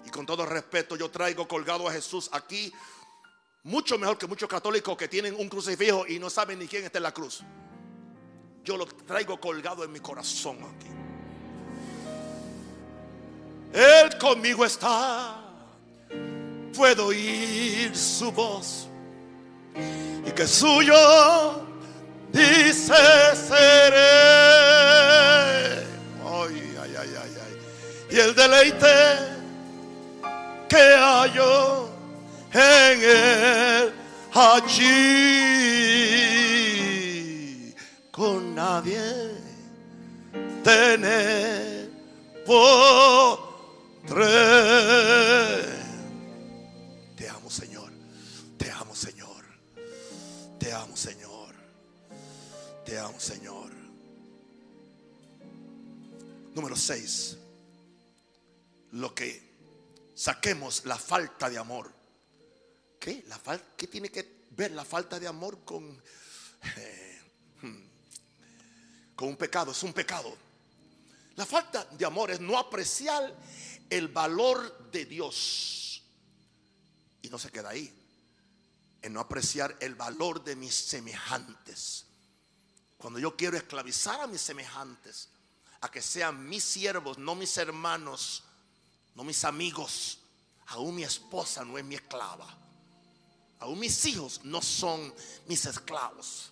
Y 0.04 0.10
con 0.10 0.26
todo 0.26 0.44
respeto, 0.44 0.96
yo 0.96 1.10
traigo 1.10 1.48
colgado 1.48 1.88
a 1.88 1.92
Jesús 1.92 2.28
aquí 2.32 2.72
mucho 3.64 3.98
mejor 3.98 4.18
que 4.18 4.26
muchos 4.26 4.48
católicos 4.48 4.96
que 4.96 5.08
tienen 5.08 5.34
un 5.34 5.48
crucifijo 5.48 6.04
y 6.08 6.18
no 6.18 6.28
saben 6.28 6.58
ni 6.58 6.66
quién 6.66 6.84
está 6.84 6.98
en 6.98 7.04
la 7.04 7.14
cruz. 7.14 7.42
Yo 8.64 8.76
lo 8.76 8.86
traigo 8.86 9.40
colgado 9.40 9.84
en 9.84 9.92
mi 9.92 10.00
corazón 10.00 10.58
aquí. 10.58 10.88
Él 13.72 14.18
conmigo 14.18 14.64
está. 14.64 15.38
Puedo 16.74 17.06
oír 17.06 17.96
su 17.96 18.30
voz. 18.32 18.88
Y 19.74 20.30
que 20.32 20.46
suyo 20.46 21.66
dice 22.32 22.94
seré. 23.34 23.98
Ay, 26.24 26.76
ay, 26.80 26.94
ay, 26.98 27.14
ay, 27.22 27.36
ay. 27.44 28.16
Y 28.16 28.20
el 28.20 28.34
deleite 28.34 28.86
que 30.68 30.96
hallo 30.96 31.91
en 32.52 33.02
él 33.02 33.92
allí 34.32 34.92
con 38.10 38.54
nadie 38.54 39.00
tener 40.62 41.90
Te 47.16 47.28
amo, 47.28 47.50
Señor. 47.50 47.92
Te 48.58 48.70
amo, 48.70 48.94
Señor. 48.94 49.44
Te 50.58 50.72
amo, 50.72 50.96
Señor. 50.96 51.54
Te 52.84 52.98
amo, 52.98 53.18
Señor. 53.18 53.70
Número 56.54 56.76
6. 56.76 57.38
Lo 58.92 59.14
que 59.14 59.50
saquemos 60.14 60.84
la 60.84 60.98
falta 60.98 61.48
de 61.48 61.58
amor 61.58 62.01
¿Qué? 63.02 63.24
¿Qué 63.76 63.88
tiene 63.88 64.10
que 64.10 64.44
ver 64.50 64.70
la 64.70 64.84
falta 64.84 65.18
de 65.18 65.26
amor 65.26 65.64
con, 65.64 66.00
eh, 66.76 67.20
hmm, 67.60 67.82
con 69.16 69.28
un 69.30 69.36
pecado? 69.36 69.72
Es 69.72 69.82
un 69.82 69.92
pecado. 69.92 70.32
La 71.34 71.44
falta 71.44 71.84
de 71.84 72.06
amor 72.06 72.30
es 72.30 72.38
no 72.38 72.56
apreciar 72.56 73.36
el 73.90 74.06
valor 74.06 74.88
de 74.92 75.04
Dios. 75.04 76.04
Y 77.22 77.28
no 77.28 77.40
se 77.40 77.50
queda 77.50 77.70
ahí. 77.70 77.92
En 79.02 79.14
no 79.14 79.18
apreciar 79.18 79.76
el 79.80 79.96
valor 79.96 80.44
de 80.44 80.54
mis 80.54 80.72
semejantes. 80.72 82.06
Cuando 82.98 83.18
yo 83.18 83.36
quiero 83.36 83.56
esclavizar 83.56 84.20
a 84.20 84.28
mis 84.28 84.42
semejantes, 84.42 85.28
a 85.80 85.90
que 85.90 86.00
sean 86.00 86.48
mis 86.48 86.62
siervos, 86.62 87.18
no 87.18 87.34
mis 87.34 87.56
hermanos, 87.56 88.44
no 89.16 89.24
mis 89.24 89.42
amigos, 89.44 90.20
aún 90.68 90.94
mi 90.94 91.02
esposa 91.02 91.64
no 91.64 91.76
es 91.78 91.84
mi 91.84 91.96
esclava. 91.96 92.62
Aún 93.62 93.78
mis 93.78 94.04
hijos 94.06 94.40
no 94.42 94.60
son 94.60 95.14
mis 95.46 95.64
esclavos. 95.66 96.50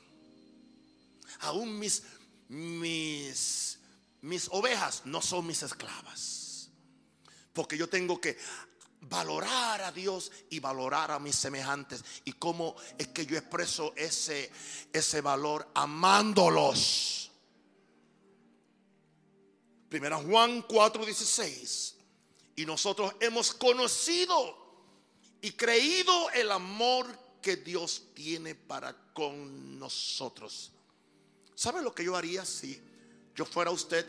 Aún 1.40 1.76
mis, 1.76 2.04
mis, 2.48 3.80
mis 4.20 4.46
ovejas 4.52 5.02
no 5.06 5.20
son 5.20 5.44
mis 5.44 5.60
esclavas. 5.64 6.70
Porque 7.52 7.76
yo 7.76 7.88
tengo 7.88 8.20
que 8.20 8.38
valorar 9.00 9.82
a 9.82 9.90
Dios 9.90 10.30
y 10.50 10.60
valorar 10.60 11.10
a 11.10 11.18
mis 11.18 11.34
semejantes. 11.34 12.04
¿Y 12.24 12.34
cómo 12.34 12.76
es 12.96 13.08
que 13.08 13.26
yo 13.26 13.36
expreso 13.36 13.92
ese, 13.96 14.48
ese 14.92 15.20
valor? 15.20 15.68
Amándolos. 15.74 17.32
Primera 19.88 20.18
Juan 20.18 20.62
4:16. 20.68 21.94
Y 22.54 22.66
nosotros 22.66 23.16
hemos 23.18 23.52
conocido 23.52 24.59
y 25.42 25.52
creído 25.52 26.30
el 26.30 26.50
amor 26.52 27.06
que 27.40 27.56
Dios 27.56 28.08
tiene 28.14 28.54
para 28.54 28.94
con 29.12 29.78
nosotros. 29.78 30.72
¿Sabe 31.54 31.82
lo 31.82 31.94
que 31.94 32.04
yo 32.04 32.16
haría 32.16 32.44
si 32.44 32.80
yo 33.34 33.44
fuera 33.44 33.70
usted? 33.70 34.06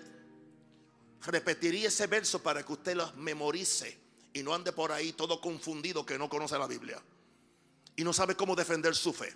Repetiría 1.22 1.88
ese 1.88 2.08
verso 2.08 2.42
para 2.42 2.66
que 2.66 2.74
usted 2.74 2.96
lo 2.96 3.12
memorice 3.14 3.98
y 4.34 4.44
no 4.44 4.54
ande 4.54 4.72
por 4.72 4.92
ahí 4.92 5.14
todo 5.14 5.40
confundido 5.40 6.06
que 6.06 6.18
no 6.18 6.30
conoce 6.30 6.58
la 6.58 6.68
Biblia 6.68 7.02
y 7.96 8.04
no 8.04 8.14
sabe 8.14 8.36
cómo 8.36 8.56
defender 8.56 8.96
su 8.96 9.14
fe. 9.14 9.34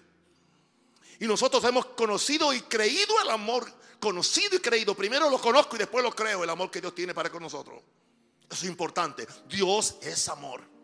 Y 1.19 1.27
nosotros 1.27 1.63
hemos 1.63 1.85
conocido 1.87 2.53
y 2.53 2.61
creído 2.61 3.21
el 3.21 3.29
amor, 3.29 3.71
conocido 3.99 4.57
y 4.57 4.59
creído. 4.59 4.95
Primero 4.95 5.29
lo 5.29 5.39
conozco 5.39 5.75
y 5.75 5.79
después 5.79 6.03
lo 6.03 6.13
creo, 6.13 6.43
el 6.43 6.49
amor 6.49 6.69
que 6.71 6.81
Dios 6.81 6.93
tiene 6.93 7.13
para 7.13 7.29
con 7.29 7.43
nosotros. 7.43 7.81
Eso 8.49 8.65
es 8.65 8.69
importante. 8.69 9.25
Dios 9.47 9.95
es 10.01 10.27
amor. 10.27 10.74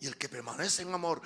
Y 0.00 0.06
el 0.06 0.16
que 0.16 0.28
permanece 0.28 0.82
en 0.82 0.92
amor 0.94 1.20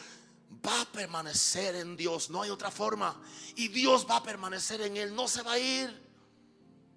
va 0.64 0.80
a 0.80 0.84
permanecer 0.86 1.76
en 1.76 1.96
Dios. 1.96 2.30
No 2.30 2.42
hay 2.42 2.50
otra 2.50 2.70
forma. 2.70 3.20
Y 3.56 3.68
Dios 3.68 4.06
va 4.08 4.16
a 4.16 4.22
permanecer 4.22 4.80
en 4.82 4.96
Él. 4.96 5.14
No 5.14 5.28
se 5.28 5.42
va 5.42 5.52
a 5.52 5.58
ir. 5.58 6.04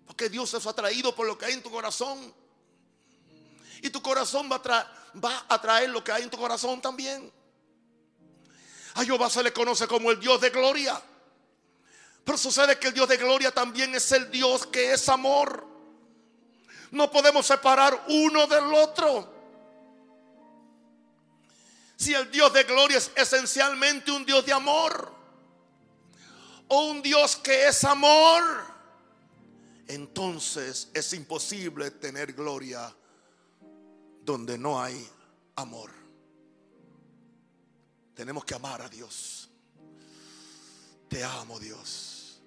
Porque 0.06 0.30
Dios 0.30 0.54
es 0.54 0.66
atraído 0.66 1.16
por 1.16 1.28
lo 1.28 1.38
que 1.38 1.46
hay 1.46 1.54
en 1.54 1.64
tu 1.64 1.70
corazón. 1.70 2.34
Y 3.82 3.90
tu 3.90 4.02
corazón 4.02 4.50
va 4.52 4.56
a, 4.56 5.20
va 5.20 5.46
a 5.48 5.62
traer 5.62 5.90
lo 5.90 6.04
que 6.04 6.12
hay 6.12 6.24
en 6.24 6.30
tu 6.30 6.38
corazón 6.38 6.82
también. 6.82 7.32
A 8.96 9.06
Jehová 9.06 9.30
se 9.30 9.44
le 9.44 9.54
conoce 9.54 9.88
como 9.88 10.10
el 10.10 10.20
Dios 10.20 10.42
de 10.42 10.50
gloria. 10.50 11.00
Pero 12.24 12.38
sucede 12.38 12.80
que 12.80 12.88
el 12.88 12.94
Dios 12.94 13.08
de 13.08 13.18
gloria 13.18 13.54
también 13.54 13.94
es 13.94 14.12
el 14.12 14.32
Dios 14.32 14.66
que 14.66 14.94
es 14.94 15.08
amor. 15.10 15.68
No 16.92 17.12
podemos 17.12 17.46
separar 17.46 18.06
uno 18.08 18.48
del 18.48 18.74
otro. 18.74 19.37
Si 21.98 22.14
el 22.14 22.30
Dios 22.30 22.54
de 22.54 22.64
gloria 22.64 23.00
es 23.00 23.12
esencialmente 23.16 24.12
un 24.12 24.24
Dios 24.24 24.46
de 24.46 24.54
amor 24.54 25.12
o 26.68 26.82
un 26.92 27.02
Dios 27.02 27.36
que 27.38 27.68
es 27.68 27.84
amor, 27.84 28.44
entonces 29.88 30.90
es 30.94 31.14
imposible 31.14 31.90
tener 31.92 32.34
gloria 32.34 32.96
donde 34.22 34.60
no 34.60 34.80
hay 34.80 35.10
amor. 35.56 35.92
Tenemos 38.14 38.46
que 38.46 38.54
amar 38.54 38.82
a 38.82 38.90
Dios. 38.90 39.50
Te 41.10 41.24
amo 41.24 41.60
Dios. 41.60 42.42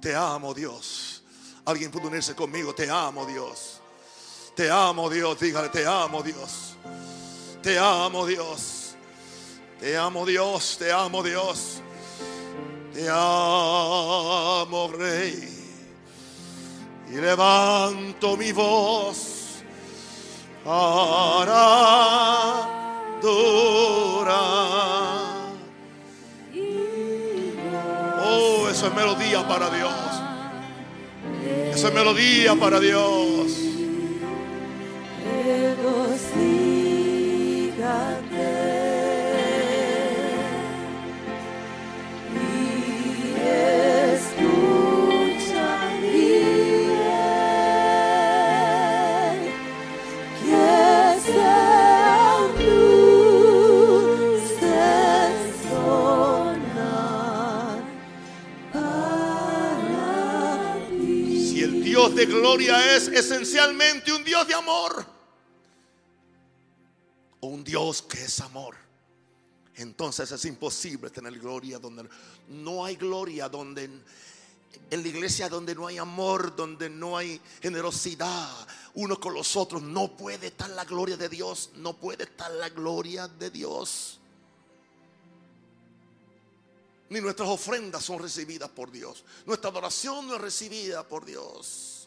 Te 0.00 0.14
amo 0.14 0.52
Dios. 0.52 1.22
Alguien 1.64 1.90
puede 1.90 2.08
unirse 2.08 2.34
conmigo. 2.34 2.74
Te 2.74 2.90
amo 2.90 3.24
Dios. 3.24 3.80
Te 4.54 4.70
amo 4.70 5.08
Dios. 5.08 5.40
Dígale, 5.40 5.68
te 5.70 5.86
amo 5.86 6.22
Dios. 6.22 6.71
Te 7.62 7.78
amo 7.78 8.26
Dios. 8.26 8.96
Te 9.78 9.96
amo 9.96 10.26
Dios. 10.26 10.76
Te 10.78 10.90
amo 10.90 11.22
Dios. 11.22 11.80
Te 12.92 13.08
amo 13.08 14.90
Rey. 14.98 15.48
Y 17.10 17.14
levanto 17.16 18.36
mi 18.36 18.50
voz 18.52 19.62
para 20.64 21.52
adorar. 23.18 23.52
Oh, 28.24 28.68
eso 28.70 28.86
es 28.88 28.94
melodía 28.94 29.46
para 29.46 29.70
Dios. 29.70 29.92
Eso 31.74 31.88
es 31.88 31.94
melodía 31.94 32.54
para 32.56 32.80
Dios. 32.80 33.72
De 62.26 62.32
gloria 62.32 62.94
es 62.94 63.08
esencialmente 63.08 64.12
un 64.12 64.22
Dios 64.22 64.46
de 64.46 64.54
amor, 64.54 65.04
un 67.40 67.64
Dios 67.64 68.02
que 68.02 68.22
es 68.22 68.40
amor, 68.40 68.76
entonces 69.74 70.30
es 70.30 70.44
imposible 70.44 71.10
tener 71.10 71.36
gloria 71.40 71.80
donde 71.80 72.08
no 72.46 72.84
hay 72.84 72.94
gloria, 72.94 73.48
donde 73.48 73.84
en 73.84 75.02
la 75.02 75.08
iglesia 75.08 75.48
donde 75.48 75.74
no 75.74 75.88
hay 75.88 75.98
amor, 75.98 76.54
donde 76.54 76.88
no 76.88 77.16
hay 77.16 77.40
generosidad 77.60 78.68
uno 78.94 79.18
con 79.18 79.34
los 79.34 79.56
otros, 79.56 79.82
no 79.82 80.16
puede 80.16 80.48
estar 80.48 80.70
la 80.70 80.84
gloria 80.84 81.16
de 81.16 81.28
Dios, 81.28 81.70
no 81.74 81.94
puede 81.94 82.24
estar 82.24 82.52
la 82.52 82.68
gloria 82.68 83.26
de 83.26 83.50
Dios. 83.50 84.20
Ni 87.08 87.20
nuestras 87.20 87.48
ofrendas 87.48 88.04
son 88.04 88.20
recibidas 88.20 88.70
por 88.70 88.92
Dios. 88.92 89.24
Nuestra 89.44 89.70
adoración 89.70 90.28
no 90.28 90.36
es 90.36 90.40
recibida 90.40 91.06
por 91.08 91.24
Dios. 91.24 92.01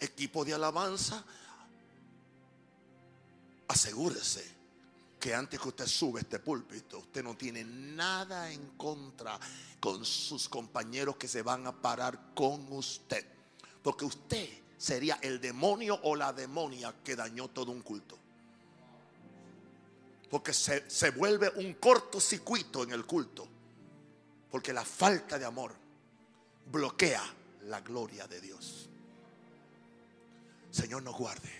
Equipo 0.00 0.44
de 0.44 0.54
alabanza, 0.54 1.24
asegúrese 3.66 4.58
que 5.18 5.34
antes 5.34 5.60
que 5.60 5.68
usted 5.68 5.86
sube 5.86 6.20
este 6.20 6.38
púlpito, 6.38 6.98
usted 6.98 7.24
no 7.24 7.36
tiene 7.36 7.64
nada 7.64 8.50
en 8.52 8.76
contra 8.76 9.38
con 9.80 10.04
sus 10.04 10.48
compañeros 10.48 11.16
que 11.16 11.28
se 11.28 11.42
van 11.42 11.66
a 11.66 11.72
parar 11.72 12.34
con 12.34 12.72
usted. 12.72 13.26
Porque 13.82 14.04
usted 14.04 14.48
sería 14.76 15.18
el 15.22 15.40
demonio 15.40 15.98
o 16.04 16.14
la 16.14 16.32
demonia 16.32 16.94
que 17.02 17.16
dañó 17.16 17.48
todo 17.48 17.72
un 17.72 17.82
culto. 17.82 18.16
Porque 20.30 20.52
se, 20.52 20.88
se 20.88 21.10
vuelve 21.10 21.50
un 21.56 21.74
cortocircuito 21.74 22.84
en 22.84 22.92
el 22.92 23.04
culto. 23.04 23.48
Porque 24.50 24.72
la 24.72 24.84
falta 24.84 25.38
de 25.38 25.44
amor 25.44 25.72
bloquea 26.70 27.22
la 27.64 27.80
gloria 27.80 28.26
de 28.28 28.40
Dios. 28.40 28.88
Señor 30.70 31.02
nos 31.02 31.16
guarde. 31.16 31.50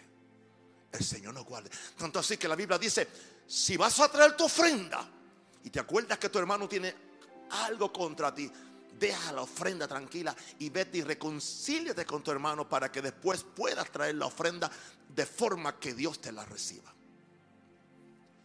El 0.92 1.04
Señor 1.04 1.34
nos 1.34 1.44
guarde. 1.44 1.70
Tanto 1.96 2.18
así 2.18 2.36
que 2.36 2.48
la 2.48 2.56
Biblia 2.56 2.78
dice, 2.78 3.08
si 3.46 3.76
vas 3.76 3.98
a 4.00 4.10
traer 4.10 4.36
tu 4.36 4.44
ofrenda 4.44 5.08
y 5.64 5.70
te 5.70 5.80
acuerdas 5.80 6.18
que 6.18 6.28
tu 6.28 6.38
hermano 6.38 6.68
tiene 6.68 6.94
algo 7.50 7.92
contra 7.92 8.34
ti, 8.34 8.50
deja 8.98 9.32
la 9.32 9.42
ofrenda 9.42 9.86
tranquila 9.86 10.34
y 10.58 10.70
vete 10.70 10.98
y 10.98 11.02
reconcíliate 11.02 12.04
con 12.04 12.22
tu 12.22 12.30
hermano 12.30 12.68
para 12.68 12.90
que 12.90 13.00
después 13.00 13.44
puedas 13.44 13.90
traer 13.90 14.16
la 14.16 14.26
ofrenda 14.26 14.70
de 15.14 15.26
forma 15.26 15.78
que 15.78 15.94
Dios 15.94 16.20
te 16.20 16.32
la 16.32 16.44
reciba. 16.44 16.92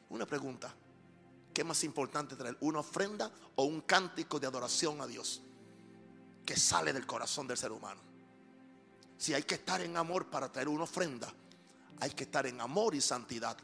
Una 0.10 0.26
pregunta. 0.26 0.74
¿Qué 1.54 1.62
es 1.62 1.68
más 1.68 1.84
importante 1.84 2.36
traer? 2.36 2.58
¿Una 2.62 2.80
ofrenda 2.80 3.32
o 3.56 3.64
un 3.64 3.82
cántico 3.82 4.40
de 4.40 4.48
adoración 4.48 5.02
a 5.02 5.08
Dios? 5.08 5.42
Que 6.46 6.58
sale 6.58 6.94
del 6.94 7.06
corazón 7.06 7.48
del 7.48 7.58
ser 7.58 7.72
humano. 7.72 8.13
Si 9.18 9.34
hay 9.34 9.44
que 9.44 9.56
estar 9.56 9.82
en 9.82 9.96
amor 9.98 10.28
para 10.28 10.52
traer 10.52 10.68
una 10.68 10.84
ofrenda, 10.84 11.32
hay 12.00 12.12
que 12.12 12.24
estar 12.24 12.46
en 12.46 12.60
amor 12.60 12.96
y 12.96 13.02
santidad 13.02 13.58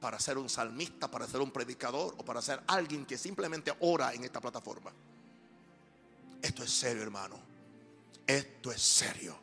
para 0.00 0.18
ser 0.18 0.38
un 0.38 0.48
salmista, 0.48 1.10
para 1.10 1.26
ser 1.26 1.40
un 1.40 1.50
predicador 1.50 2.14
o 2.18 2.24
para 2.24 2.42
ser 2.42 2.62
alguien 2.66 3.06
que 3.06 3.16
simplemente 3.16 3.72
ora 3.80 4.12
en 4.12 4.24
esta 4.24 4.40
plataforma. 4.40 4.92
Esto 6.42 6.62
es 6.62 6.70
serio, 6.70 7.02
hermano. 7.02 7.36
Esto 8.26 8.70
es 8.70 8.82
serio. 8.82 9.36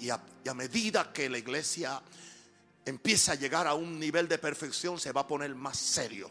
Y 0.00 0.10
a, 0.10 0.20
y 0.44 0.48
a 0.48 0.54
medida 0.54 1.12
que 1.12 1.28
la 1.30 1.38
iglesia 1.38 2.02
empieza 2.84 3.32
a 3.32 3.34
llegar 3.36 3.66
a 3.66 3.74
un 3.74 3.98
nivel 3.98 4.28
de 4.28 4.38
perfección, 4.38 4.98
se 4.98 5.12
va 5.12 5.22
a 5.22 5.26
poner 5.26 5.54
más 5.54 5.76
serio. 5.76 6.30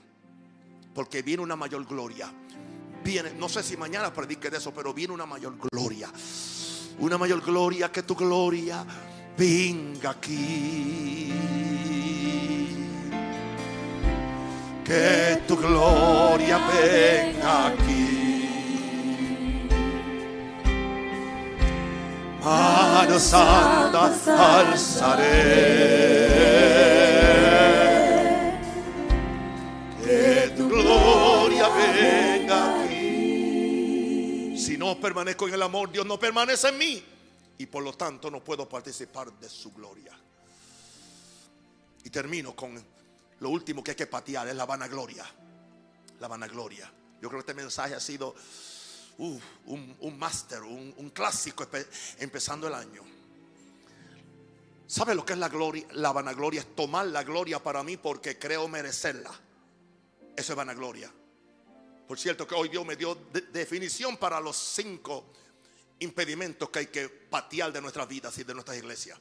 Porque 0.93 1.21
viene 1.21 1.41
una 1.41 1.55
mayor 1.55 1.85
gloria. 1.85 2.31
Viene, 3.03 3.31
no 3.33 3.47
sé 3.47 3.63
si 3.63 3.77
mañana 3.77 4.13
predique 4.13 4.49
de 4.49 4.57
eso, 4.57 4.73
pero 4.73 4.93
viene 4.93 5.13
una 5.13 5.25
mayor 5.25 5.57
gloria. 5.57 6.11
Una 7.01 7.17
mayor 7.17 7.41
gloria 7.41 7.91
que 7.91 8.03
tu 8.03 8.15
gloria 8.15 8.85
venga 9.35 10.11
aquí. 10.11 11.33
Que 14.85 15.41
tu 15.47 15.57
gloria 15.57 16.59
venga 16.59 17.67
aquí. 17.69 18.11
Mano 22.43 23.17
santa 23.19 24.11
alzaré. 24.59 25.31
Que 30.03 30.53
tu 30.55 30.69
gloria 30.69 31.67
venga 31.69 32.30
no 34.95 34.99
permanezco 34.99 35.47
en 35.47 35.53
el 35.53 35.61
amor, 35.61 35.91
Dios 35.91 36.05
no 36.05 36.19
permanece 36.19 36.67
en 36.67 36.77
mí. 36.77 37.03
Y 37.57 37.65
por 37.67 37.83
lo 37.83 37.93
tanto 37.93 38.29
no 38.29 38.43
puedo 38.43 38.67
participar 38.67 39.31
de 39.33 39.47
su 39.47 39.71
gloria. 39.71 40.17
Y 42.03 42.09
termino 42.09 42.55
con 42.55 42.83
lo 43.39 43.49
último 43.49 43.83
que 43.83 43.91
hay 43.91 43.97
que 43.97 44.07
patear, 44.07 44.47
es 44.47 44.55
la 44.55 44.65
vanagloria. 44.65 45.25
La 46.19 46.27
vanagloria. 46.27 46.91
Yo 47.21 47.29
creo 47.29 47.43
que 47.43 47.51
este 47.51 47.53
mensaje 47.53 47.93
ha 47.93 47.99
sido 47.99 48.35
un, 49.19 49.41
un 49.99 50.19
máster, 50.19 50.61
un, 50.63 51.11
clásico 51.11 51.67
empezando 52.19 52.67
el 52.67 52.73
año. 52.73 53.03
¿Sabe 54.87 55.15
lo 55.15 55.25
que 55.25 55.33
es 55.33 55.39
la 55.39 55.47
gloria? 55.47 55.85
La 55.91 56.11
vanagloria 56.11 56.61
es 56.61 56.75
tomar 56.75 57.05
la 57.07 57.23
gloria 57.23 57.63
para 57.63 57.81
mí 57.81 57.95
porque 57.95 58.37
creo 58.37 58.67
merecerla. 58.67 59.31
Eso 60.35 60.53
es 60.53 60.57
vanagloria. 60.57 61.11
Por 62.11 62.19
cierto 62.19 62.45
que 62.45 62.53
hoy 62.55 62.67
Dios 62.67 62.85
me 62.85 62.97
dio 62.97 63.15
de- 63.31 63.39
definición 63.39 64.17
para 64.17 64.37
los 64.41 64.57
cinco 64.57 65.31
impedimentos 65.99 66.69
que 66.69 66.79
hay 66.79 66.87
que 66.87 67.07
patear 67.07 67.71
de 67.71 67.79
nuestras 67.79 68.05
vidas 68.05 68.37
y 68.37 68.43
de 68.43 68.53
nuestras 68.53 68.77
iglesias. 68.77 69.17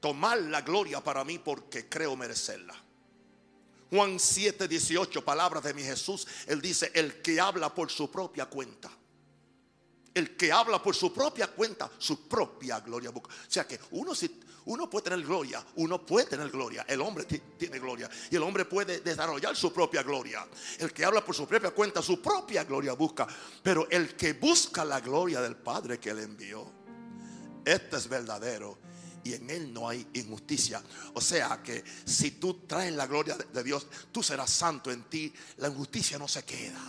Tomar 0.00 0.38
la 0.40 0.62
gloria 0.62 1.00
para 1.04 1.22
mí 1.22 1.38
porque 1.38 1.88
creo 1.88 2.16
merecerla. 2.16 2.74
Juan 3.90 4.18
7, 4.18 4.66
18, 4.66 5.24
palabras 5.24 5.62
de 5.62 5.72
mi 5.72 5.84
Jesús. 5.84 6.26
Él 6.48 6.60
dice, 6.60 6.90
el 6.94 7.22
que 7.22 7.40
habla 7.40 7.72
por 7.72 7.92
su 7.92 8.10
propia 8.10 8.46
cuenta. 8.46 8.90
El 10.14 10.36
que 10.36 10.50
habla 10.50 10.82
por 10.82 10.94
su 10.96 11.12
propia 11.12 11.46
cuenta, 11.48 11.90
su 11.98 12.26
propia 12.28 12.80
gloria. 12.80 13.10
busca. 13.10 13.28
O 13.32 13.50
sea 13.50 13.66
que 13.66 13.78
uno, 13.92 14.14
si, 14.14 14.40
uno 14.64 14.88
puede 14.90 15.04
tener 15.10 15.22
gloria, 15.24 15.64
uno 15.76 16.04
puede 16.04 16.26
tener 16.26 16.50
gloria. 16.50 16.84
El 16.88 17.00
hombre 17.02 17.24
ti- 17.24 17.40
tiene 17.56 17.78
gloria 17.78 18.08
y 18.30 18.34
el 18.36 18.42
hombre 18.42 18.64
puede 18.64 19.00
desarrollar 19.00 19.54
su 19.54 19.72
propia 19.72 20.02
gloria. 20.02 20.46
El 20.78 20.92
que 20.92 21.04
habla 21.04 21.24
por 21.24 21.34
su 21.34 21.46
propia 21.46 21.70
cuenta, 21.70 22.02
su 22.02 22.20
propia 22.20 22.64
gloria 22.64 22.94
busca. 22.94 23.26
Pero 23.62 23.88
el 23.90 24.16
que 24.16 24.32
busca 24.32 24.84
la 24.84 25.00
gloria 25.00 25.40
del 25.40 25.56
Padre 25.56 26.00
que 26.00 26.12
le 26.12 26.22
envió, 26.24 26.72
este 27.64 27.96
es 27.96 28.08
verdadero 28.08 28.78
y 29.24 29.34
en 29.34 29.50
él 29.50 29.72
no 29.72 29.88
hay 29.88 30.06
injusticia. 30.14 30.82
O 31.14 31.20
sea 31.20 31.62
que 31.62 31.84
si 32.04 32.32
tú 32.32 32.64
traes 32.66 32.92
la 32.94 33.06
gloria 33.06 33.36
de 33.36 33.62
Dios, 33.62 33.86
tú 34.10 34.22
serás 34.22 34.50
santo 34.50 34.90
en 34.90 35.04
ti, 35.04 35.32
la 35.58 35.68
injusticia 35.68 36.18
no 36.18 36.26
se 36.26 36.44
queda. 36.44 36.80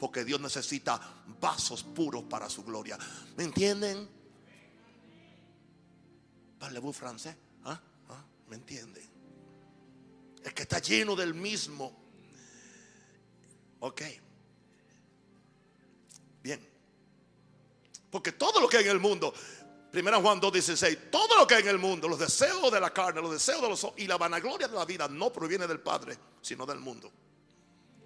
Porque 0.00 0.24
Dios 0.24 0.40
necesita 0.40 0.98
vasos 1.40 1.84
puros 1.84 2.24
para 2.24 2.48
su 2.48 2.64
gloria. 2.64 2.98
¿Me 3.36 3.44
entienden? 3.44 4.08
Parlez-vous 6.58 6.96
francés? 6.96 7.36
¿Ah? 7.64 7.78
¿Ah? 8.08 8.24
¿Me 8.48 8.56
entienden? 8.56 9.08
El 10.42 10.54
que 10.54 10.62
está 10.62 10.78
lleno 10.78 11.14
del 11.14 11.34
mismo. 11.34 11.94
Ok. 13.80 14.02
Bien. 16.42 16.66
Porque 18.10 18.32
todo 18.32 18.58
lo 18.58 18.68
que 18.68 18.78
hay 18.78 18.84
en 18.84 18.90
el 18.90 19.00
mundo, 19.00 19.34
1 19.92 20.22
Juan 20.22 20.40
2.16, 20.40 21.10
todo 21.10 21.36
lo 21.36 21.46
que 21.46 21.56
hay 21.56 21.62
en 21.62 21.68
el 21.68 21.78
mundo, 21.78 22.08
los 22.08 22.18
deseos 22.18 22.72
de 22.72 22.80
la 22.80 22.90
carne, 22.90 23.20
los 23.20 23.32
deseos 23.32 23.60
de 23.60 23.68
los 23.68 23.84
ojos 23.84 23.98
y 23.98 24.06
la 24.06 24.16
vanagloria 24.16 24.66
de 24.66 24.76
la 24.76 24.86
vida 24.86 25.08
no 25.08 25.30
proviene 25.30 25.66
del 25.66 25.80
Padre, 25.80 26.16
sino 26.40 26.64
del 26.64 26.78
mundo. 26.78 27.12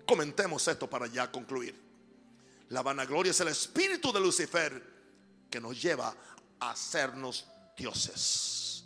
Comentemos 0.07 0.67
esto 0.69 0.91
para 0.91 1.07
ya 1.07 1.31
concluir. 1.31 1.84
La 2.71 2.83
vanagloria 2.83 3.31
es 3.31 3.41
el 3.41 3.49
espíritu 3.49 4.13
de 4.13 4.21
Lucifer 4.21 4.95
que 5.51 5.61
nos 5.61 5.81
lleva 5.81 6.15
a 6.61 6.71
hacernos 6.71 7.47
dioses. 7.77 8.85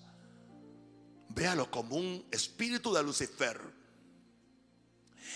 Véalo 1.29 1.71
como 1.71 1.97
un 1.97 2.27
espíritu 2.31 2.93
de 2.93 3.03
Lucifer. 3.03 3.61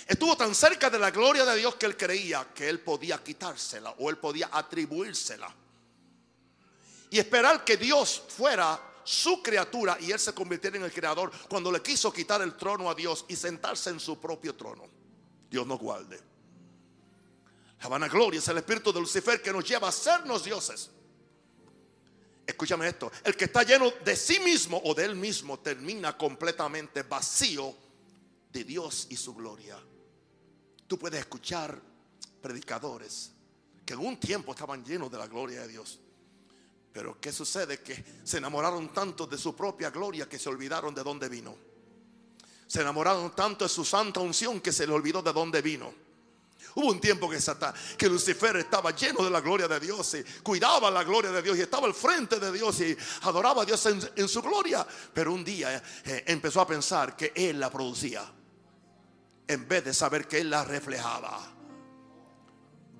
Estuvo 0.07 0.37
tan 0.37 0.55
cerca 0.55 0.91
de 0.91 0.99
la 0.99 1.11
gloria 1.11 1.45
de 1.45 1.57
Dios 1.57 1.77
que 1.77 1.87
él 1.87 1.97
creía 1.97 2.49
que 2.55 2.69
él 2.69 2.81
podía 2.81 3.23
quitársela 3.23 3.95
o 3.99 4.11
él 4.11 4.19
podía 4.19 4.49
atribuírsela. 4.53 5.55
Y 7.11 7.19
esperar 7.19 7.65
que 7.65 7.77
Dios 7.77 8.23
fuera 8.29 8.81
su 9.05 9.43
criatura 9.43 9.99
y 10.01 10.11
él 10.11 10.19
se 10.19 10.33
convirtiera 10.33 10.77
en 10.77 10.85
el 10.85 10.93
creador 10.93 11.31
cuando 11.49 11.71
le 11.71 11.83
quiso 11.83 12.13
quitar 12.13 12.41
el 12.43 12.57
trono 12.57 12.91
a 12.91 12.95
Dios 12.95 13.25
y 13.29 13.37
sentarse 13.37 13.91
en 13.91 14.01
su 14.01 14.21
propio 14.21 14.55
trono. 14.55 14.85
Dios 15.51 15.67
nos 15.67 15.79
guarde. 15.79 16.32
La 17.83 17.89
vanagloria 17.89 18.39
es 18.39 18.47
el 18.47 18.59
espíritu 18.59 18.93
de 18.93 19.01
Lucifer 19.01 19.43
que 19.43 19.53
nos 19.53 19.69
lleva 19.69 19.89
a 19.89 19.93
sernos 19.93 20.45
dioses. 20.45 20.89
Escúchame 22.47 22.89
esto, 22.89 23.11
el 23.25 23.37
que 23.37 23.47
está 23.47 23.65
lleno 23.65 23.91
de 24.05 24.15
sí 24.15 24.39
mismo 24.41 24.81
o 24.85 24.95
de 24.95 25.05
él 25.05 25.17
mismo 25.17 25.59
termina 25.59 26.17
completamente 26.17 27.03
vacío 27.03 27.75
de 28.53 28.65
Dios 28.65 29.09
y 29.11 29.17
su 29.17 29.35
gloria. 29.35 29.79
Tú 30.87 30.99
puedes 30.99 31.21
escuchar 31.21 31.81
predicadores 32.41 33.33
que 33.85 33.95
en 33.95 34.01
un 34.01 34.19
tiempo 34.19 34.53
estaban 34.53 34.85
llenos 34.85 35.11
de 35.11 35.19
la 35.19 35.27
gloria 35.27 35.63
de 35.63 35.69
Dios. 35.69 35.99
Pero 36.93 37.21
¿qué 37.21 37.33
sucede? 37.33 37.81
Que 37.81 38.05
se 38.23 38.39
enamoraron 38.39 38.93
tanto 38.93 39.27
de 39.27 39.39
su 39.39 39.57
propia 39.57 39.91
gloria 39.91 40.29
que 40.29 40.39
se 40.39 40.49
olvidaron 40.49 40.95
de 40.95 41.03
dónde 41.03 41.29
vino. 41.29 41.57
Se 42.67 42.81
enamoraron 42.81 43.35
tanto 43.35 43.65
de 43.65 43.69
su 43.69 43.85
santa 43.85 44.21
unción 44.21 44.61
que 44.61 44.73
se 44.73 44.87
le 44.87 44.93
olvidó 44.93 45.23
de 45.23 45.33
dónde 45.33 45.63
vino. 45.63 46.02
Hubo 46.75 46.91
un 46.91 47.01
tiempo 47.01 47.29
que, 47.29 47.39
que 47.97 48.09
Lucifer 48.09 48.57
estaba 48.57 48.93
lleno 48.93 49.25
de 49.25 49.31
la 49.31 49.41
gloria 49.41 49.69
de 49.69 49.79
Dios 49.79 50.15
y 50.15 50.25
cuidaba 50.43 50.91
la 50.91 51.05
gloria 51.05 51.31
de 51.31 51.43
Dios 51.43 51.59
y 51.59 51.63
estaba 51.63 51.87
al 51.87 51.95
frente 51.95 52.39
de 52.39 52.51
Dios 52.53 52.81
y 52.81 52.97
adoraba 53.23 53.63
a 53.63 53.65
Dios 53.65 53.85
en, 53.87 54.29
su 54.29 54.41
gloria. 54.41 54.87
Pero 55.13 55.33
un 55.33 55.45
día 55.45 55.83
eh, 56.05 56.25
empezó 56.27 56.61
a 56.61 56.67
pensar 56.67 57.17
que 57.17 57.33
Él 57.35 57.61
la 57.61 57.71
producía 57.71 58.25
en 59.47 59.69
vez 59.69 59.85
de 59.85 59.93
saber 59.95 60.27
que 60.27 60.41
Él 60.41 60.51
la 60.51 60.65
reflejaba. 60.65 61.53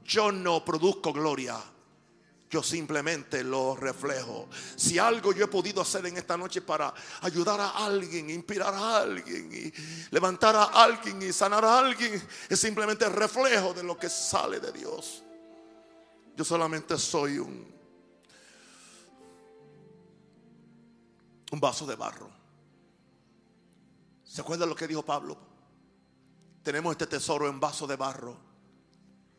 Yo 0.05 0.33
no 0.33 0.65
produzco 0.65 1.13
gloria, 1.13 1.59
yo 2.53 2.63
simplemente 2.63 3.43
lo 3.43 3.75
reflejo. 3.75 4.47
Si 4.77 4.99
algo 4.99 5.33
yo 5.33 5.47
he 5.47 5.49
podido 5.49 5.81
hacer 5.81 6.05
en 6.05 6.19
esta 6.19 6.37
noche 6.37 6.61
para 6.61 6.93
ayudar 7.23 7.59
a 7.59 7.71
alguien, 7.71 8.29
inspirar 8.29 8.75
a 8.75 8.99
alguien 8.99 9.51
y 9.51 9.73
levantar 10.11 10.55
a 10.57 10.65
alguien 10.65 11.23
y 11.23 11.33
sanar 11.33 11.65
a 11.65 11.79
alguien, 11.79 12.23
es 12.51 12.61
simplemente 12.61 13.07
el 13.07 13.13
reflejo 13.15 13.73
de 13.73 13.83
lo 13.83 13.99
que 13.99 14.11
sale 14.11 14.61
de 14.61 14.71
Dios. 14.71 15.23
Yo 16.37 16.45
solamente 16.45 16.99
soy 16.99 17.39
un, 17.39 17.73
vaso 21.53 21.87
de 21.87 21.97
barro. 21.97 22.31
¿Se 24.25 24.43
acuerdan 24.43 24.69
lo 24.69 24.77
que 24.77 24.87
dijo 24.87 25.03
Pablo? 25.03 25.39
Tenemos 26.63 26.93
este 26.93 27.07
tesoro 27.07 27.49
en 27.49 27.59
vaso 27.59 27.87
de 27.87 27.97
barro 27.97 28.37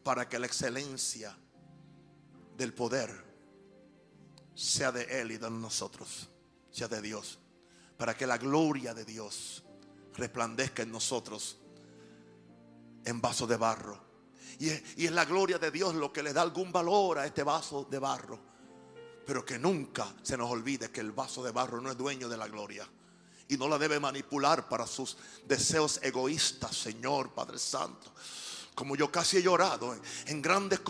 para 0.04 0.28
que 0.28 0.40
la 0.40 0.48
excelencia 0.48 1.38
del 2.58 2.74
poder 2.74 3.24
sea 4.56 4.92
de 4.92 5.22
Él 5.22 5.32
y 5.32 5.38
de 5.38 5.50
nosotros, 5.50 6.30
sea 6.72 6.88
de 6.88 7.02
Dios, 7.02 7.40
para 7.98 8.16
que 8.16 8.28
la 8.28 8.38
gloria 8.38 8.94
de 8.94 9.06
Dios 9.06 9.64
resplandezca 10.16 10.84
en 10.84 10.92
nosotros 10.92 11.58
en 13.06 13.20
vaso 13.20 13.48
de 13.48 13.58
barro. 13.58 14.02
Y 14.60 14.70
es, 14.70 14.84
y 14.98 15.06
es 15.06 15.12
la 15.12 15.26
gloria 15.26 15.58
de 15.58 15.72
Dios 15.72 15.96
lo 15.96 16.14
que 16.14 16.24
le 16.24 16.34
da 16.34 16.42
algún 16.42 16.72
valor 16.72 17.18
a 17.18 17.26
este 17.26 17.44
vaso 17.44 17.88
de 17.90 18.00
barro. 18.00 18.40
Pero 19.26 19.46
que 19.46 19.58
nunca 19.58 20.14
se 20.22 20.38
nos 20.38 20.52
olvide 20.52 20.92
que 20.92 21.00
el 21.00 21.12
vaso 21.12 21.44
de 21.44 21.52
barro 21.52 21.82
no 21.82 21.90
es 21.90 21.98
dueño 21.98 22.30
de 22.30 22.38
la 22.38 22.48
gloria 22.48 22.88
y 23.48 23.58
no 23.58 23.68
la 23.68 23.78
debe 23.78 24.00
manipular 24.00 24.70
para 24.70 24.86
sus 24.86 25.18
deseos 25.46 26.00
egoístas, 26.04 26.76
Señor 26.76 27.34
Padre 27.34 27.58
Santo 27.58 28.14
como 28.74 28.96
yo 28.96 29.12
casi 29.12 29.38
he 29.38 29.44
llorado 29.44 29.96
en, 30.26 30.42
grandes 30.42 30.82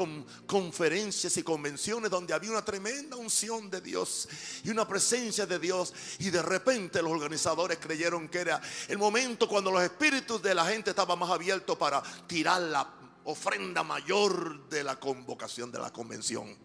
conferencias 0.45 1.35
y 1.37 1.43
convenciones 1.43 2.09
donde 2.09 2.33
había 2.33 2.51
una 2.51 2.63
tremenda 2.63 3.17
unción 3.17 3.69
de 3.69 3.81
Dios 3.81 4.27
y 4.63 4.69
una 4.69 4.87
presencia 4.87 5.45
de 5.45 5.59
Dios 5.59 5.93
y 6.19 6.29
de 6.29 6.41
repente 6.41 7.01
los 7.01 7.11
organizadores 7.11 7.77
creyeron 7.79 8.29
que 8.29 8.39
era 8.39 8.61
el 8.87 8.97
momento 8.97 9.47
cuando 9.47 9.71
los 9.71 9.83
espíritus 9.83 10.41
de 10.41 10.55
la 10.55 10.65
gente 10.65 10.91
estaban 10.91 11.19
más 11.19 11.29
abiertos 11.29 11.77
para 11.77 12.01
tirar 12.27 12.61
la 12.61 12.93
ofrenda 13.25 13.83
mayor 13.83 14.69
de 14.69 14.83
la 14.83 14.99
convocación 14.99 15.71
de 15.71 15.79
la 15.79 15.91
convención. 15.91 16.57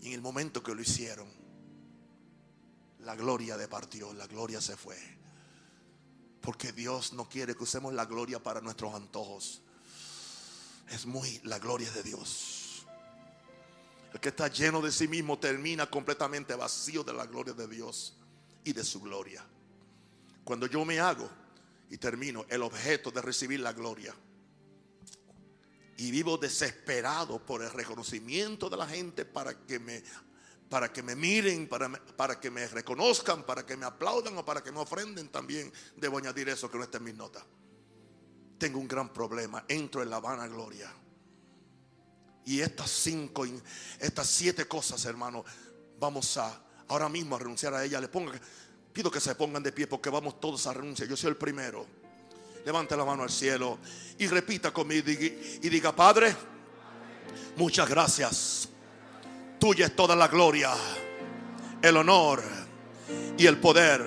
Y 0.00 0.08
en 0.08 0.12
el 0.14 0.22
momento 0.22 0.62
que 0.62 0.74
lo 0.74 0.80
hicieron, 0.80 1.28
la 3.00 3.14
gloria 3.14 3.56
departió, 3.56 4.12
la 4.14 4.26
gloria 4.26 4.60
se 4.60 4.76
fue. 4.76 4.96
Porque 6.40 6.72
Dios 6.72 7.12
no 7.12 7.28
quiere 7.28 7.54
que 7.54 7.64
usemos 7.64 7.92
la 7.92 8.06
gloria 8.06 8.42
para 8.42 8.62
nuestros 8.62 8.94
antojos 8.94 9.62
es 10.90 11.06
muy 11.06 11.40
la 11.44 11.58
gloria 11.58 11.90
de 11.92 12.02
Dios. 12.02 12.84
El 14.12 14.20
que 14.20 14.30
está 14.30 14.48
lleno 14.48 14.82
de 14.82 14.90
sí 14.90 15.06
mismo 15.06 15.38
termina 15.38 15.88
completamente 15.88 16.54
vacío 16.54 17.04
de 17.04 17.12
la 17.12 17.26
gloria 17.26 17.54
de 17.54 17.68
Dios 17.68 18.16
y 18.64 18.72
de 18.72 18.84
su 18.84 19.00
gloria. 19.00 19.44
Cuando 20.42 20.66
yo 20.66 20.84
me 20.84 20.98
hago 20.98 21.30
y 21.88 21.96
termino 21.96 22.44
el 22.48 22.62
objeto 22.62 23.10
de 23.10 23.22
recibir 23.22 23.60
la 23.60 23.72
gloria 23.72 24.14
y 25.96 26.10
vivo 26.10 26.38
desesperado 26.38 27.44
por 27.44 27.62
el 27.62 27.70
reconocimiento 27.70 28.68
de 28.68 28.76
la 28.76 28.88
gente 28.88 29.24
para 29.24 29.54
que 29.66 29.78
me 29.78 30.02
para 30.68 30.92
que 30.92 31.02
me 31.02 31.16
miren, 31.16 31.68
para, 31.68 31.90
para 31.90 32.38
que 32.38 32.48
me 32.48 32.64
reconozcan, 32.68 33.42
para 33.42 33.66
que 33.66 33.76
me 33.76 33.84
aplaudan 33.86 34.38
o 34.38 34.44
para 34.44 34.62
que 34.62 34.70
me 34.70 34.78
ofrenden 34.78 35.28
también. 35.28 35.72
Debo 35.96 36.18
añadir 36.18 36.48
eso 36.48 36.70
que 36.70 36.78
no 36.78 36.84
está 36.84 36.98
en 36.98 37.04
mis 37.04 37.16
notas 37.16 37.42
tengo 38.60 38.78
un 38.78 38.86
gran 38.86 39.08
problema. 39.08 39.64
Entro 39.66 40.02
en 40.02 40.10
la 40.10 40.20
vanagloria. 40.20 40.92
Y 42.44 42.60
estas 42.60 42.90
cinco, 42.90 43.44
estas 43.98 44.28
siete 44.28 44.66
cosas, 44.66 45.04
hermano, 45.06 45.44
vamos 45.98 46.36
a 46.36 46.62
ahora 46.88 47.08
mismo 47.08 47.34
a 47.34 47.38
renunciar 47.40 47.74
a 47.74 47.84
ellas. 47.84 48.00
Le 48.00 48.08
pongo, 48.08 48.32
pido 48.92 49.10
que 49.10 49.20
se 49.20 49.34
pongan 49.34 49.62
de 49.62 49.72
pie 49.72 49.86
porque 49.86 50.10
vamos 50.10 50.38
todos 50.38 50.66
a 50.66 50.74
renunciar. 50.74 51.08
Yo 51.08 51.16
soy 51.16 51.30
el 51.30 51.36
primero. 51.36 51.86
Levante 52.64 52.96
la 52.96 53.04
mano 53.04 53.22
al 53.22 53.30
cielo 53.30 53.78
y 54.18 54.26
repita 54.26 54.70
conmigo 54.70 55.10
y 55.10 55.68
diga, 55.68 55.96
Padre, 55.96 56.36
muchas 57.56 57.88
gracias. 57.88 58.68
Tuya 59.58 59.86
es 59.86 59.96
toda 59.96 60.14
la 60.14 60.28
gloria, 60.28 60.70
el 61.80 61.96
honor 61.96 62.42
y 63.38 63.46
el 63.46 63.58
poder. 63.58 64.06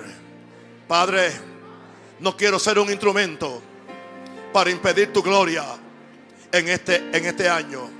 Padre, 0.86 1.32
no 2.20 2.36
quiero 2.36 2.60
ser 2.60 2.78
un 2.78 2.90
instrumento 2.90 3.60
para 4.54 4.70
impedir 4.70 5.12
tu 5.12 5.20
gloria 5.20 5.64
en 6.52 6.68
este, 6.68 7.10
en 7.12 7.26
este 7.26 7.48
año. 7.48 7.90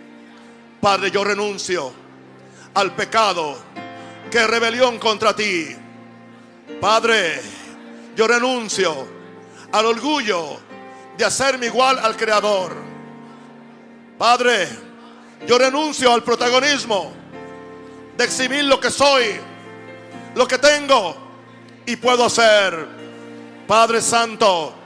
Padre, 0.80 1.10
yo 1.10 1.24
renuncio 1.24 1.92
al 2.74 2.94
pecado 2.94 3.58
que 4.30 4.46
rebelión 4.46 5.00
contra 5.00 5.34
ti. 5.34 5.74
Padre, 6.80 7.42
yo 8.14 8.28
renuncio 8.28 9.04
al 9.72 9.84
orgullo 9.84 10.60
de 11.18 11.24
hacerme 11.24 11.66
igual 11.66 11.98
al 11.98 12.16
Creador. 12.16 12.76
Padre, 14.16 14.68
yo 15.48 15.58
renuncio 15.58 16.12
al 16.12 16.22
protagonismo 16.22 17.12
de 18.16 18.24
exhibir 18.24 18.62
lo 18.62 18.78
que 18.78 18.92
soy, 18.92 19.24
lo 20.36 20.46
que 20.46 20.58
tengo 20.58 21.16
y 21.84 21.96
puedo 21.96 22.26
hacer. 22.26 22.86
Padre 23.66 24.00
Santo, 24.00 24.83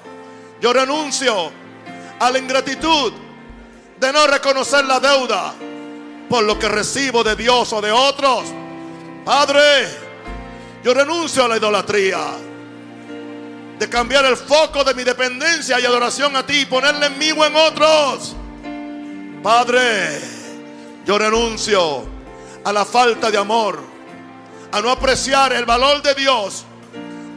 yo 0.61 0.73
renuncio 0.73 1.51
a 2.19 2.31
la 2.31 2.39
ingratitud 2.39 3.13
de 3.99 4.13
no 4.13 4.27
reconocer 4.27 4.85
la 4.85 5.01
deuda 5.01 5.55
por 6.29 6.45
lo 6.45 6.59
que 6.59 6.69
recibo 6.69 7.25
de 7.25 7.37
Dios 7.37 7.73
o 7.73 7.81
de 7.81 7.91
otros. 7.91 8.45
Padre, 9.25 9.89
yo 10.83 10.95
renuncio 10.95 11.45
a 11.45 11.49
la 11.49 11.57
idolatría. 11.57 12.19
De 13.79 13.89
cambiar 13.89 14.25
el 14.25 14.37
foco 14.37 14.83
de 14.83 14.93
mi 14.93 15.05
dependencia 15.05 15.79
y 15.79 15.85
adoración 15.85 16.35
a 16.35 16.45
ti 16.45 16.61
y 16.63 16.67
ponerle 16.67 17.07
en 17.07 17.19
mí 17.19 17.31
o 17.31 17.45
en 17.45 17.55
otros. 17.55 18.35
Padre, 19.43 20.21
yo 21.07 21.17
renuncio 21.17 22.05
a 22.65 22.73
la 22.73 22.85
falta 22.85 23.31
de 23.31 23.39
amor, 23.39 23.79
a 24.73 24.81
no 24.81 24.91
apreciar 24.91 25.53
el 25.53 25.65
valor 25.65 26.03
de 26.03 26.15
Dios 26.15 26.65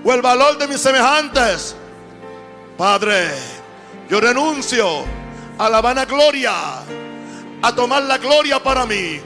o 0.04 0.12
el 0.12 0.22
valor 0.22 0.58
de 0.58 0.68
mis 0.68 0.82
semejantes 0.82 1.76
Padre, 2.78 3.30
yo 4.10 4.20
renuncio 4.20 5.06
a 5.58 5.70
la 5.70 5.82
vanagloria, 5.82 6.54
a 7.62 7.76
tomar 7.76 8.04
la 8.04 8.18
gloria 8.18 8.62
para 8.62 8.86
mí, 8.86 9.20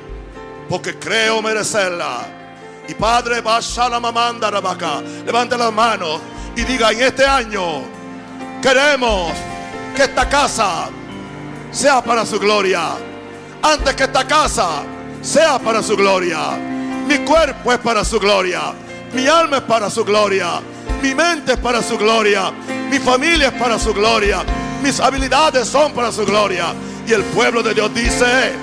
porque 0.67 0.97
creo 0.99 1.41
merecerla. 1.41 2.19
Y 2.87 2.93
Padre, 2.93 3.41
a 3.45 3.89
la 3.89 3.99
mamanda 3.99 4.51
rabaca. 4.51 5.01
Levante 5.25 5.57
las 5.57 5.73
manos 5.73 6.21
y 6.55 6.63
diga: 6.63 6.91
En 6.91 7.01
este 7.01 7.25
año 7.25 7.83
queremos 8.61 9.31
que 9.95 10.03
esta 10.03 10.27
casa 10.29 10.89
sea 11.71 12.03
para 12.03 12.25
su 12.25 12.39
gloria. 12.39 12.91
Antes 13.61 13.95
que 13.95 14.03
esta 14.03 14.27
casa 14.27 14.83
sea 15.21 15.57
para 15.57 15.81
su 15.81 15.95
gloria. 15.95 16.51
Mi 17.07 17.19
cuerpo 17.19 17.71
es 17.73 17.79
para 17.79 18.03
su 18.03 18.19
gloria. 18.19 18.73
Mi 19.13 19.27
alma 19.27 19.57
es 19.57 19.63
para 19.63 19.89
su 19.89 20.03
gloria. 20.05 20.61
Mi 21.05 21.13
mente 21.13 21.53
es 21.53 21.59
para 21.59 21.83
su 21.83 21.99
gloria. 21.99 22.51
Mi 22.89 22.97
familia 22.97 23.49
es 23.49 23.53
para 23.53 23.77
su 23.77 23.93
gloria. 23.93 24.43
Mis 24.81 24.99
habilidades 24.99 25.67
son 25.67 25.93
para 25.93 26.11
su 26.11 26.25
gloria. 26.25 26.73
Y 27.05 27.13
el 27.13 27.23
pueblo 27.25 27.61
de 27.61 27.75
Dios 27.75 27.93
dice, 27.93 28.53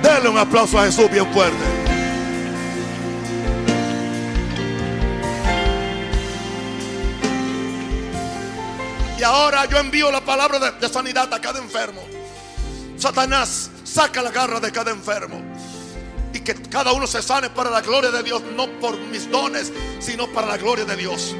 denle 0.00 0.28
un 0.28 0.38
aplauso 0.38 0.78
a 0.78 0.84
Jesús 0.84 1.10
bien 1.10 1.26
fuerte. 1.32 1.56
Y 9.18 9.22
ahora 9.24 9.64
yo 9.64 9.78
envío 9.78 10.12
la 10.12 10.20
palabra 10.20 10.70
de, 10.70 10.88
sanidad 10.88 11.34
a 11.34 11.40
cada 11.40 11.58
enfermo. 11.58 12.02
Satanás, 12.98 13.68
saca 13.82 14.22
la 14.22 14.30
garra 14.30 14.60
de 14.60 14.70
cada 14.70 14.92
enfermo. 14.92 15.42
Que 16.46 16.54
cada 16.54 16.92
uno 16.92 17.08
se 17.08 17.22
sane 17.22 17.50
para 17.50 17.70
la 17.70 17.80
gloria 17.80 18.12
de 18.12 18.22
Dios, 18.22 18.40
no 18.54 18.68
por 18.78 18.96
mis 18.96 19.28
dones, 19.28 19.72
sino 19.98 20.28
para 20.28 20.46
la 20.46 20.56
gloria 20.56 20.84
de 20.84 20.94
Dios. 20.94 21.34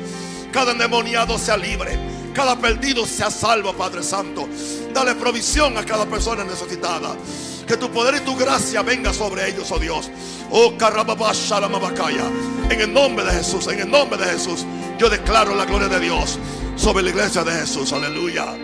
Cada 0.51 0.73
endemoniado 0.73 1.39
sea 1.39 1.57
libre, 1.57 1.97
cada 2.35 2.57
perdido 2.57 3.07
sea 3.07 3.31
salvo, 3.31 3.73
Padre 3.73 4.03
Santo. 4.03 4.49
Dale 4.93 5.15
provisión 5.15 5.79
a 5.79 5.85
cada 5.85 6.07
persona 6.07 6.43
necesitada. 6.43 7.15
Que 7.69 7.77
tu 7.77 7.89
poder 7.93 8.17
y 8.17 8.21
tu 8.25 8.35
gracia 8.35 8.83
venga 8.83 9.13
sobre 9.13 9.49
ellos, 9.49 9.71
oh 9.71 9.79
Dios. 9.79 10.11
Oh. 10.51 10.73
En 12.69 12.81
el 12.81 12.93
nombre 12.93 13.25
de 13.25 13.31
Jesús, 13.31 13.69
en 13.69 13.79
el 13.79 13.89
nombre 13.89 14.19
de 14.19 14.33
Jesús, 14.33 14.67
yo 14.99 15.09
declaro 15.09 15.55
la 15.55 15.67
gloria 15.67 15.87
de 15.87 16.01
Dios 16.01 16.37
sobre 16.75 17.05
la 17.05 17.11
iglesia 17.11 17.45
de 17.45 17.53
Jesús. 17.53 17.93
Aleluya. 17.93 18.57